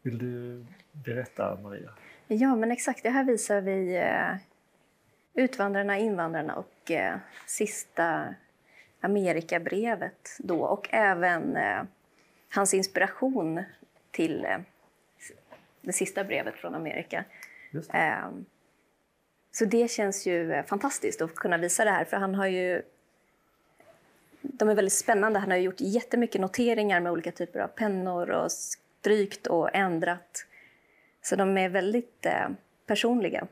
Vill 0.03 0.19
du 0.19 0.65
berätta 0.93 1.59
Maria? 1.63 1.91
Ja, 2.27 2.57
men 2.57 2.71
exakt. 2.71 3.03
Det 3.03 3.11
här 3.11 3.25
visar 3.25 3.61
vi 3.61 3.97
eh, 3.97 4.37
Utvandrarna, 5.39 5.99
invandrarna 5.99 6.55
och 6.55 6.91
eh, 6.91 7.17
sista 7.47 8.35
Amerikabrevet 9.01 10.37
då 10.39 10.61
och 10.61 10.89
även 10.91 11.57
eh, 11.57 11.83
hans 12.55 12.75
inspiration 12.75 13.63
till 14.11 14.45
eh, 14.45 14.59
det 15.81 15.93
sista 15.93 16.25
brevet 16.25 16.55
från 16.55 16.75
Amerika. 16.75 17.25
Det. 17.73 17.99
Eh, 17.99 18.29
så 19.51 19.65
det 19.65 19.91
känns 19.91 20.27
ju 20.27 20.53
eh, 20.53 20.65
fantastiskt 20.65 21.23
att 21.23 21.35
kunna 21.35 21.57
visa 21.57 21.85
det 21.85 21.91
här 21.91 22.05
för 22.05 22.17
han 22.17 22.35
har 22.35 22.47
ju 22.47 22.83
de 24.43 24.69
är 24.69 24.75
väldigt 24.75 24.93
spännande. 24.93 25.39
Han 25.39 25.51
har 25.51 25.59
gjort 25.59 25.81
jättemycket 25.81 26.41
noteringar 26.41 27.01
med 27.01 27.13
olika 27.13 27.33
typer 27.33 27.61
av 27.61 27.69
pennor 27.69 28.31
och 28.31 28.53
strykt 28.53 29.47
och 29.47 29.75
ändrat. 29.75 30.47
Så 31.23 31.37
de 31.37 31.59
är 31.59 31.69
väldigt 31.69 32.27
eh, 32.27 32.49
personliga. 32.87 33.47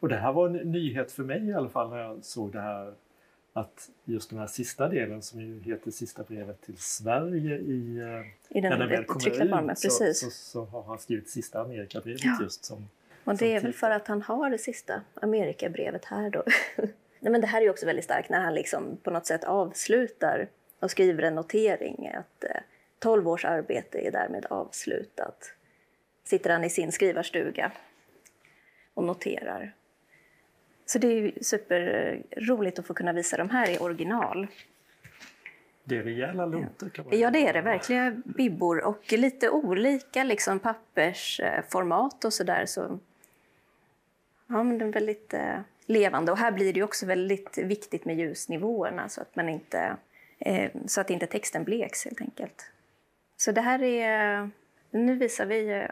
Och 0.00 0.08
det 0.08 0.16
här 0.16 0.32
var 0.32 0.48
en 0.48 0.52
nyhet 0.52 1.12
för 1.12 1.22
mig 1.22 1.48
i 1.48 1.54
alla 1.54 1.68
fall 1.68 1.90
när 1.90 1.98
jag 1.98 2.24
såg 2.24 2.52
det 2.52 2.60
här 2.60 2.94
att 3.52 3.90
just 4.04 4.30
den 4.30 4.38
här 4.38 4.46
sista 4.46 4.88
delen 4.88 5.22
som 5.22 5.40
ju 5.40 5.60
heter 5.60 5.90
Sista 5.90 6.22
brevet 6.22 6.60
till 6.60 6.76
Sverige 6.76 7.58
i, 7.58 7.98
eh, 7.98 8.56
I 8.58 8.60
den 8.60 8.70
när 8.70 8.78
den 8.78 8.88
väl 8.88 9.04
kommer 9.04 9.70
ut 9.72 9.78
så, 9.78 9.90
så, 10.14 10.30
så 10.30 10.64
har 10.64 10.82
han 10.82 10.98
skrivit 10.98 11.30
Sista 11.30 11.60
Amerikabrevet 11.60 12.24
Ja. 12.24 12.38
just 12.42 12.64
som 12.64 12.88
Och 13.24 13.24
som 13.24 13.36
det 13.36 13.54
är 13.54 13.60
väl 13.60 13.72
för 13.72 13.90
att 13.90 14.08
han 14.08 14.22
har 14.22 14.50
det 14.50 14.58
sista 14.58 15.02
Amerikabrevet 15.14 16.04
här 16.04 16.30
då. 16.30 16.44
Nej, 17.20 17.32
men 17.32 17.40
det 17.40 17.46
här 17.46 17.60
är 17.60 17.64
ju 17.64 17.70
också 17.70 17.86
väldigt 17.86 18.04
starkt 18.04 18.30
när 18.30 18.40
han 18.40 18.54
liksom 18.54 18.96
på 19.02 19.10
något 19.10 19.26
sätt 19.26 19.44
avslutar 19.44 20.48
och 20.80 20.90
skriver 20.90 21.22
en 21.22 21.34
notering 21.34 22.08
att 22.14 22.44
eh, 22.44 22.50
12 22.98 23.28
års 23.28 23.44
arbete 23.44 23.98
är 23.98 24.10
därmed 24.12 24.46
avslutat. 24.50 25.52
Sitter 26.24 26.50
han 26.50 26.64
i 26.64 26.70
sin 26.70 26.92
skrivarstuga 26.92 27.72
och 28.94 29.04
noterar. 29.04 29.74
Så 30.90 30.98
det 30.98 31.06
är 31.06 31.12
ju 31.12 31.32
superroligt 31.40 32.78
att 32.78 32.86
få 32.86 32.94
kunna 32.94 33.12
visa 33.12 33.36
de 33.36 33.50
här 33.50 33.70
i 33.70 33.78
original. 33.78 34.46
Det 35.84 35.96
är 35.96 36.02
rejäla 36.02 36.46
luntor 36.46 36.88
kan 36.88 37.04
man 37.04 37.18
Ja, 37.18 37.30
det 37.30 37.46
är 37.46 37.52
det. 37.52 37.60
Verkliga 37.60 38.10
bibbor 38.24 38.84
och 38.84 39.12
lite 39.12 39.50
olika 39.50 40.24
liksom, 40.24 40.58
pappersformat 40.58 42.24
och 42.24 42.32
sådär. 42.32 42.66
Så, 42.66 42.98
ja, 44.46 44.62
men 44.62 44.78
den 44.78 44.88
är 44.88 44.92
väldigt 44.92 45.34
eh, 45.34 45.60
levande. 45.86 46.32
Och 46.32 46.38
här 46.38 46.52
blir 46.52 46.72
det 46.72 46.78
ju 46.78 46.84
också 46.84 47.06
väldigt 47.06 47.58
viktigt 47.58 48.04
med 48.04 48.18
ljusnivåerna 48.18 49.08
så 49.08 49.20
att, 49.20 49.36
man 49.36 49.48
inte, 49.48 49.96
eh, 50.38 50.70
så 50.86 51.00
att 51.00 51.10
inte 51.10 51.26
texten 51.26 51.64
bleks 51.64 52.04
helt 52.04 52.20
enkelt. 52.20 52.70
Så 53.36 53.52
det 53.52 53.60
här 53.60 53.82
är... 53.82 54.50
Nu 54.90 55.16
visar 55.16 55.46
vi 55.46 55.86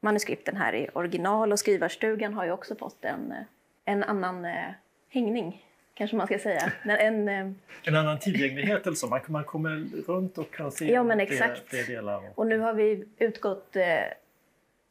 manuskripten 0.00 0.56
här 0.56 0.74
i 0.74 0.88
original 0.92 1.52
och 1.52 1.58
skrivarstugan 1.58 2.34
har 2.34 2.44
ju 2.44 2.50
också 2.50 2.74
fått 2.74 3.04
en, 3.04 3.32
eh, 3.32 3.44
en 3.84 4.02
annan 4.02 4.44
eh, 4.44 4.70
hängning 5.08 5.64
kanske 6.00 6.16
man 6.16 6.26
ska 6.26 6.38
säga. 6.38 6.72
En, 6.82 7.28
en, 7.28 7.58
en 7.84 7.96
annan 7.96 8.18
tillgänglighet 8.18 8.86
eller 8.86 8.96
så, 8.96 9.06
man, 9.06 9.20
man 9.26 9.44
kommer 9.44 9.86
runt 10.06 10.38
och 10.38 10.50
kan 10.50 10.72
se 10.72 10.92
ja, 10.92 11.02
men 11.02 11.20
exakt. 11.20 11.68
fler 11.68 11.86
delar. 11.86 12.22
Och 12.34 12.46
nu 12.46 12.58
har 12.58 12.74
vi 12.74 13.04
utgått 13.18 13.76
eh, 13.76 13.84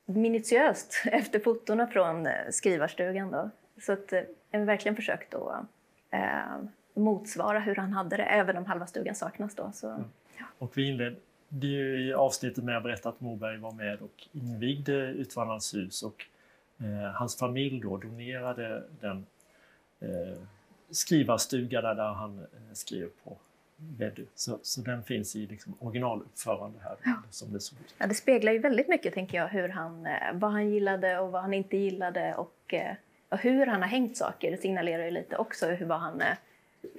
minutiöst 0.06 1.04
efter 1.12 1.40
fotona 1.40 1.88
från 1.88 2.26
eh, 2.26 2.34
skrivarstugan. 2.52 3.32
Då. 3.32 3.50
Så 3.82 3.94
att, 3.94 4.14
eh, 4.14 4.22
verkligen 4.52 4.96
försökt 4.96 5.34
att 5.34 5.64
eh, 6.12 6.20
motsvara 6.94 7.60
hur 7.60 7.76
han 7.76 7.94
hade 7.94 8.18
det, 8.18 8.24
även 8.24 8.58
om 8.58 8.66
halva 8.66 8.88
stugan 8.88 9.16
saknas. 9.16 9.56
Då, 9.56 9.72
så, 9.74 9.90
mm. 9.90 10.04
ja. 10.38 10.46
Och 10.58 10.78
vi 10.78 10.88
inledde 10.88 11.68
i 11.68 12.14
avsnittet 12.14 12.64
med 12.64 12.78
att 12.78 12.84
berätta 12.84 13.10
att 13.10 13.22
Moberg 13.22 13.58
var 13.58 13.72
med 13.72 14.02
och 14.02 14.28
invigde 14.32 14.94
Utvandrarens 14.94 15.76
hus 15.76 16.04
och 16.04 16.26
eh, 16.80 17.11
hans 17.13 17.38
familj 17.38 17.80
då 17.80 17.97
donerade 17.97 18.84
den 19.01 19.25
eh, 19.99 20.38
skrivarstuga 20.89 21.82
där, 21.82 21.95
där 21.95 22.13
han 22.13 22.39
eh, 22.39 22.73
skrev 22.73 23.09
på 23.23 23.38
Veddu. 23.97 24.25
Så, 24.36 24.59
så 24.61 24.82
den 24.82 25.03
finns 25.03 25.36
i 25.36 25.45
liksom 25.45 25.73
originaluppförande 25.80 26.80
här. 26.84 26.95
Ja. 27.03 27.13
Som 27.30 27.53
det, 27.53 27.59
såg 27.59 27.80
ut. 27.80 27.95
Ja, 27.97 28.07
det 28.07 28.13
speglar 28.13 28.51
ju 28.51 28.59
väldigt 28.59 28.88
mycket, 28.88 29.13
tänker 29.13 29.38
jag, 29.38 29.47
hur 29.47 29.69
han, 29.69 30.05
eh, 30.05 30.34
vad 30.34 30.51
han 30.51 30.69
gillade 30.69 31.19
och 31.19 31.32
vad 31.32 31.41
han 31.41 31.53
inte 31.53 31.77
gillade 31.77 32.34
och, 32.36 32.73
eh, 32.73 32.95
och 33.30 33.38
hur 33.38 33.65
han 33.65 33.82
har 33.82 33.89
hängt 33.89 34.17
saker. 34.17 34.51
Det 34.51 34.57
signalerar 34.57 35.05
ju 35.05 35.11
lite 35.11 35.38
också 35.38 35.67
hur 35.67 35.86
vad 35.86 35.99
han 35.99 36.23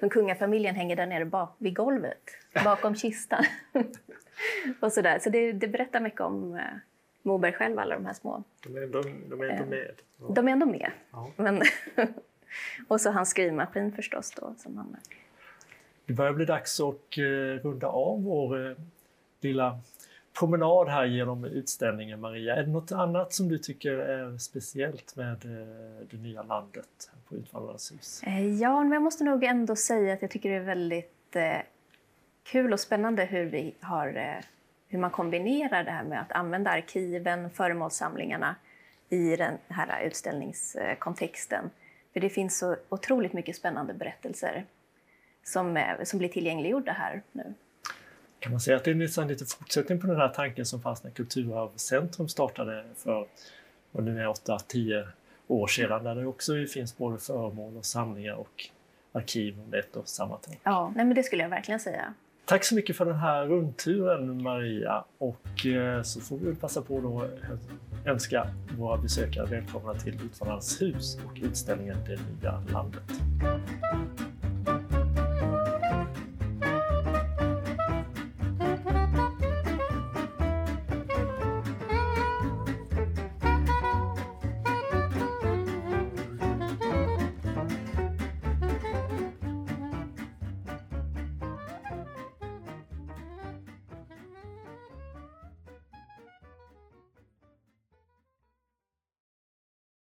som 0.01 0.11
kungafamiljen 0.11 0.75
hänger 0.75 0.97
där 0.97 1.07
nere 1.07 1.25
bak, 1.25 1.55
vid 1.59 1.77
golvet, 1.77 2.23
bakom 2.65 2.95
kistan. 2.95 3.45
och 4.81 4.93
sådär. 4.93 5.19
Så 5.19 5.31
det, 5.31 5.53
det 5.53 5.69
berättar 5.69 6.01
mycket 6.01 6.21
om 6.21 6.61
Moberg 7.23 7.53
själv, 7.53 7.79
alla 7.79 7.95
de 7.95 8.07
här 8.07 8.13
små. 8.13 8.43
De 8.63 8.77
är 8.77 8.83
ändå, 8.83 9.03
de 9.03 9.41
är 9.41 9.49
ändå 9.49 9.71
med. 9.71 9.95
Ja. 10.21 10.27
De 10.35 10.49
är 10.49 10.53
ändå 10.53 10.67
med. 10.67 10.91
Ja. 11.11 11.31
Men 11.37 11.63
och 12.89 13.01
så 13.01 13.11
hans 13.11 13.31
skrivmaskin 13.31 13.93
förstås 13.93 14.31
då. 14.31 14.55
Som 14.59 14.77
han... 14.77 14.97
Det 16.07 16.13
börjar 16.13 16.33
bli 16.33 16.45
dags 16.45 16.81
att 16.81 17.19
eh, 17.19 17.23
runda 17.63 17.87
av 17.87 18.23
vår 18.23 18.71
eh, 18.71 18.77
lilla 19.41 19.81
promenad 20.39 20.89
här 20.89 21.05
genom 21.05 21.45
utställningen 21.45 22.21
Maria. 22.21 22.57
Är 22.57 22.63
det 22.63 22.71
något 22.71 22.93
annat 22.93 23.33
som 23.33 23.49
du 23.49 23.59
tycker 23.59 23.93
är 23.93 24.39
speciellt 24.39 25.17
med 25.17 25.45
eh, 25.45 26.07
det 26.11 26.17
nya 26.17 26.43
landet 26.43 27.11
på 27.29 27.35
Utvandrarnas 27.35 27.93
hus? 27.93 28.23
Ja, 28.61 28.83
men 28.83 28.93
jag 28.93 29.03
måste 29.03 29.25
nog 29.25 29.45
ändå 29.45 29.77
säga 29.77 30.15
att 30.15 30.23
jag 30.23 30.31
tycker 30.31 30.51
det 30.51 30.57
är 30.57 30.61
väldigt 30.61 31.37
eh, 31.37 31.59
kul 32.43 32.73
och 32.73 32.81
spännande 32.81 33.25
hur, 33.25 33.45
vi 33.45 33.75
har, 33.81 34.09
eh, 34.17 34.45
hur 34.91 34.99
man 34.99 35.11
kombinerar 35.11 35.85
det 35.85 35.91
här 35.91 36.05
med 36.05 36.21
att 36.21 36.33
använda 36.33 36.71
arkiven, 36.71 37.51
föremålssamlingarna 37.51 38.57
i 39.09 39.37
den 39.37 39.59
här 39.69 40.03
utställningskontexten. 40.07 41.71
För 42.13 42.21
det 42.21 42.31
finns 42.31 42.59
så 42.59 42.77
otroligt 42.89 43.33
mycket 43.33 43.57
spännande 43.57 43.95
berättelser 43.95 44.65
som, 45.45 45.85
som 46.05 46.19
blir 46.19 46.29
tillgängliggjorda 46.29 46.93
här 46.93 47.23
nu. 47.33 47.55
Kan 48.39 48.53
man 48.53 48.61
säga 48.61 48.77
att 48.77 48.85
det 48.85 48.91
är 48.91 48.95
nästan 48.95 49.29
lite 49.29 49.45
fortsättning 49.45 50.01
på 50.01 50.07
den 50.07 50.17
här 50.17 50.29
tanken 50.29 50.67
som 50.67 50.83
fanns 50.83 51.05
när 51.05 51.11
Kulturarvscentrum 51.11 52.29
startade 52.29 52.85
för 52.97 53.27
vad 53.91 54.05
nu 54.05 54.21
är 54.21 54.27
8-10 54.27 55.09
år 55.47 55.67
sedan 55.67 56.05
där 56.05 56.15
det 56.15 56.27
också 56.27 56.53
finns 56.75 56.97
både 56.97 57.19
föremål 57.19 57.77
och 57.77 57.85
samlingar 57.85 58.35
och 58.35 58.71
arkiv 59.13 59.61
under 59.61 59.79
ett 59.79 59.97
och 59.97 60.09
samma 60.09 60.37
tak. 60.37 60.59
Ja, 60.63 60.93
nej 60.97 61.05
men 61.05 61.15
det 61.15 61.23
skulle 61.23 61.43
jag 61.43 61.51
verkligen 61.51 61.81
säga. 61.81 62.15
Tack 62.51 62.65
så 62.65 62.75
mycket 62.75 62.97
för 62.97 63.05
den 63.05 63.17
här 63.17 63.47
rundturen 63.47 64.43
Maria 64.43 65.05
och 65.19 65.67
eh, 65.67 66.03
så 66.03 66.21
får 66.21 66.37
vi 66.39 66.55
passa 66.55 66.83
på 66.83 67.23
att 67.23 68.07
önska 68.07 68.47
våra 68.79 68.97
besökare 68.97 69.47
välkomna 69.47 69.95
till 69.95 70.15
Utvandrarnas 70.15 70.83
hus 70.83 71.19
och 71.27 71.41
utställningen 71.43 71.97
Det 72.07 72.19
nya 72.43 72.63
landet. 72.73 73.03